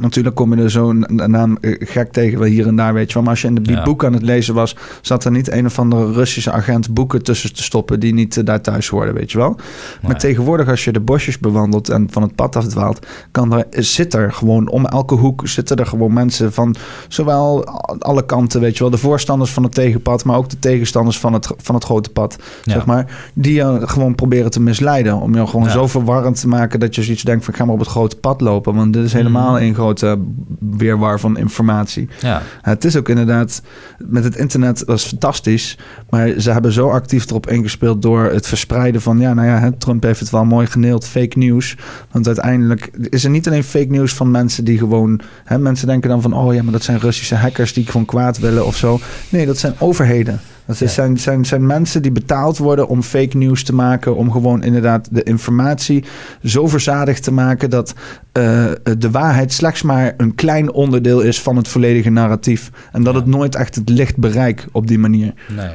Natuurlijk 0.00 0.34
kom 0.34 0.54
je 0.56 0.62
er 0.62 0.70
zo'n 0.70 1.06
naam 1.26 1.56
eh, 1.60 1.74
gek 1.78 2.12
tegen 2.12 2.38
wel 2.38 2.48
hier 2.48 2.66
en 2.66 2.76
daar, 2.76 2.94
weet 2.94 3.08
je 3.08 3.14
wel. 3.14 3.22
Maar 3.22 3.32
als 3.32 3.42
je 3.42 3.48
in 3.48 3.54
de 3.54 3.72
Ja. 3.72 3.82
boek 3.82 4.04
aan 4.04 4.12
het 4.12 4.22
lezen 4.22 4.54
was... 4.54 4.76
zat 5.00 5.24
er 5.24 5.30
niet 5.30 5.52
een 5.52 5.66
of 5.66 5.78
andere 5.78 6.12
Russische 6.12 6.50
agent 6.52 6.94
boeken 6.94 7.22
tussen 7.22 7.54
te 7.54 7.62
stoppen... 7.62 8.00
die 8.00 8.14
niet 8.14 8.36
eh, 8.36 8.44
daar 8.44 8.60
thuis 8.60 8.88
hoorden, 8.88 9.14
weet 9.14 9.32
je 9.32 9.38
wel. 9.38 9.56
Maar 10.02 10.18
tegenwoordig 10.18 10.68
als 10.68 10.84
je 10.84 10.92
de 10.92 11.00
bosjes 11.00 11.38
bewandelt 11.38 11.88
en 11.88 12.06
van 12.10 12.22
het 12.22 12.34
pad 12.34 12.56
afdwaalt... 12.56 13.06
Kan 13.30 13.52
er, 13.52 13.66
zit 13.70 14.14
er 14.14 14.32
gewoon 14.32 14.68
om 14.68 14.86
elke 14.86 15.14
hoek 15.14 15.48
zitten 15.48 15.76
er 15.76 15.86
gewoon 15.86 16.12
mensen 16.12 16.52
van... 16.52 16.74
zowel 17.08 17.64
alle 17.98 18.26
kanten, 18.26 18.60
weet 18.60 18.74
je 18.76 18.82
wel. 18.82 18.90
De 18.90 18.98
voorstanders 18.98 19.50
van 19.50 19.62
het 19.62 19.74
tegenpad... 19.74 20.24
maar 20.24 20.36
ook 20.36 20.48
de 20.50 20.58
tegenstanders 20.58 21.18
van 21.18 21.32
het, 21.32 21.48
van 21.56 21.74
het 21.74 21.84
grote 21.84 22.10
pad, 22.10 22.36
Ja. 22.64 22.72
zeg 22.72 22.86
maar. 22.86 23.30
Die 23.34 23.54
je 23.54 23.80
gewoon 23.84 24.14
proberen 24.14 24.50
te 24.50 24.60
misleiden. 24.60 25.16
Om 25.20 25.34
je 25.34 25.46
gewoon 25.46 25.66
Ja. 25.66 25.70
zo 25.72 25.86
verwarrend 25.86 26.40
te 26.40 26.48
maken... 26.48 26.80
dat 26.80 26.94
je 26.94 27.02
zoiets 27.02 27.22
denkt 27.22 27.44
van... 27.44 27.54
ga 27.54 27.64
maar 27.64 27.74
op 27.74 27.80
het 27.80 27.88
grote 27.88 28.16
pad 28.16 28.40
lopen. 28.40 28.74
Want 28.74 28.92
dit 28.92 29.04
is 29.04 29.12
helemaal 29.12 29.52
Mhm. 29.54 29.62
een 29.62 29.74
grote 29.82 30.18
weerwar 30.58 31.20
van 31.20 31.38
informatie. 31.38 32.08
Ja, 32.20 32.42
Het 32.60 32.84
is 32.84 32.96
ook 32.96 33.08
inderdaad, 33.08 33.62
met 33.98 34.24
het 34.24 34.36
internet, 34.36 34.88
is 34.88 35.04
fantastisch. 35.04 35.78
Maar 36.10 36.28
ze 36.38 36.50
hebben 36.50 36.72
zo 36.72 36.88
actief 36.88 37.30
erop 37.30 37.50
ingespeeld 37.50 38.02
door 38.02 38.24
het 38.24 38.46
verspreiden 38.46 39.00
van, 39.00 39.18
ja, 39.18 39.34
nou 39.34 39.48
ja, 39.48 39.72
Trump 39.78 40.02
heeft 40.02 40.20
het 40.20 40.30
wel 40.30 40.44
mooi 40.44 40.66
geneeld, 40.66 41.06
fake 41.06 41.38
news. 41.38 41.76
Want 42.10 42.26
uiteindelijk 42.26 42.90
is 43.08 43.24
er 43.24 43.30
niet 43.30 43.46
alleen 43.46 43.64
fake 43.64 43.90
news 43.90 44.14
van 44.14 44.30
mensen 44.30 44.64
die 44.64 44.78
gewoon, 44.78 45.20
hè, 45.44 45.58
mensen 45.58 45.86
denken 45.86 46.08
dan 46.08 46.22
van, 46.22 46.32
oh 46.32 46.54
ja, 46.54 46.62
maar 46.62 46.72
dat 46.72 46.82
zijn 46.82 46.98
Russische 46.98 47.34
hackers 47.34 47.72
die 47.72 47.86
gewoon 47.86 48.04
kwaad 48.06 48.38
willen 48.38 48.66
of 48.66 48.76
zo. 48.76 49.00
Nee, 49.28 49.46
dat 49.46 49.58
zijn 49.58 49.74
overheden. 49.78 50.40
Dat 50.66 50.78
Ja. 50.78 50.86
zijn, 50.88 51.18
zijn, 51.18 51.44
zijn 51.44 51.66
mensen 51.66 52.02
die 52.02 52.12
betaald 52.12 52.58
worden 52.58 52.88
om 52.88 53.02
fake 53.02 53.36
news 53.36 53.64
te 53.64 53.74
maken. 53.74 54.16
Om 54.16 54.30
gewoon 54.32 54.62
inderdaad 54.62 55.08
de 55.10 55.22
informatie 55.22 56.04
zo 56.44 56.66
verzadigd 56.66 57.22
te 57.22 57.32
maken 57.32 57.70
dat 57.70 57.94
eh, 58.32 58.70
de 58.98 59.10
waarheid 59.10 59.52
slechts 59.52 59.82
maar 59.82 60.14
een 60.16 60.34
klein 60.34 60.72
onderdeel 60.72 61.20
is 61.20 61.40
van 61.40 61.56
het 61.56 61.68
volledige 61.68 62.10
narratief. 62.10 62.70
En 62.92 63.02
dat 63.02 63.14
Ja. 63.14 63.20
het 63.20 63.28
nooit 63.28 63.54
echt 63.54 63.74
het 63.74 63.88
licht 63.88 64.16
bereikt 64.16 64.66
op 64.72 64.86
die 64.86 64.98
manier. 64.98 65.32
nee. 65.56 65.70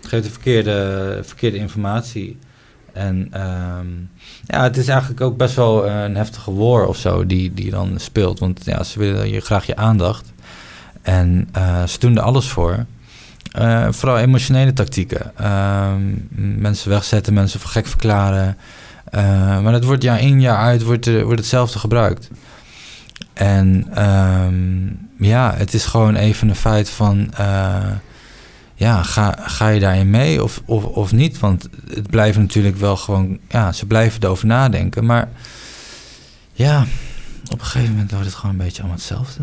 Het 0.00 0.08
geeft 0.08 0.24
de 0.24 0.30
verkeerde, 0.30 1.18
verkeerde 1.22 1.56
informatie. 1.56 2.38
En 2.92 3.28
ehm, 3.30 3.86
ja, 4.44 4.62
het 4.62 4.76
is 4.76 4.88
eigenlijk 4.88 5.20
ook 5.20 5.36
best 5.36 5.54
wel 5.56 5.86
een 5.88 6.16
heftige 6.16 6.54
war 6.54 6.86
of 6.86 6.96
zo 6.96 7.26
die, 7.26 7.54
die 7.54 7.70
dan 7.70 7.92
speelt. 7.96 8.38
Want 8.38 8.60
ja, 8.64 8.82
ze 8.82 8.98
willen 8.98 9.30
je 9.30 9.40
graag 9.40 9.66
je 9.66 9.76
aandacht. 9.76 10.32
En 11.02 11.48
eh, 11.52 11.84
ze 11.86 11.98
doen 11.98 12.16
er 12.16 12.22
alles 12.22 12.48
voor. 12.48 12.84
Eh, 13.50 13.86
vooral 13.90 14.18
emotionele 14.18 14.72
tactieken. 14.72 15.32
Ehm, 15.36 16.02
mensen 16.60 16.90
wegzetten, 16.90 17.34
mensen 17.34 17.60
voor 17.60 17.70
gek 17.70 17.86
verklaren. 17.86 18.56
Eh, 19.04 19.60
maar 19.60 19.72
dat 19.72 19.84
wordt 19.84 20.02
jaar 20.02 20.20
in 20.20 20.40
jaar 20.40 20.56
uit 20.56 20.82
wordt, 20.82 21.22
wordt 21.22 21.40
hetzelfde 21.40 21.78
gebruikt. 21.78 22.30
En 23.32 23.86
ehm, 23.94 25.26
ja, 25.26 25.54
het 25.56 25.74
is 25.74 25.84
gewoon 25.84 26.14
even 26.14 26.48
een 26.48 26.56
feit 26.56 26.90
van... 26.90 27.32
eh, 27.34 27.90
ja, 28.74 29.02
ga, 29.02 29.36
ga 29.40 29.68
je 29.68 29.80
daarin 29.80 30.10
mee 30.10 30.42
of, 30.42 30.62
of, 30.64 30.84
of 30.84 31.12
niet? 31.12 31.38
Want 31.38 31.68
het 31.94 32.10
blijft 32.10 32.38
natuurlijk 32.38 32.76
wel 32.76 32.96
gewoon... 32.96 33.38
Ja, 33.48 33.72
ze 33.72 33.86
blijven 33.86 34.22
erover 34.22 34.46
nadenken. 34.46 35.06
Maar 35.06 35.28
ja, 36.52 36.86
op 37.50 37.60
een 37.60 37.66
gegeven 37.66 37.90
moment 37.90 38.10
wordt 38.10 38.26
het 38.26 38.34
gewoon 38.34 38.50
een 38.50 38.64
beetje 38.64 38.78
allemaal 38.78 38.96
hetzelfde. 38.98 39.42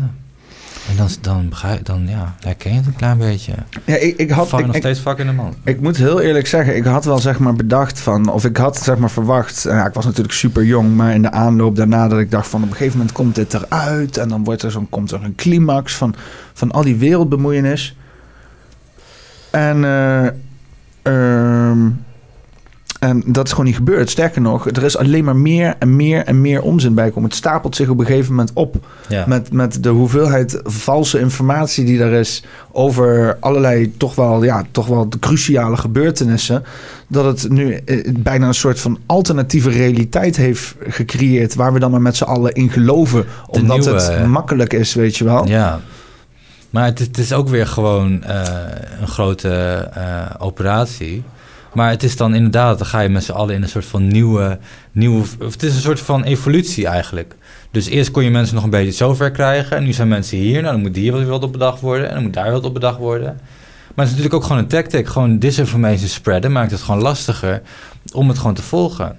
En 0.88 0.96
dan, 0.96 1.08
dan, 1.20 1.48
begrijp, 1.48 1.84
dan 1.84 2.08
ja, 2.08 2.34
herken 2.40 2.70
je 2.70 2.76
het 2.76 2.86
een 2.86 2.96
klein 2.96 3.18
beetje. 3.18 3.52
Ja, 3.84 3.96
ik, 3.96 4.16
ik 4.16 4.30
had. 4.30 4.46
Ik- 4.52 4.66
nog 4.66 4.74
ik- 4.74 4.82
steeds 4.82 5.00
vak 5.00 5.18
in 5.18 5.26
de 5.26 5.32
man. 5.32 5.54
Ik 5.64 5.80
moet 5.80 5.96
heel 5.96 6.20
eerlijk 6.20 6.46
zeggen, 6.46 6.76
ik 6.76 6.84
had 6.84 7.04
wel 7.04 7.18
zeg 7.18 7.38
maar 7.38 7.54
bedacht 7.54 8.00
van, 8.00 8.28
of 8.28 8.44
ik 8.44 8.56
had 8.56 8.76
zeg 8.78 8.96
maar 8.98 9.10
verwacht, 9.10 9.62
ja, 9.62 9.86
ik 9.86 9.92
was 9.94 10.04
natuurlijk 10.04 10.34
super 10.34 10.64
jong, 10.64 10.96
maar 10.96 11.14
in 11.14 11.22
de 11.22 11.30
aanloop 11.30 11.76
daarna 11.76 12.08
dat 12.08 12.18
ik 12.18 12.30
dacht 12.30 12.48
van 12.48 12.62
op 12.62 12.68
een 12.70 12.76
gegeven 12.76 12.98
moment 12.98 13.16
komt 13.16 13.34
dit 13.34 13.54
eruit 13.54 14.16
en 14.16 14.28
dan 14.28 14.44
wordt 14.44 14.62
er 14.62 14.70
zo'n, 14.70 14.88
komt 14.88 15.10
er 15.10 15.24
een 15.24 15.34
climax 15.34 15.94
van, 15.94 16.14
van 16.52 16.70
al 16.70 16.82
die 16.82 16.96
wereldbemoeienis. 16.96 17.96
En, 19.50 19.84
eh, 19.84 20.26
ehm, 21.02 21.78
en 22.98 23.22
dat 23.26 23.44
is 23.44 23.50
gewoon 23.50 23.66
niet 23.66 23.76
gebeurd. 23.76 24.10
Sterker 24.10 24.40
nog, 24.40 24.70
er 24.70 24.82
is 24.82 24.96
alleen 24.96 25.24
maar 25.24 25.36
meer 25.36 25.74
en 25.78 25.96
meer 25.96 26.24
en 26.24 26.40
meer 26.40 26.62
onzin 26.62 26.94
bij 26.94 27.10
komen. 27.10 27.28
Het 27.28 27.38
stapelt 27.38 27.76
zich 27.76 27.88
op 27.88 27.98
een 27.98 28.06
gegeven 28.06 28.30
moment 28.30 28.50
op 28.54 28.76
Ja. 29.08 29.24
met, 29.26 29.52
met 29.52 29.82
de 29.82 29.88
hoeveelheid 29.88 30.60
valse 30.64 31.18
informatie 31.20 31.84
die 31.84 32.02
er 32.02 32.12
is 32.12 32.44
over 32.72 33.36
allerlei 33.40 33.96
toch 33.96 34.14
wel, 34.14 34.44
ja, 34.44 34.64
toch 34.70 34.86
wel 34.86 35.08
cruciale 35.20 35.76
gebeurtenissen. 35.76 36.64
Dat 37.08 37.24
het 37.24 37.50
nu 37.52 37.74
eh, 37.74 38.12
bijna 38.18 38.46
een 38.46 38.54
soort 38.54 38.80
van 38.80 38.98
alternatieve 39.06 39.70
realiteit 39.70 40.36
heeft 40.36 40.74
gecreëerd. 40.88 41.54
Waar 41.54 41.72
we 41.72 41.78
dan 41.78 41.90
maar 41.90 42.02
met 42.02 42.16
z'n 42.16 42.24
allen 42.24 42.52
in 42.52 42.70
geloven. 42.70 43.24
Omdat 43.46 43.78
nieuwe, 43.78 44.00
het 44.02 44.26
makkelijk 44.26 44.72
is, 44.72 44.94
weet 44.94 45.16
je 45.16 45.24
wel. 45.24 45.46
Ja. 45.46 45.80
Maar 46.70 46.84
het, 46.84 46.98
het 46.98 47.18
is 47.18 47.32
ook 47.32 47.48
weer 47.48 47.66
gewoon 47.66 48.22
eh, 48.22 48.42
een 49.00 49.08
grote 49.08 49.50
eh, 49.94 50.30
operatie. 50.38 51.22
Maar 51.78 51.90
het 51.90 52.02
is 52.02 52.16
dan 52.16 52.34
inderdaad, 52.34 52.78
dan 52.78 52.86
ga 52.86 53.00
je 53.00 53.08
met 53.08 53.24
z'n 53.24 53.32
allen 53.32 53.54
in 53.54 53.62
een 53.62 53.68
soort 53.68 53.84
van 53.84 54.08
nieuwe, 54.08 54.58
nieuwe... 54.92 55.24
Het 55.38 55.62
is 55.62 55.74
een 55.74 55.80
soort 55.80 56.00
van 56.00 56.24
evolutie 56.24 56.86
eigenlijk. 56.86 57.34
Dus 57.70 57.86
eerst 57.86 58.10
kon 58.10 58.24
je 58.24 58.30
mensen 58.30 58.54
nog 58.54 58.64
een 58.64 58.70
beetje 58.70 58.92
zover 58.92 59.30
krijgen. 59.30 59.76
En 59.76 59.84
nu 59.84 59.92
zijn 59.92 60.08
mensen 60.08 60.38
hier. 60.38 60.62
Nou, 60.62 60.72
dan 60.72 60.80
moet 60.80 60.96
hier 60.96 61.26
wat 61.26 61.42
op 61.42 61.52
bedacht 61.52 61.80
worden. 61.80 62.08
En 62.08 62.14
dan 62.14 62.22
moet 62.22 62.32
daar 62.32 62.52
wat 62.52 62.64
op 62.64 62.74
bedacht 62.74 62.98
worden. 62.98 63.40
Maar 63.94 64.06
het 64.06 64.06
is 64.06 64.10
natuurlijk 64.10 64.34
ook 64.34 64.42
gewoon 64.42 64.58
een 64.58 64.68
tactic. 64.68 65.08
Gewoon 65.08 65.38
disinformation 65.38 66.08
spreaden 66.08 66.52
maakt 66.52 66.70
het 66.70 66.80
gewoon 66.80 67.02
lastiger 67.02 67.62
om 68.12 68.28
het 68.28 68.38
gewoon 68.38 68.54
te 68.54 68.62
volgen. 68.62 69.16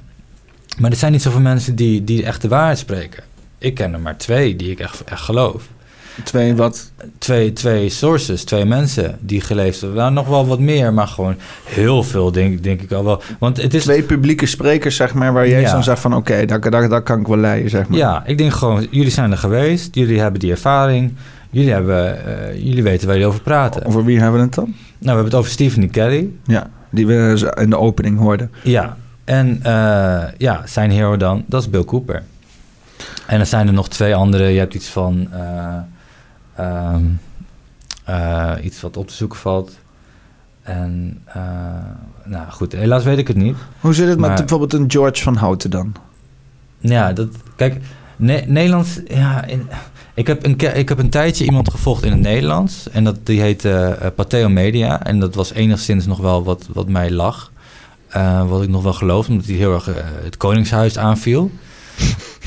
Maar 0.77 0.91
er 0.91 0.97
zijn 0.97 1.11
niet 1.11 1.21
zoveel 1.21 1.41
mensen 1.41 1.75
die, 1.75 2.03
die 2.03 2.23
echt 2.23 2.41
de 2.41 2.47
waarheid 2.47 2.77
spreken. 2.77 3.23
Ik 3.57 3.73
ken 3.73 3.93
er 3.93 3.99
maar 3.99 4.17
twee 4.17 4.55
die 4.55 4.71
ik 4.71 4.79
echt, 4.79 5.03
echt 5.03 5.21
geloof 5.21 5.67
Twee 6.23 6.55
wat. 6.55 6.91
twee, 7.17 7.53
twee 7.53 7.89
sources, 7.89 8.43
twee 8.43 8.65
mensen 8.65 9.17
die 9.21 9.41
geleefd 9.41 9.81
hebben. 9.81 9.99
Nou, 9.99 10.11
nog 10.13 10.27
wel 10.27 10.47
wat 10.47 10.59
meer, 10.59 10.93
maar 10.93 11.07
gewoon 11.07 11.35
heel 11.65 12.03
veel, 12.03 12.31
denk, 12.31 12.63
denk 12.63 12.81
ik 12.81 12.91
al 12.91 13.03
wel. 13.03 13.21
Want 13.39 13.61
het 13.61 13.73
is... 13.73 13.83
Twee 13.83 14.03
publieke 14.03 14.45
sprekers, 14.45 14.95
zeg 14.95 15.13
maar, 15.13 15.33
waar 15.33 15.47
jij 15.47 15.61
Ja. 15.61 15.71
dan 15.71 15.83
zegt 15.83 15.99
van 15.99 16.15
oké, 16.15 16.45
daar, 16.45 16.69
daar, 16.69 16.89
daar 16.89 17.01
kan 17.01 17.19
ik 17.19 17.27
wel 17.27 17.37
leiden, 17.37 17.69
zeg 17.69 17.87
maar. 17.87 17.97
Ja, 17.97 18.23
ik 18.25 18.37
denk 18.37 18.53
gewoon, 18.53 18.87
jullie 18.91 19.11
zijn 19.11 19.31
er 19.31 19.37
geweest, 19.37 19.95
jullie 19.95 20.19
hebben 20.19 20.39
die 20.39 20.51
ervaring, 20.51 21.13
jullie, 21.49 21.71
hebben, 21.71 22.25
eh, 22.25 22.53
jullie 22.63 22.83
weten 22.83 23.05
waar 23.07 23.15
jullie 23.15 23.29
over 23.31 23.41
praten. 23.41 23.85
Over 23.85 24.05
wie 24.05 24.19
hebben 24.19 24.39
we 24.39 24.45
het 24.45 24.55
dan? 24.55 24.65
Nou, 24.65 24.75
we 24.99 25.07
hebben 25.07 25.25
het 25.25 25.35
over 25.35 25.51
Stephen 25.51 25.89
Kelly. 25.89 26.29
Ja, 26.45 26.69
die 26.89 27.07
we 27.07 27.51
in 27.61 27.69
de 27.69 27.77
opening 27.77 28.17
hoorden. 28.19 28.51
Ja, 28.63 28.97
en 29.23 29.59
eh, 29.63 30.23
ja, 30.37 30.61
zijn 30.65 30.91
hero 30.91 31.17
dan, 31.17 31.43
dat 31.47 31.61
is 31.61 31.69
Bill 31.69 31.83
Cooper. 31.85 32.23
En 33.27 33.37
dan 33.37 33.45
zijn 33.47 33.67
er 33.67 33.73
nog 33.73 33.89
twee 33.89 34.15
andere, 34.15 34.43
je 34.47 34.59
hebt 34.59 34.73
iets 34.73 34.87
van... 34.87 35.27
eh, 35.31 35.39
ehm, 36.59 37.03
eh, 38.05 38.65
iets 38.65 38.81
wat 38.81 38.97
op 38.97 39.07
te 39.07 39.13
zoeken 39.13 39.39
valt. 39.39 39.77
En, 40.61 41.21
eh, 41.25 41.41
nou 42.23 42.51
goed, 42.51 42.71
helaas 42.71 43.03
weet 43.03 43.17
ik 43.17 43.27
het 43.27 43.37
niet. 43.37 43.57
Hoe 43.79 43.93
zit 43.93 44.07
het 44.07 44.19
met 44.19 44.35
bijvoorbeeld 44.35 44.73
een 44.73 44.91
George 44.91 45.23
van 45.23 45.35
Houten 45.35 45.69
dan? 45.69 45.95
Ja, 46.79 47.13
dat, 47.13 47.27
kijk, 47.55 47.81
Ne- 48.15 48.43
Nederlands, 48.47 48.99
ja, 49.07 49.45
in, 49.45 49.67
ik, 50.13 50.27
heb 50.27 50.45
een, 50.45 50.59
ik 50.77 50.89
heb 50.89 50.99
een 50.99 51.09
tijdje 51.09 51.45
iemand 51.45 51.71
gevolgd 51.71 52.03
in 52.03 52.11
het 52.11 52.21
Nederlands. 52.21 52.89
En 52.89 53.03
dat, 53.03 53.25
die 53.25 53.41
heette 53.41 53.97
eh 54.01 54.07
Pateo 54.15 54.49
Media. 54.49 55.03
En 55.03 55.19
dat 55.19 55.35
was 55.35 55.53
enigszins 55.53 56.05
nog 56.05 56.17
wel 56.17 56.43
wat, 56.43 56.67
wat 56.73 56.87
mij 56.87 57.11
lag. 57.11 57.51
Wat 58.47 58.63
ik 58.63 58.69
nog 58.69 58.83
wel 58.83 58.93
geloof, 58.93 59.29
omdat 59.29 59.45
hij 59.45 59.55
heel 59.55 59.73
erg 59.73 59.89
het 60.23 60.37
Koningshuis 60.37 60.97
aanviel. 60.97 61.51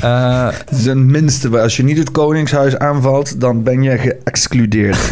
Eh, 0.03 0.49
is 0.71 0.87
een 0.87 1.07
minste, 1.07 1.61
als 1.61 1.77
je 1.77 1.85
niet 1.85 1.99
het 1.99 2.11
Koningshuis 2.11 2.79
aanvalt, 2.79 3.41
dan 3.41 3.62
ben 3.62 3.83
je 3.83 3.99
geëxcludeerd. 3.99 5.11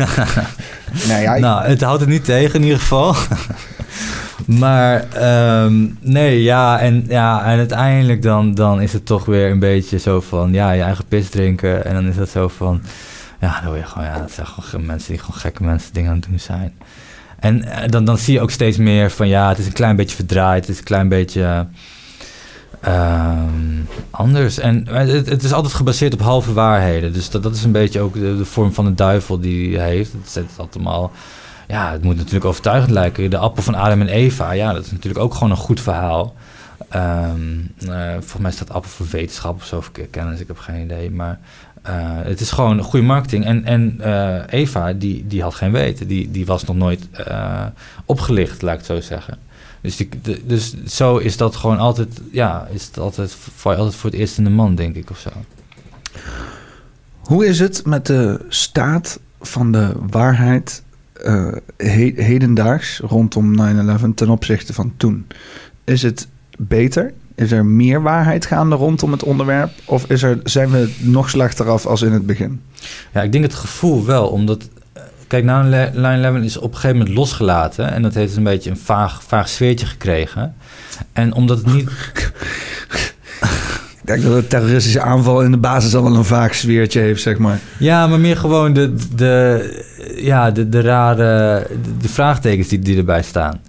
nee, 1.09 1.23
ja, 1.23 1.39
Nou, 1.39 1.65
het 1.65 1.81
houdt 1.81 2.01
het 2.01 2.09
niet 2.09 2.25
tegen 2.25 2.55
in 2.55 2.63
ieder 2.63 2.79
geval. 2.79 3.15
maar 4.65 5.09
ehm, 5.13 5.87
nee, 6.01 6.43
ja 6.43 6.81
en, 6.81 7.05
ja, 7.09 7.45
en 7.45 7.59
uiteindelijk 7.59 8.23
dan, 8.23 8.55
dan 8.55 8.81
is 8.81 8.93
het 8.93 9.07
toch 9.07 9.25
weer 9.25 9.51
een 9.51 9.59
beetje 9.59 9.99
zo 9.99 10.21
van... 10.21 10.53
ja, 10.53 10.71
je 10.71 10.83
eigen 10.83 11.05
pis 11.05 11.29
drinken. 11.29 11.85
En 11.85 11.95
dan 11.95 12.07
is 12.07 12.17
dat 12.17 12.29
zo 12.29 12.49
van... 12.49 12.83
ja, 13.41 13.61
dan 13.61 13.69
word 13.71 13.81
je 13.81 13.87
gewoon... 13.87 14.07
ja, 14.07 14.19
dat 14.19 14.33
zijn 14.33 14.47
gewoon 14.47 14.87
mensen 14.87 15.11
die 15.13 15.21
gewoon 15.21 15.41
gekke 15.41 15.63
mensen 15.63 15.93
dingen 15.93 16.11
aan 16.11 16.17
het 16.17 16.29
doen 16.29 16.41
zijn. 16.41 16.73
En 17.39 17.65
eh, 17.65 17.89
dan, 17.89 18.05
dan 18.05 18.19
zie 18.19 18.35
je 18.35 18.41
ook 18.41 18.51
steeds 18.51 18.77
meer 18.77 19.11
van... 19.11 19.29
ja, 19.29 19.49
het 19.49 19.59
is 19.59 19.67
een 19.67 19.73
klein 19.73 19.97
beetje 19.97 20.17
verdraaid. 20.17 20.61
Het 20.61 20.71
is 20.71 20.79
een 20.79 20.85
klein 20.85 21.09
beetje... 21.09 21.67
ehm, 22.81 23.81
anders. 24.11 24.59
En 24.59 24.89
het, 24.89 25.43
is 25.43 25.53
altijd 25.53 25.75
gebaseerd 25.75 26.13
op 26.13 26.21
halve 26.21 26.53
waarheden. 26.53 27.13
Dus 27.13 27.31
dat, 27.31 27.43
dat 27.43 27.55
is 27.55 27.65
een 27.65 27.73
beetje 27.73 28.01
ook 28.01 28.15
de, 28.15 28.45
vorm 28.45 28.73
van 28.73 28.85
de 28.85 28.95
duivel 28.95 29.41
die 29.41 29.79
hij 29.79 29.89
heeft. 29.89 30.13
Het 30.13 30.31
zet 30.31 30.45
het 30.57 30.75
allemaal... 30.75 31.13
Ja, 31.69 31.93
het 31.93 32.03
moet 32.03 32.17
natuurlijk 32.17 32.45
overtuigend 32.45 32.91
lijken. 32.91 33.31
De 33.31 33.39
appel 33.39 33.63
van 33.63 33.75
Adam 33.75 34.01
en 34.01 34.09
Eva, 34.09 34.53
ja, 34.53 34.73
dat 34.73 34.85
is 34.85 34.91
natuurlijk 34.91 35.25
ook 35.25 35.35
gewoon 35.35 35.51
een 35.51 35.57
goed 35.57 35.81
verhaal. 35.81 36.35
Eh, 36.91 37.31
volgens 38.13 38.39
mij 38.39 38.51
staat 38.51 38.71
appel 38.71 38.91
voor 38.91 39.07
wetenschap 39.11 39.55
of 39.55 39.65
zo, 39.65 39.81
voor 39.81 39.93
kennis, 40.11 40.41
ik 40.41 40.47
heb 40.47 40.59
geen 40.59 40.85
idee. 40.85 41.11
Maar 41.11 41.39
eh, 41.83 41.95
het 42.03 42.41
is 42.41 42.51
gewoon 42.51 42.83
goede 42.83 43.07
marketing. 43.07 43.45
En, 43.45 43.65
en 43.65 43.97
eh, 44.01 44.61
Eva, 44.61 44.93
die, 44.93 45.27
die 45.27 45.43
had 45.43 45.55
geen 45.55 45.73
weten. 45.73 46.07
Die, 46.07 46.31
die 46.31 46.47
was 46.47 46.65
nog 46.65 46.77
nooit 46.77 47.09
opgelicht, 48.05 48.63
laat 48.63 48.73
ik 48.73 48.79
het 48.79 48.87
zo 48.87 49.01
zeggen. 49.01 49.39
Dus, 49.81 49.97
die, 49.97 50.09
de- 50.23 50.41
dus 50.47 50.85
zo 50.85 51.17
is 51.17 51.37
dat 51.37 51.57
gewoon 51.57 51.79
altijd, 51.79 52.21
ja, 52.33 52.69
is 52.73 52.87
het 52.87 52.99
altijd, 52.99 53.37
val 53.55 53.73
je 53.73 53.79
altijd 53.79 53.97
voor 53.97 54.11
het 54.11 54.19
eerst 54.19 54.39
in 54.39 54.45
de 54.45 54.51
man, 54.51 54.75
denk 54.75 54.97
ik, 54.97 55.11
of 55.11 55.19
zo. 55.19 55.31
Hoe 57.21 57.47
is 57.47 57.59
het 57.59 57.87
met 57.87 58.07
de 58.07 58.45
staat 58.49 59.21
van 59.41 59.73
de 59.73 59.93
waarheid 60.11 60.83
eh, 61.13 61.53
he- 61.77 62.13
hedendaags 62.17 62.99
rondom 63.05 63.55
9-11 64.01 64.15
ten 64.15 64.29
opzichte 64.29 64.73
van 64.73 64.93
toen? 64.97 65.27
Is 65.85 66.03
het 66.03 66.29
beter? 66.59 67.13
Is 67.35 67.53
er 67.53 67.67
meer 67.67 68.03
waarheid 68.03 68.47
gaande 68.47 68.77
rondom 68.77 69.13
het 69.13 69.23
onderwerp? 69.23 69.71
Of 69.85 70.05
is 70.11 70.23
er, 70.23 70.41
zijn 70.45 70.71
we 70.71 70.95
nog 70.99 71.31
slechter 71.31 71.69
af 71.69 71.87
als 71.87 72.03
in 72.03 72.13
het 72.13 72.27
begin? 72.27 72.61
Ja, 73.13 73.23
ik 73.23 73.33
denk 73.33 73.45
het 73.45 73.55
gevoel 73.55 74.05
wel, 74.05 74.29
omdat... 74.29 74.69
Kijk, 75.31 75.45
9-11 75.45 76.45
is 76.45 76.57
op 76.57 76.71
een 76.71 76.75
gegeven 76.75 76.97
moment 76.97 77.17
losgelaten... 77.17 77.93
en 77.93 78.03
dat 78.03 78.15
heeft 78.15 78.37
een 78.37 78.43
beetje 78.43 78.71
een 78.71 78.77
vaag, 78.77 79.23
vaag 79.23 79.49
sfeertje 79.49 79.87
gekregen. 79.87 80.55
En 81.13 81.33
omdat 81.33 81.57
het 81.57 81.67
niet... 81.67 81.91
Ik 84.01 84.07
denk 84.07 84.23
dat 84.23 84.33
een 84.33 84.47
terroristische 84.47 85.01
aanval 85.01 85.43
in 85.43 85.51
de 85.51 85.57
basis 85.57 85.95
al 85.95 86.03
wel 86.03 86.17
een 86.17 86.25
vaag 86.25 86.55
sfeertje 86.55 87.01
heeft, 87.01 87.23
zeg 87.23 87.39
maar. 87.39 87.59
Ja, 87.79 88.07
maar 88.07 88.21
meer 88.21 88.37
gewoon 88.37 88.73
de, 88.73 88.95
de, 89.15 89.85
ja, 90.17 90.51
de, 90.51 90.69
de 90.69 90.81
rare 90.81 91.67
de, 91.83 91.97
de 92.01 92.09
vraagtekens 92.09 92.69
die, 92.69 92.79
die 92.79 92.97
erbij 92.97 93.23
staan. 93.23 93.61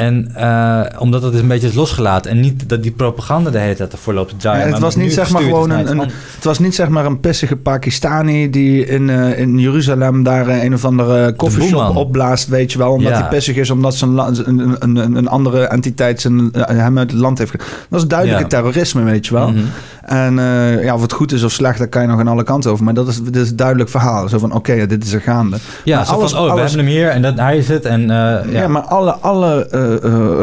En 0.00 0.30
eh, 0.34 0.80
omdat 1.00 1.22
het 1.22 1.34
is 1.34 1.40
een 1.40 1.48
beetje 1.48 1.68
is 1.68 1.74
losgelaten 1.74 2.30
en 2.30 2.40
niet 2.40 2.68
dat 2.68 2.82
die 2.82 2.90
propaganda 2.92 3.50
de 3.50 3.58
hele 3.58 3.74
tijd 3.74 3.92
ervoor 3.92 4.14
loopt 4.14 4.30
te 4.30 4.36
draaien. 4.36 4.66
Ja, 4.66 4.72
het 4.72 4.82
was 4.82 4.96
niet 4.96 5.12
zeg 5.12 5.30
maar 5.30 5.42
gewoon 5.42 5.70
een, 5.70 5.90
een, 5.90 5.98
het 6.34 6.44
was 6.44 6.58
niet 6.58 6.74
zeg 6.74 6.88
maar 6.88 7.04
een 7.04 7.20
pissige 7.20 7.56
Pakistani 7.56 8.50
die 8.50 8.86
in, 8.86 9.10
eh, 9.10 9.38
in 9.38 9.58
Jeruzalem 9.58 10.22
daar 10.22 10.48
eh, 10.48 10.62
een 10.62 10.74
of 10.74 10.84
andere 10.84 11.32
koffieshop 11.32 11.96
opblaast, 11.96 12.48
weet 12.48 12.72
je 12.72 12.78
wel. 12.78 12.92
Omdat 12.92 13.12
Ja. 13.12 13.18
hij 13.20 13.28
pissig 13.28 13.56
is, 13.56 13.70
omdat 13.70 13.94
zijn 13.94 14.18
een, 14.18 14.76
een, 14.78 15.16
een, 15.16 15.28
andere 15.28 15.60
entiteit 15.64 16.20
zijn, 16.20 16.48
hem 16.56 16.98
uit 16.98 17.10
het 17.10 17.20
land 17.20 17.38
heeft. 17.38 17.52
Dat 17.88 18.00
is 18.00 18.06
duidelijke 18.06 18.42
Ja. 18.42 18.48
terrorisme, 18.48 19.02
weet 19.02 19.26
je 19.26 19.34
wel. 19.34 19.48
Mhm. 19.50 19.60
En 20.04 20.34
ja, 20.82 20.94
of 20.94 21.02
het 21.02 21.12
goed 21.12 21.32
is 21.32 21.42
of 21.42 21.52
slecht, 21.52 21.78
daar 21.78 21.88
kan 21.88 22.02
je 22.02 22.08
nog 22.08 22.20
aan 22.20 22.28
alle 22.28 22.42
kanten 22.42 22.70
over. 22.70 22.84
Maar 22.84 22.94
dat 22.94 23.08
is, 23.08 23.22
dit 23.22 23.36
is 23.36 23.50
een 23.50 23.56
duidelijk 23.56 23.90
verhaal. 23.90 24.28
Zo 24.28 24.38
van, 24.38 24.52
oké, 24.52 24.86
dit 24.86 25.04
is 25.04 25.12
er 25.12 25.20
gaande. 25.20 25.56
Ja, 25.84 25.96
Maar 25.98 26.06
alles- 26.06 26.30
van, 26.32 26.40
oh, 26.40 26.54
we 26.54 26.60
hebben 26.60 26.78
hem 26.78 26.88
hier 26.88 27.08
en 27.08 27.22
dat, 27.22 27.38
hij 27.38 27.56
is 27.56 27.68
het. 27.68 27.84
En, 27.84 28.00
Ja, 28.06 28.42
ja. 28.50 28.68
maar 28.68 28.82
alle, 28.82 29.12
alle 29.12 29.68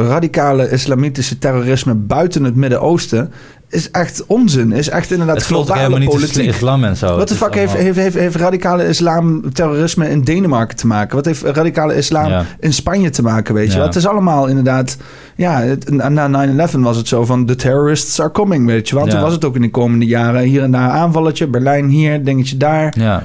radicale 0.10 0.70
islamitische 0.70 1.38
terrorisme 1.38 1.96
buiten 1.96 2.44
het 2.44 2.56
Midden-Oosten 2.56 3.32
is 3.70 3.92
echt 3.92 4.24
onzin. 4.26 4.72
Is 4.72 4.90
echt 4.90 5.12
inderdaad 5.12 5.36
het 5.36 5.46
globale 5.46 6.00
niet 6.00 6.10
politiek. 6.10 6.46
islam 6.48 6.84
en 6.84 6.98
zo. 6.98 7.18
Wat 7.18 7.28
de 7.28 7.36
fuck 7.36 7.56
heeft, 7.56 7.74
heeft, 7.74 7.98
heeft, 7.98 8.16
heeft 8.16 8.36
radicale 8.36 8.88
islam 8.88 9.54
terrorisme 9.54 10.10
in 10.10 10.22
Denemarken 10.22 10.78
te 10.78 10.88
maken? 10.88 11.16
Wat 11.16 11.26
heeft 11.26 11.44
radicale 11.44 11.96
islam 11.96 12.30
Ja. 12.30 12.46
in 12.60 12.74
Spanje 12.74 13.10
te 13.10 13.22
maken, 13.22 13.54
weet 13.54 13.66
je 13.66 13.72
Ja. 13.72 13.78
wel? 13.78 13.86
Het 13.88 13.96
is 13.96 14.08
allemaal 14.08 14.48
inderdaad... 14.48 14.98
Ja, 15.36 15.62
het, 15.62 15.90
na 15.92 16.48
9-11 16.48 16.80
was 16.80 16.98
het 16.98 17.08
zo 17.08 17.26
van... 17.26 17.46
The 17.46 17.56
terrorists 17.56 18.20
are 18.20 18.32
coming, 18.32 18.66
weet 18.66 18.90
je? 18.90 18.96
Ja. 18.96 19.04
Toen 19.06 19.22
was 19.22 19.34
het 19.34 19.46
ook 19.46 19.56
in 19.56 19.62
de 19.62 19.70
komende 19.70 20.06
jaren 20.06 20.42
hier 20.42 20.64
en 20.64 20.72
daar 20.72 20.90
aanvalletje. 20.90 21.48
Berlijn 21.48 21.88
hier, 21.90 22.24
dingetje 22.24 22.58
daar. 22.58 22.94
Ja, 23.00 23.24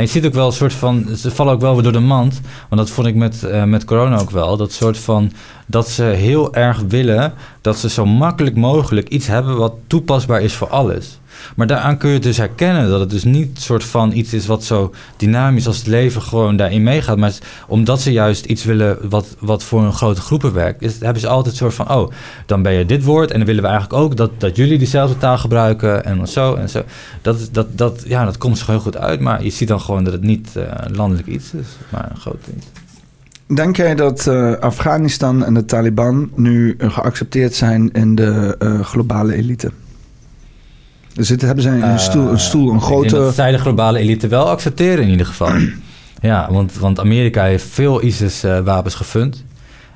en 0.00 0.06
je 0.06 0.12
ziet 0.12 0.26
ook 0.26 0.32
wel 0.32 0.46
een 0.46 0.52
soort 0.52 0.72
van, 0.72 1.06
ze 1.16 1.30
vallen 1.30 1.52
ook 1.52 1.60
wel 1.60 1.74
weer 1.74 1.82
door 1.82 1.92
de 1.92 1.98
mand. 1.98 2.40
Want 2.68 2.80
dat 2.80 2.90
vond 2.90 3.06
ik 3.06 3.14
met, 3.14 3.42
eh, 3.42 3.64
met 3.64 3.84
corona 3.84 4.18
ook 4.18 4.30
wel. 4.30 4.56
Dat 4.56 4.72
soort 4.72 4.98
van, 4.98 5.32
dat 5.66 5.88
ze 5.88 6.02
heel 6.02 6.54
erg 6.54 6.82
willen 6.88 7.32
dat 7.60 7.78
ze 7.78 7.88
zo 7.88 8.06
makkelijk 8.06 8.56
mogelijk 8.56 9.08
iets 9.08 9.26
hebben 9.26 9.56
wat 9.56 9.74
toepasbaar 9.86 10.42
is 10.42 10.54
voor 10.54 10.68
alles. 10.68 11.18
Maar 11.56 11.66
daaraan 11.66 11.96
kun 11.96 12.10
je 12.10 12.18
dus 12.18 12.36
herkennen 12.36 12.88
dat 12.88 13.00
het 13.00 13.10
dus 13.10 13.24
niet 13.24 13.60
soort 13.60 13.84
van 13.84 14.12
iets 14.12 14.32
is 14.32 14.46
wat 14.46 14.64
zo 14.64 14.94
dynamisch 15.16 15.66
als 15.66 15.76
het 15.76 15.86
leven 15.86 16.22
gewoon 16.22 16.56
daarin 16.56 16.82
meegaat. 16.82 17.16
Maar 17.16 17.32
omdat 17.66 18.00
ze 18.00 18.12
juist 18.12 18.44
iets 18.44 18.64
willen 18.64 18.98
wat, 19.08 19.36
wat 19.38 19.64
voor 19.64 19.82
een 19.82 19.92
grote 19.92 20.20
groepen 20.20 20.52
werkt, 20.52 20.82
is, 20.82 21.00
hebben 21.00 21.20
ze 21.20 21.28
altijd 21.28 21.56
soort 21.56 21.74
van, 21.74 21.90
oh, 21.90 22.10
dan 22.46 22.62
ben 22.62 22.72
je 22.72 22.86
dit 22.86 23.04
woord 23.04 23.30
en 23.30 23.36
dan 23.36 23.46
willen 23.46 23.62
we 23.62 23.68
eigenlijk 23.68 24.02
ook 24.02 24.16
dat, 24.16 24.30
dat 24.38 24.56
jullie 24.56 24.78
diezelfde 24.78 25.18
taal 25.18 25.38
gebruiken 25.38 26.04
en 26.04 26.28
zo 26.28 26.54
en 26.54 26.68
zo. 26.68 26.82
Dat, 27.22 27.48
dat, 27.52 27.78
dat, 27.78 28.02
ja, 28.06 28.24
dat 28.24 28.38
komt 28.38 28.58
zo 28.58 28.64
heel 28.66 28.80
goed 28.80 28.96
uit, 28.96 29.20
maar 29.20 29.44
je 29.44 29.50
ziet 29.50 29.68
dan 29.68 29.80
gewoon 29.80 30.04
dat 30.04 30.12
het 30.12 30.22
niet 30.22 30.56
eh, 30.56 30.64
landelijk 30.92 31.28
iets 31.28 31.54
is, 31.54 31.66
maar 31.88 32.10
een 32.10 32.20
groot 32.20 32.46
iets. 32.56 32.66
Denk 33.54 33.76
jij 33.76 33.94
dat 33.94 34.26
eh, 34.26 34.52
Afghanistan 34.52 35.44
en 35.44 35.54
de 35.54 35.64
Taliban 35.64 36.30
nu 36.34 36.74
geaccepteerd 36.78 37.54
zijn 37.54 37.90
in 37.92 38.14
de 38.14 38.56
eh, 38.58 38.80
globale 38.80 39.34
elite? 39.34 39.70
Zitten, 41.24 41.46
hebben 41.46 41.64
zij 41.64 41.80
een 41.80 41.98
stoel, 41.98 42.28
een, 42.28 42.38
stoel, 42.38 42.72
een 42.72 42.80
grote... 42.80 43.14
dat 43.14 43.34
zij 43.34 43.50
de 43.50 43.58
globale 43.58 43.98
elite 43.98 44.28
wel 44.28 44.48
accepteren 44.48 45.04
in 45.04 45.10
ieder 45.10 45.26
geval. 45.26 45.52
ja, 46.20 46.52
want, 46.52 46.78
want 46.78 47.00
Amerika 47.00 47.44
heeft 47.44 47.64
veel 47.64 48.02
ISIS-wapens 48.02 48.94
gefund. 48.94 49.44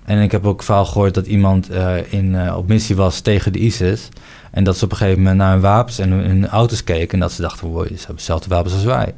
En 0.05 0.23
ik 0.23 0.33
heb 0.33 0.47
ook 0.47 0.63
verhaal 0.63 0.85
gehoord 0.85 1.15
dat 1.15 1.27
iemand 1.27 1.71
eh, 1.71 2.13
in, 2.13 2.35
eh, 2.35 2.57
op 2.57 2.69
missie 2.69 2.97
was 2.97 3.21
tegen 3.21 3.53
de 3.53 3.59
ISIS. 3.59 4.09
En 4.51 4.65
dat 4.65 4.77
ze 4.77 4.85
op 4.85 4.91
een 4.91 4.97
gegeven 4.97 5.19
moment 5.19 5.39
naar 5.39 5.53
hun 5.53 5.61
wapens 5.61 5.99
en 5.99 6.11
hun, 6.11 6.25
hun 6.25 6.49
auto's 6.49 6.85
keken. 6.85 7.13
En 7.13 7.21
dat 7.21 7.33
ze 7.33 7.43
dachten, 7.43 7.67
wow, 7.67 7.87
ze 7.87 7.95
hebben 7.97 8.17
dezelfde 8.17 8.49
wapens 8.49 8.75
als 8.75 8.85
wij. 8.85 9.15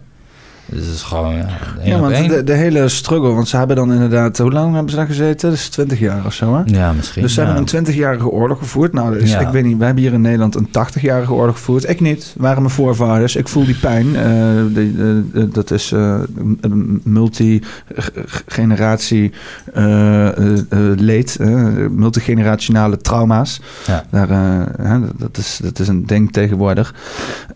Dus 0.68 0.84
het 0.86 0.94
is 0.94 1.02
gewoon 1.02 1.34
ja, 1.84 1.98
want 2.00 2.28
de, 2.28 2.44
de 2.44 2.52
hele 2.52 2.88
struggle, 2.88 3.32
want 3.32 3.48
ze 3.48 3.56
hebben 3.56 3.76
dan 3.76 3.92
inderdaad... 3.92 4.38
Hoe 4.38 4.52
lang 4.52 4.72
hebben 4.72 4.90
ze 4.90 4.96
daar 4.96 5.06
gezeten? 5.06 5.48
Dat 5.50 5.58
is 5.58 5.68
20 5.68 5.98
jaar 5.98 6.26
of 6.26 6.32
zo, 6.32 6.54
hè? 6.56 6.62
Ja, 6.64 6.92
misschien. 6.92 7.22
Dus 7.22 7.34
ze 7.34 7.40
ja. 7.40 7.46
hebben 7.46 7.76
een 7.78 7.86
20-jarige 7.86 8.28
oorlog 8.28 8.58
gevoerd. 8.58 8.92
Nou, 8.92 9.18
dus 9.18 9.30
Ja. 9.30 9.40
ik 9.40 9.48
weet 9.48 9.64
niet, 9.64 9.76
wij 9.76 9.86
hebben 9.86 10.04
hier 10.04 10.12
in 10.12 10.20
Nederland 10.20 10.54
een 10.54 10.68
80-jarige 10.68 11.32
oorlog 11.32 11.54
gevoerd. 11.56 11.88
Ik 11.88 12.00
niet, 12.00 12.34
waren 12.36 12.62
mijn 12.62 12.74
voorvaders. 12.74 13.36
Ik 13.36 13.48
voel 13.48 13.64
die 13.64 13.76
pijn. 13.78 14.06
Eh, 14.06 14.12
de- 14.72 15.22
eh, 15.34 15.42
eh, 15.42 15.48
dat 15.52 15.70
is 15.70 15.92
eh, 15.92 16.18
een 16.60 17.00
multi-generatie 17.04 19.32
eh, 19.74 20.26
eh, 20.28 20.34
eh, 20.68 20.78
leed, 20.96 21.36
eh, 21.40 21.48
multigenerationale 21.90 22.96
trauma's. 22.96 23.60
Ja. 23.86 24.04
Daar, 24.10 24.30
eh, 24.30 24.86
hè, 24.86 24.98
dat, 25.16 25.36
is, 25.38 25.58
dat 25.62 25.78
is 25.78 25.88
een 25.88 26.06
ding 26.06 26.32
tegenwoordig. 26.32 26.94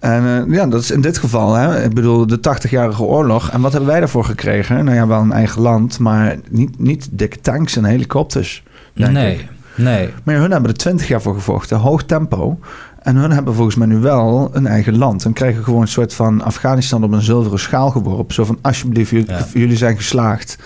En 0.01 0.25
eh, 0.47 0.55
ja, 0.55 0.67
dat 0.67 0.81
is 0.81 0.91
in 0.91 1.01
dit 1.01 1.19
geval, 1.19 1.55
hè, 1.55 1.83
ik 1.85 1.95
bedoel, 1.95 2.27
de 2.27 2.41
80-jarige 2.41 3.00
oorlog. 3.07 3.51
En 3.51 3.61
wat 3.61 3.73
hebben 3.73 3.91
wij 3.91 3.99
daarvoor 4.01 4.25
gekregen? 4.25 4.85
Nou 4.85 4.97
ja, 4.97 5.07
wel 5.07 5.21
een 5.21 5.33
eigen 5.33 5.61
land, 5.63 5.99
maar 5.99 6.37
niet, 6.51 6.79
niet 6.79 7.09
dikke 7.13 7.41
tanks 7.41 7.77
en 7.77 7.85
helikopters. 7.85 8.63
Nee, 8.95 9.33
ik. 9.35 9.49
nee. 9.75 10.09
Maar 10.25 10.35
hun 10.35 10.51
hebben 10.51 10.71
er 10.71 10.77
20 10.77 11.09
jaar 11.09 11.23
voor 11.23 11.35
gevochten, 11.35 11.77
hoog 11.79 12.03
tempo. 12.05 12.59
En 13.03 13.17
hun 13.17 13.31
hebben 13.31 13.55
volgens 13.55 13.77
mij 13.77 13.87
nu 13.87 13.99
wel 13.99 14.51
een 14.53 14.67
eigen 14.67 14.99
land. 14.99 15.25
En 15.25 15.33
krijgen 15.33 15.65
gewoon 15.65 15.81
een 15.81 15.89
soort 15.89 16.15
van 16.15 16.43
Afghanistan 16.43 17.05
op 17.05 17.13
een 17.13 17.23
zilveren 17.23 17.59
schaal 17.59 17.91
geworpen. 17.91 18.35
Zo 18.35 18.45
van, 18.45 18.59
alsjeblieft, 18.63 19.11
jullie, 19.11 19.29
Ja. 19.29 19.47
jullie 19.55 19.77
zijn 19.77 19.97
geslaagd. 19.97 20.59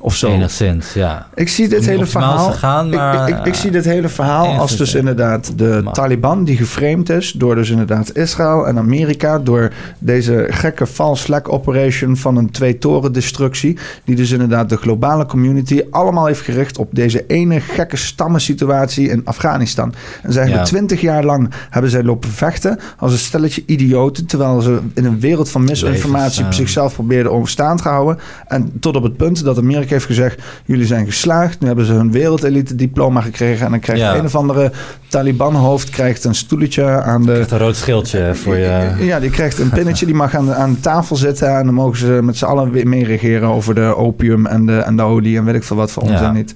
Of 0.00 0.16
zo. 0.16 0.28
Enigszins, 0.28 0.92
ja. 0.92 1.26
Ik 1.34 1.48
zie 1.48 1.68
dit 1.68 1.86
hele 1.86 2.06
verhaal. 2.06 2.54
maar, 2.90 3.28
ik, 3.28 3.38
ik, 3.38 3.46
ik 3.46 3.54
zie 3.54 3.70
dit 3.70 3.84
hele 3.84 4.08
verhaal 4.08 4.46
als 4.46 4.76
dus 4.76 4.94
inderdaad 4.94 5.58
de 5.58 5.80
Mag. 5.84 5.94
Taliban 5.94 6.44
die 6.44 6.56
geframed 6.56 7.08
is 7.08 7.32
door 7.32 7.54
dus 7.54 7.70
inderdaad 7.70 8.16
Israël 8.16 8.66
en 8.66 8.78
Amerika 8.78 9.38
door 9.38 9.72
deze 9.98 10.46
gekke 10.50 10.86
false 10.86 11.24
flag 11.24 11.44
operation 11.44 12.16
van 12.16 12.36
een 12.36 12.50
twee-toren 12.50 13.12
destructie 13.12 13.78
die 14.04 14.16
dus 14.16 14.30
inderdaad 14.30 14.68
de 14.68 14.76
globale 14.76 15.26
community 15.26 15.82
allemaal 15.90 16.26
heeft 16.26 16.40
gericht 16.40 16.78
op 16.78 16.88
deze 16.92 17.24
ene 17.26 17.60
gekke 17.60 17.96
stammensituatie 17.96 19.08
in 19.08 19.20
Afghanistan. 19.24 19.94
En 20.22 20.32
zij 20.32 20.42
hebben 20.42 20.60
Ja. 20.60 20.66
twintig 20.66 21.00
jaar 21.00 21.24
lang 21.24 21.50
hebben 21.70 21.90
zij 21.90 22.02
lopen 22.02 22.30
vechten 22.30 22.78
als 22.98 23.12
een 23.12 23.18
stelletje 23.18 23.62
idioten 23.66 24.26
terwijl 24.26 24.60
ze 24.60 24.78
in 24.94 25.04
een 25.04 25.20
wereld 25.20 25.50
van 25.50 25.64
misinformatie 25.64 26.12
Levens, 26.12 26.38
op 26.38 26.50
eh, 26.50 26.52
zichzelf 26.52 26.94
probeerden 26.94 27.32
overstaan 27.32 27.76
te 27.76 27.88
houden. 27.88 28.18
En 28.46 28.72
tot 28.80 28.96
op 28.96 29.02
het 29.02 29.16
punt 29.16 29.44
dat 29.44 29.58
Amerika 29.58 29.87
heeft 29.90 30.04
gezegd: 30.04 30.42
jullie 30.64 30.86
zijn 30.86 31.06
geslaagd. 31.06 31.60
Nu 31.60 31.66
hebben 31.66 31.84
ze 31.84 31.92
hun 31.92 32.12
wereldelite 32.12 32.74
diploma 32.74 33.20
gekregen. 33.20 33.64
En 33.64 33.70
dan 33.70 33.80
krijgt 33.80 34.02
Ja. 34.02 34.14
een 34.16 34.24
of 34.24 34.34
andere 34.34 34.72
Taliban-hoofd 35.08 35.90
krijgt 35.90 36.24
een 36.24 36.34
stoeltje 36.34 36.84
aan 37.02 37.22
de. 37.22 37.32
Echt 37.32 37.50
een 37.50 37.58
rood 37.58 37.76
schildje 37.76 38.34
voor 38.34 38.56
je... 38.56 38.94
Ja, 38.98 39.20
die 39.20 39.30
krijgt 39.30 39.58
een 39.58 39.70
pinnetje, 39.70 40.06
die 40.06 40.14
mag 40.14 40.34
aan 40.34 40.46
de, 40.46 40.54
aan 40.54 40.72
de 40.72 40.80
tafel 40.80 41.16
zitten. 41.16 41.56
En 41.58 41.64
dan 41.64 41.74
mogen 41.74 41.98
ze 41.98 42.18
met 42.22 42.36
z'n 42.36 42.44
allen 42.44 42.70
weer 42.70 42.88
meeregeren 42.88 43.48
over 43.48 43.74
de 43.74 43.96
opium 43.96 44.46
en 44.46 44.66
de, 44.66 44.76
en 44.78 44.96
de 44.96 45.02
olie 45.02 45.36
en 45.38 45.44
weet 45.44 45.54
ik 45.54 45.64
veel 45.64 45.76
wat 45.76 45.90
voor 45.90 46.02
onzin 46.02 46.16
Ja. 46.18 46.32
niet. 46.32 46.54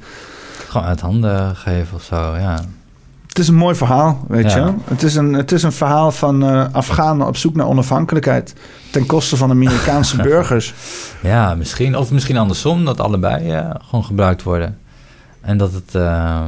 Gewoon 0.68 0.86
uit 0.86 1.00
handen 1.00 1.56
geven 1.56 1.94
of 1.96 2.02
zo, 2.02 2.16
ja. 2.38 2.58
Het 3.32 3.40
is 3.40 3.48
een 3.48 3.54
mooi 3.54 3.74
verhaal, 3.74 4.24
weet 4.28 4.52
Ja. 4.52 4.66
je. 4.66 4.72
Het 4.84 5.02
is 5.02 5.14
een, 5.14 5.32
het 5.32 5.52
is 5.52 5.62
een 5.62 5.72
verhaal 5.72 6.10
van 6.12 6.42
eh 6.44 6.64
Afghanen 6.72 7.26
op 7.26 7.36
zoek 7.36 7.54
naar 7.54 7.66
onafhankelijkheid. 7.66 8.54
Ten 8.90 9.06
koste 9.06 9.36
van 9.36 9.50
Amerikaanse 9.50 10.16
burgers. 10.32 10.74
Ja, 11.22 11.54
misschien. 11.54 11.96
Of 11.96 12.10
misschien 12.10 12.36
andersom, 12.36 12.84
dat 12.84 13.00
allebei 13.00 13.50
eh, 13.50 13.70
gewoon 13.88 14.04
gebruikt 14.04 14.42
worden. 14.42 14.78
En 15.40 15.56
dat 15.56 15.72
het... 15.72 15.94
eh, 15.94 16.40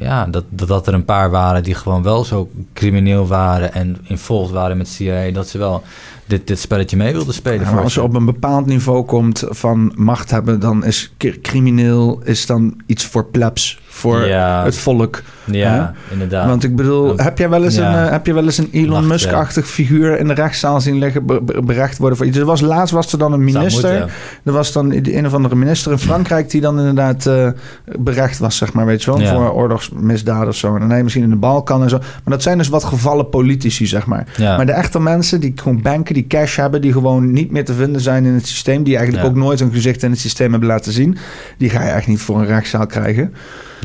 ja, 0.00 0.26
dat, 0.26 0.44
dat, 0.48 0.68
dat 0.68 0.86
er 0.86 0.94
een 0.94 1.04
paar 1.04 1.30
waren 1.30 1.62
die 1.62 1.74
gewoon 1.74 2.02
wel 2.02 2.24
zo 2.24 2.50
crimineel 2.72 3.26
waren... 3.26 3.72
en 3.74 3.96
involved 4.02 4.50
waren 4.54 4.76
met 4.76 4.88
CIA... 4.88 5.30
dat 5.30 5.48
ze 5.48 5.58
wel 5.58 5.82
dit, 6.26 6.46
dit 6.46 6.58
spelletje 6.58 6.96
mee 6.96 7.12
wilden 7.12 7.34
spelen. 7.34 7.66
Ja, 7.66 7.72
maar 7.72 7.82
als 7.82 7.94
je 7.94 8.02
op 8.02 8.14
een 8.14 8.24
bepaald 8.24 8.66
niveau 8.66 9.04
komt 9.04 9.44
van 9.48 9.92
macht 9.96 10.30
hebben, 10.30 10.60
dan 10.60 10.84
is 10.84 11.12
crimineel 11.42 12.20
is 12.24 12.46
dan 12.46 12.80
iets 12.86 13.04
voor 13.06 13.24
plebs. 13.24 13.80
Voor 13.94 14.26
Ja. 14.26 14.64
het 14.64 14.76
volk. 14.76 15.22
Ja, 15.44 15.92
inderdaad. 16.10 16.46
Want 16.48 16.64
ik 16.64 16.76
bedoel, 16.76 17.16
heb 17.16 17.38
jij 17.38 17.48
wel 17.48 17.64
eens, 17.64 17.74
Ja. 17.74 17.98
een, 18.00 18.04
eh, 18.06 18.10
heb 18.12 18.26
je 18.26 18.32
wel 18.34 18.44
eens 18.44 18.58
een 18.58 18.68
Elon 18.72 19.06
Musk-achtig 19.06 19.66
figuur 19.68 20.18
in 20.18 20.26
de 20.28 20.34
rechtszaal 20.34 20.80
zien 20.80 20.98
liggen, 20.98 21.26
be- 21.26 21.42
be- 21.42 21.62
berecht 21.62 21.98
worden 21.98 22.16
voor 22.18 22.26
iets? 22.26 22.38
Er 22.38 22.44
was 22.44 22.60
laatst 22.60 22.94
was 22.94 23.12
er 23.12 23.18
dan 23.18 23.32
een 23.32 23.44
minister. 23.44 24.10
Er 24.44 24.52
was 24.52 24.72
dan 24.72 24.88
de 24.88 25.16
een 25.16 25.26
of 25.26 25.34
andere 25.34 25.54
minister 25.54 25.92
in 25.92 25.98
Frankrijk 25.98 26.50
die 26.50 26.60
dan 26.60 26.78
inderdaad 26.78 27.26
eh, 27.26 27.48
berecht 27.84 28.38
was, 28.38 28.56
zeg 28.56 28.72
maar, 28.72 28.86
weet 28.86 29.02
je 29.02 29.14
wel, 29.18 29.26
voor 29.26 29.52
oorlogsmisdaden 29.52 30.48
of 30.48 30.56
zo. 30.56 30.76
En 30.76 30.86
nee, 30.86 31.02
misschien 31.02 31.24
in 31.24 31.30
de 31.30 31.36
Balkan 31.36 31.82
en 31.82 31.88
zo. 31.88 31.98
Maar 31.98 32.34
dat 32.34 32.42
zijn 32.42 32.58
dus 32.58 32.68
wat 32.68 32.84
gevallen 32.84 33.28
politici, 33.28 33.86
zeg 33.86 34.06
maar. 34.06 34.26
Maar 34.38 34.66
de 34.66 34.72
echte 34.72 35.00
mensen 35.00 35.40
die 35.40 35.52
gewoon 35.56 35.82
banken, 35.82 36.14
die 36.14 36.26
cash 36.26 36.56
hebben, 36.56 36.80
die 36.80 36.92
gewoon 36.92 37.32
niet 37.32 37.50
meer 37.50 37.64
te 37.64 37.74
vinden 37.74 38.00
zijn 38.00 38.24
in 38.24 38.32
het 38.32 38.46
systeem, 38.46 38.82
die 38.82 38.96
eigenlijk 38.96 39.26
ook 39.26 39.34
nooit 39.36 39.60
hun 39.60 39.72
gezicht 39.72 40.02
in 40.02 40.10
het 40.10 40.20
systeem 40.20 40.50
hebben 40.50 40.68
laten 40.68 40.92
zien, 40.92 41.16
die 41.58 41.70
ga 41.70 41.82
je 41.82 41.90
echt 41.90 42.06
niet 42.06 42.20
voor 42.20 42.38
een 42.40 42.46
rechtszaal 42.46 42.86
krijgen. 42.86 43.34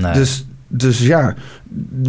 Nee. 0.01 0.13
Dus, 0.13 0.45
dus 0.67 0.99
ja, 0.99 1.33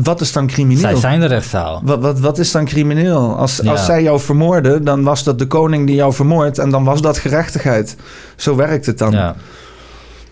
wat 0.03 0.21
is 0.21 0.33
dan 0.33 0.47
crimineel? 0.47 0.81
Zij 0.81 0.95
zijn 0.97 1.21
de 1.21 1.27
rechtszaal. 1.27 1.81
Wat, 1.85 2.01
wat, 2.01 2.21
wat 2.21 2.39
is 2.39 2.53
dan 2.53 2.65
crimineel? 2.65 3.37
Als, 3.37 3.61
Ja. 3.63 3.71
als 3.71 3.85
zij 3.85 4.03
jou 4.03 4.21
vermoorden, 4.21 4.85
dan 4.85 5.03
was 5.03 5.25
dat 5.25 5.39
de 5.39 5.47
koning 5.47 5.87
die 5.87 5.97
jou 5.97 6.13
vermoordt 6.13 6.59
en 6.59 6.71
dan 6.71 6.85
was 6.85 7.01
dat 7.01 7.19
gerechtigheid. 7.19 7.97
Zo 8.37 8.57
werkt 8.57 8.87
het 8.87 8.99
dan. 8.99 9.13
Ja. 9.13 9.35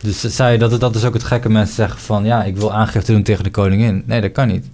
Dus 0.02 0.20
zij, 0.20 0.58
dat, 0.58 0.80
dat 0.80 0.94
is 0.94 1.04
ook 1.04 1.14
het 1.14 1.24
gekke. 1.24 1.48
Mensen 1.48 1.74
zeggen 1.74 2.00
van, 2.00 2.24
ja, 2.24 2.42
ik 2.44 2.56
wil 2.56 2.72
aangifte 2.74 3.12
doen 3.12 3.22
tegen 3.22 3.44
de 3.44 3.50
koningin. 3.50 4.02
Nee, 4.06 4.20
dat 4.20 4.32
kan 4.32 4.46
niet. 4.48 4.66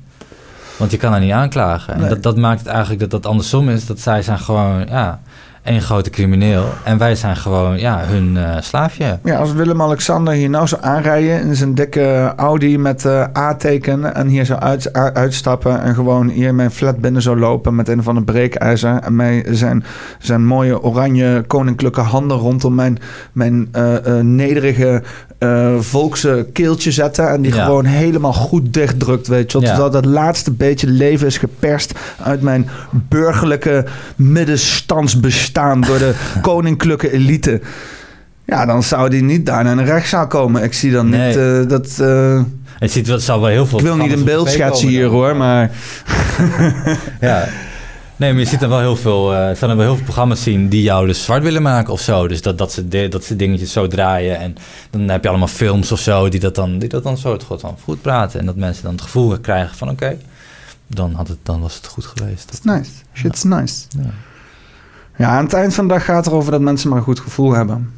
Want 0.76 0.90
je 0.90 0.96
kan 0.96 1.10
haar 1.10 1.20
niet 1.20 1.32
aanklagen. 1.32 1.94
En 1.94 2.00
Nee. 2.00 2.08
dat, 2.08 2.22
dat 2.22 2.36
maakt 2.36 2.58
het 2.58 2.68
eigenlijk 2.68 3.00
dat 3.00 3.10
dat 3.10 3.26
andersom 3.26 3.68
is. 3.68 3.86
Dat 3.86 4.00
zij 4.00 4.22
zijn 4.22 4.38
gewoon, 4.38 4.86
ja, 4.88 5.20
één 5.62 5.82
grote 5.82 6.10
crimineel. 6.10 6.64
En 6.84 6.98
wij 6.98 7.14
zijn 7.14 7.36
gewoon, 7.36 7.78
ja, 7.78 8.00
hun 8.04 8.36
eh, 8.36 8.56
slaafje. 8.60 9.18
Ja, 9.24 9.38
als 9.38 9.52
Willem-Alexander 9.52 10.34
hier 10.34 10.50
nou 10.50 10.66
zou 10.68 10.82
aanrijden 10.82 11.40
in 11.40 11.56
zijn 11.56 11.74
dikke 11.74 12.32
Audi 12.36 12.78
met 12.78 13.04
eh, 13.04 13.24
A-teken 13.36 14.14
en 14.14 14.26
hier 14.26 14.46
zou 14.46 14.60
uit, 14.60 14.92
uitstappen 14.92 15.82
en 15.82 15.94
gewoon 15.94 16.28
hier 16.28 16.54
mijn 16.54 16.70
flat 16.70 17.00
binnen 17.00 17.22
zou 17.22 17.38
lopen 17.38 17.74
met 17.74 17.88
een 17.88 18.02
van 18.02 18.14
de 18.14 18.22
breekijzer 18.22 18.98
en 18.98 19.16
mij 19.16 19.46
zijn, 19.50 19.84
zijn 20.18 20.46
mooie 20.46 20.82
oranje 20.82 21.44
koninklijke 21.46 22.00
handen 22.00 22.36
rondom 22.36 22.74
mijn, 22.74 22.98
mijn 23.32 23.68
eh, 23.72 23.96
nederige 24.20 25.02
eh, 25.42 25.74
volkse 25.80 26.46
keeltje 26.52 26.90
zetten 26.90 27.28
en 27.28 27.42
die 27.42 27.54
Ja. 27.54 27.64
gewoon 27.64 27.84
helemaal 27.84 28.32
goed 28.32 28.72
dichtdrukt, 28.74 29.26
weet 29.26 29.52
je 29.52 29.58
wel. 29.60 29.68
Ja. 29.68 29.74
Zodat 29.76 29.92
dat 29.92 30.04
laatste 30.04 30.50
beetje 30.50 30.86
leven 30.86 31.26
is 31.26 31.38
geperst 31.38 31.92
uit 32.22 32.40
mijn 32.42 32.68
burgerlijke 32.90 33.84
middenstandsbestaan 34.16 35.80
door 35.80 35.98
de 35.98 36.14
koninklijke 36.42 37.12
elite. 37.12 37.60
Ja, 38.46 38.66
dan 38.66 38.82
zou 38.82 39.08
die 39.10 39.22
niet 39.22 39.46
daar 39.46 39.64
naar 39.64 39.78
een 39.78 39.84
rechtszaal 39.84 40.26
komen. 40.26 40.62
Ik 40.62 40.72
zie 40.72 40.92
dan 40.92 41.08
Nee. 41.08 41.26
niet 41.26 41.36
eh, 41.36 41.68
dat... 41.68 41.96
eh, 42.00 42.34
En 42.36 42.46
je 42.78 42.88
ziet, 42.88 43.06
het 43.06 43.26
wel 43.26 43.46
heel 43.46 43.66
veel... 43.66 43.78
ik 43.78 43.84
wil 43.84 43.96
niet 43.96 44.12
een 44.12 44.24
beeld 44.24 44.48
schetsen 44.50 44.88
hier 44.88 45.06
hoor, 45.06 45.36
maar... 45.36 45.70
Ja. 47.20 47.44
Nee, 48.22 48.32
maar 48.32 48.40
je 48.42 48.48
ziet 48.48 48.60
dan 48.60 48.68
wel 48.68 48.78
heel 48.78 48.96
veel, 48.96 49.32
eh, 49.32 49.48
er 49.48 49.56
staan 49.56 49.70
er 49.70 49.76
wel 49.76 49.84
heel 49.84 49.94
veel 49.94 50.04
programma's 50.04 50.42
zien 50.42 50.68
die 50.68 50.82
jou 50.82 51.06
dus 51.06 51.24
zwart 51.24 51.42
willen 51.42 51.62
maken 51.62 51.92
of 51.92 52.00
zo. 52.00 52.28
Dus 52.28 52.42
dat, 52.42 52.58
dat, 52.58 52.72
ze, 52.72 52.88
de- 52.88 53.08
dat 53.08 53.24
ze 53.24 53.36
dingetjes 53.36 53.72
zo 53.72 53.86
draaien. 53.86 54.38
En 54.38 54.54
dan 54.90 55.08
heb 55.08 55.22
je 55.22 55.28
allemaal 55.28 55.48
films 55.48 55.92
of 55.92 55.98
zo 56.00 56.28
die 56.28 56.40
dat 56.40 56.54
dan, 56.54 56.78
die 56.78 56.88
dat 56.88 57.02
dan 57.02 57.16
zo 57.16 57.32
het 57.32 57.42
goed, 57.42 57.60
van 57.60 57.76
goed 57.84 58.02
praten. 58.02 58.40
En 58.40 58.46
dat 58.46 58.56
mensen 58.56 58.82
dan 58.82 58.92
het 58.92 59.02
gevoel 59.02 59.38
krijgen 59.38 59.76
van 59.76 59.88
oké, 59.90 60.18
dan, 60.86 61.12
had 61.14 61.28
het, 61.28 61.36
dan 61.42 61.60
was 61.60 61.74
het 61.74 61.86
goed 61.86 62.06
geweest. 62.06 62.50
It's 62.50 62.62
nice. 62.62 62.90
Shit's 63.14 63.42
nice. 63.42 63.84
Ja. 63.88 64.10
Ja, 65.16 65.28
aan 65.28 65.44
het 65.44 65.52
eind 65.52 65.74
van 65.74 65.88
de 65.88 65.94
dag 65.94 66.04
gaat 66.04 66.16
het 66.16 66.26
erover 66.26 66.50
dat 66.50 66.60
mensen 66.60 66.88
maar 66.88 66.98
een 66.98 67.04
goed 67.04 67.20
gevoel 67.20 67.52
hebben. 67.52 67.92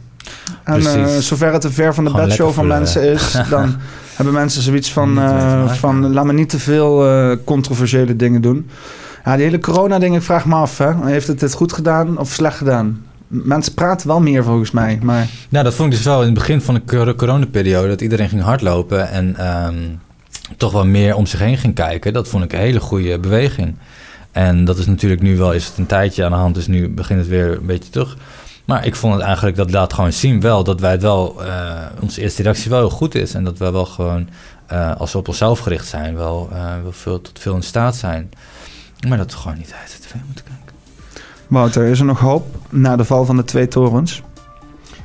En 0.64 0.86
eh, 0.86 1.16
zover 1.16 1.52
het 1.52 1.60
te 1.60 1.70
ver 1.70 1.94
van 1.94 2.04
de 2.04 2.10
Gewoon 2.10 2.26
bedshow 2.26 2.52
van 2.52 2.66
mensen 2.66 3.02
is, 3.12 3.32
dan 3.50 3.76
hebben 4.14 4.34
mensen 4.34 4.62
zoiets 4.62 4.92
van, 4.92 5.18
eh, 5.18 5.72
van 5.72 6.12
laat 6.12 6.24
me 6.24 6.32
niet 6.32 6.48
te 6.48 6.58
veel 6.58 7.08
eh, 7.08 7.36
controversiële 7.44 8.16
dingen 8.16 8.40
doen. 8.42 8.70
Ja, 9.24 9.36
die 9.36 9.44
hele 9.44 9.58
corona-ding, 9.58 10.16
ik 10.16 10.22
vraag 10.22 10.46
me 10.46 10.54
af, 10.54 10.78
hè. 10.78 11.06
heeft 11.06 11.26
het 11.26 11.40
dit 11.40 11.54
goed 11.54 11.72
gedaan 11.72 12.18
of 12.18 12.28
slecht 12.32 12.56
gedaan? 12.56 13.04
Mensen 13.26 13.74
praten 13.74 14.06
wel 14.08 14.20
meer 14.20 14.44
volgens 14.44 14.70
mij, 14.70 14.98
maar 15.02 15.28
Nou, 15.48 15.64
dat 15.64 15.74
vond 15.74 15.90
ik 15.90 15.96
dus 15.96 16.04
wel 16.04 16.18
in 16.20 16.24
het 16.24 16.34
begin 16.34 16.60
van 16.60 16.74
de 16.74 16.82
cor- 16.86 17.14
coronaperiode, 17.14 17.88
dat 17.88 18.00
iedereen 18.00 18.28
ging 18.28 18.42
hardlopen 18.42 19.08
en 19.10 19.36
ehm, 19.36 19.74
toch 20.56 20.72
wel 20.72 20.86
meer 20.86 21.14
om 21.14 21.26
zich 21.26 21.38
heen 21.40 21.56
ging 21.56 21.74
kijken. 21.74 22.12
Dat 22.12 22.28
vond 22.28 22.44
ik 22.44 22.52
een 22.52 22.58
hele 22.58 22.80
goede 22.80 23.18
beweging. 23.18 23.76
En 24.32 24.64
dat 24.64 24.78
is 24.78 24.86
natuurlijk 24.86 25.22
nu 25.22 25.36
wel, 25.36 25.52
is 25.52 25.66
het 25.66 25.78
een 25.78 25.86
tijdje 25.86 26.24
aan 26.24 26.30
de 26.30 26.36
hand, 26.36 26.54
dus 26.54 26.66
nu 26.66 26.88
begint 26.88 27.18
het 27.20 27.28
weer 27.28 27.52
een 27.52 27.66
beetje 27.66 27.90
terug. 27.90 28.16
Maar 28.64 28.86
ik 28.86 28.94
vond 28.96 29.14
het 29.14 29.22
eigenlijk, 29.22 29.56
dat 29.56 29.70
laat 29.70 29.92
gewoon 29.92 30.12
zien 30.12 30.40
wel, 30.40 30.64
dat 30.64 30.80
wij 30.80 30.90
het 30.90 31.02
wel, 31.02 31.42
eh, 31.44 31.72
onze 32.00 32.20
eerste 32.20 32.42
reactie 32.42 32.70
wel 32.70 32.78
heel 32.78 32.90
goed 32.90 33.14
is. 33.14 33.34
En 33.34 33.44
dat 33.44 33.58
wij 33.58 33.72
wel 33.72 33.84
gewoon, 33.86 34.28
eh, 34.66 34.96
als 34.96 35.12
we 35.12 35.18
op 35.18 35.28
onszelf 35.28 35.58
gericht 35.58 35.86
zijn, 35.86 36.16
wel, 36.16 36.48
eh, 36.52 36.64
wel 36.82 36.92
veel, 36.92 37.20
tot 37.20 37.38
veel 37.38 37.54
in 37.54 37.62
staat 37.62 37.96
zijn. 37.96 38.30
Maar 39.08 39.18
dat 39.18 39.32
we 39.32 39.38
gewoon 39.38 39.58
niet 39.58 39.74
uit 39.80 39.92
de 39.92 39.98
tv 39.98 40.14
moeten 40.26 40.44
kijken. 40.44 40.76
Wouter, 41.46 41.84
is 41.84 41.98
er 41.98 42.04
nog 42.04 42.18
hoop 42.18 42.56
na 42.70 42.96
de 42.96 43.04
val 43.04 43.24
van 43.24 43.36
de 43.36 43.44
twee 43.44 43.68
torens? 43.68 44.22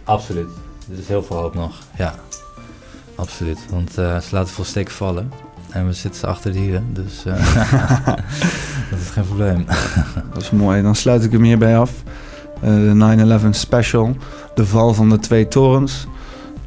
Absoluut. 0.03 0.49
Er 0.91 0.99
is 0.99 1.07
heel 1.07 1.23
veel 1.23 1.35
hoop 1.35 1.53
nog. 1.53 1.75
Ja, 1.97 2.15
absoluut. 3.15 3.59
Want 3.69 3.97
eh, 3.97 4.19
ze 4.19 4.27
laten 4.31 4.53
veel 4.53 4.63
steken 4.63 4.93
vallen. 4.93 5.31
En 5.69 5.85
we 5.85 5.93
zitten 5.93 6.27
achter 6.27 6.51
de 6.51 6.59
hielen. 6.59 6.93
Dus 6.93 7.25
eh, 7.25 7.33
dat 8.89 8.99
is 8.99 9.09
geen 9.09 9.25
probleem. 9.25 9.65
Dat 10.33 10.41
is 10.41 10.51
mooi. 10.51 10.81
Dan 10.81 10.95
sluit 10.95 11.23
ik 11.23 11.31
hem 11.31 11.43
hierbij 11.43 11.77
af. 11.77 11.91
Eh, 12.61 12.69
de 12.69 13.39
9-11 13.45 13.49
special. 13.49 14.15
De 14.55 14.65
val 14.65 14.93
van 14.93 15.09
de 15.09 15.19
twee 15.19 15.47
torens. 15.47 16.07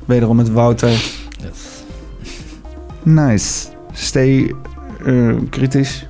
Wederom 0.04 0.36
met 0.36 0.50
Wouter. 0.50 0.90
Yes. 0.90 1.84
Nice. 3.02 3.68
Stay 3.92 4.54
eh, 5.04 5.34
kritisch. 5.50 6.06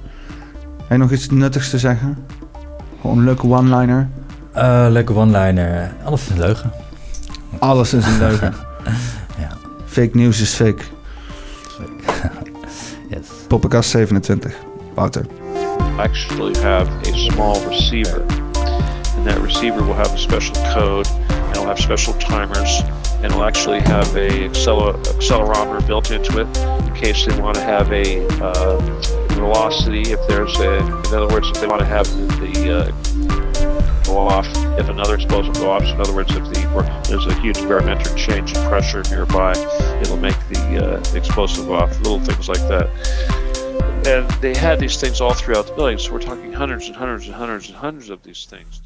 Heb 0.93 1.01
je 1.01 1.07
nog 1.07 1.17
iets 1.17 1.29
nuttigs 1.31 1.71
te 1.71 1.79
zeggen? 1.79 2.27
Gewoon 3.01 3.19
een 3.19 3.25
leuke 3.25 3.47
one-liner. 3.47 4.09
Eh, 4.53 4.87
leuke 4.91 5.15
one-liner. 5.15 5.93
Alles 6.05 6.23
is 6.23 6.31
een 6.31 6.39
leugen. 6.39 6.73
Alles 7.59 7.93
is 7.95 8.07
een 8.07 8.19
leugen. 8.19 8.55
Ja. 9.39 9.49
Fake 9.87 10.11
news 10.13 10.41
is 10.41 10.55
fake. 10.55 10.83
Yes. 13.11 13.27
Poppenkast 13.49 13.91
27. 13.91 14.53
Wouter. 14.95 15.25
actually 15.99 16.55
have 16.63 16.89
a 17.09 17.17
small 17.31 17.61
receiver. 17.69 18.21
And 19.17 19.27
that 19.27 19.39
receiver 19.43 19.83
will 19.83 19.95
have 19.95 20.13
a 20.15 20.19
special 20.19 20.55
code, 20.75 21.07
and 21.29 21.51
it'll 21.51 21.67
have 21.67 21.79
special 21.79 22.13
timers, 22.15 22.83
and 23.15 23.25
it'll 23.25 23.45
actually 23.45 23.81
have 23.81 24.17
a 24.17 24.29
acceler- 24.49 24.97
accelerometer 25.05 25.87
built 25.87 26.11
into 26.11 26.41
it 26.41 26.47
in 26.87 26.93
case 26.95 27.25
they 27.27 27.41
want 27.41 27.55
to 27.55 27.63
have 27.63 27.93
a 27.93 28.27
uh, 28.43 29.22
velocity. 29.43 30.13
If 30.13 30.27
there's 30.29 30.59
a, 30.61 30.79
in 30.79 31.15
other 31.15 31.29
words, 31.29 31.49
if 31.51 31.61
they 31.61 31.67
want 31.67 31.81
to 31.81 31.87
have 31.87 32.07
the 32.41 32.79
uh, 32.79 34.05
go 34.05 34.19
off, 34.19 34.47
if 34.79 34.89
another 34.89 35.17
explosive 35.17 35.55
go 35.55 35.71
off. 35.71 35.85
So 35.85 35.95
in 35.95 36.01
other 36.01 36.15
words, 36.15 36.35
if 36.35 36.45
the 36.45 36.63
there's 37.09 37.27
a 37.27 37.35
huge 37.41 37.59
barometric 37.63 38.17
change 38.17 38.55
in 38.55 38.69
pressure 38.69 39.03
nearby, 39.11 39.53
it'll 40.01 40.17
make 40.17 40.39
the 40.49 40.97
uh, 40.97 41.17
explosive 41.17 41.67
go 41.67 41.75
off. 41.75 41.91
Little 42.01 42.21
things 42.21 42.49
like 42.49 42.63
that 42.69 42.89
and 44.05 44.29
they 44.41 44.55
had 44.55 44.81
these 44.81 45.01
things 45.01 45.21
all 45.21 45.33
throughout 45.33 45.67
the 45.67 45.73
building. 45.75 45.99
So 45.99 46.13
we're 46.13 46.21
talking 46.21 46.53
hundreds 46.53 46.89
and 46.89 46.97
hundreds 46.97 47.27
and 47.27 47.35
hundreds 47.35 47.69
and 47.69 47.77
hundreds 47.77 48.11
of 48.11 48.23
these 48.23 48.47
things. 48.47 48.83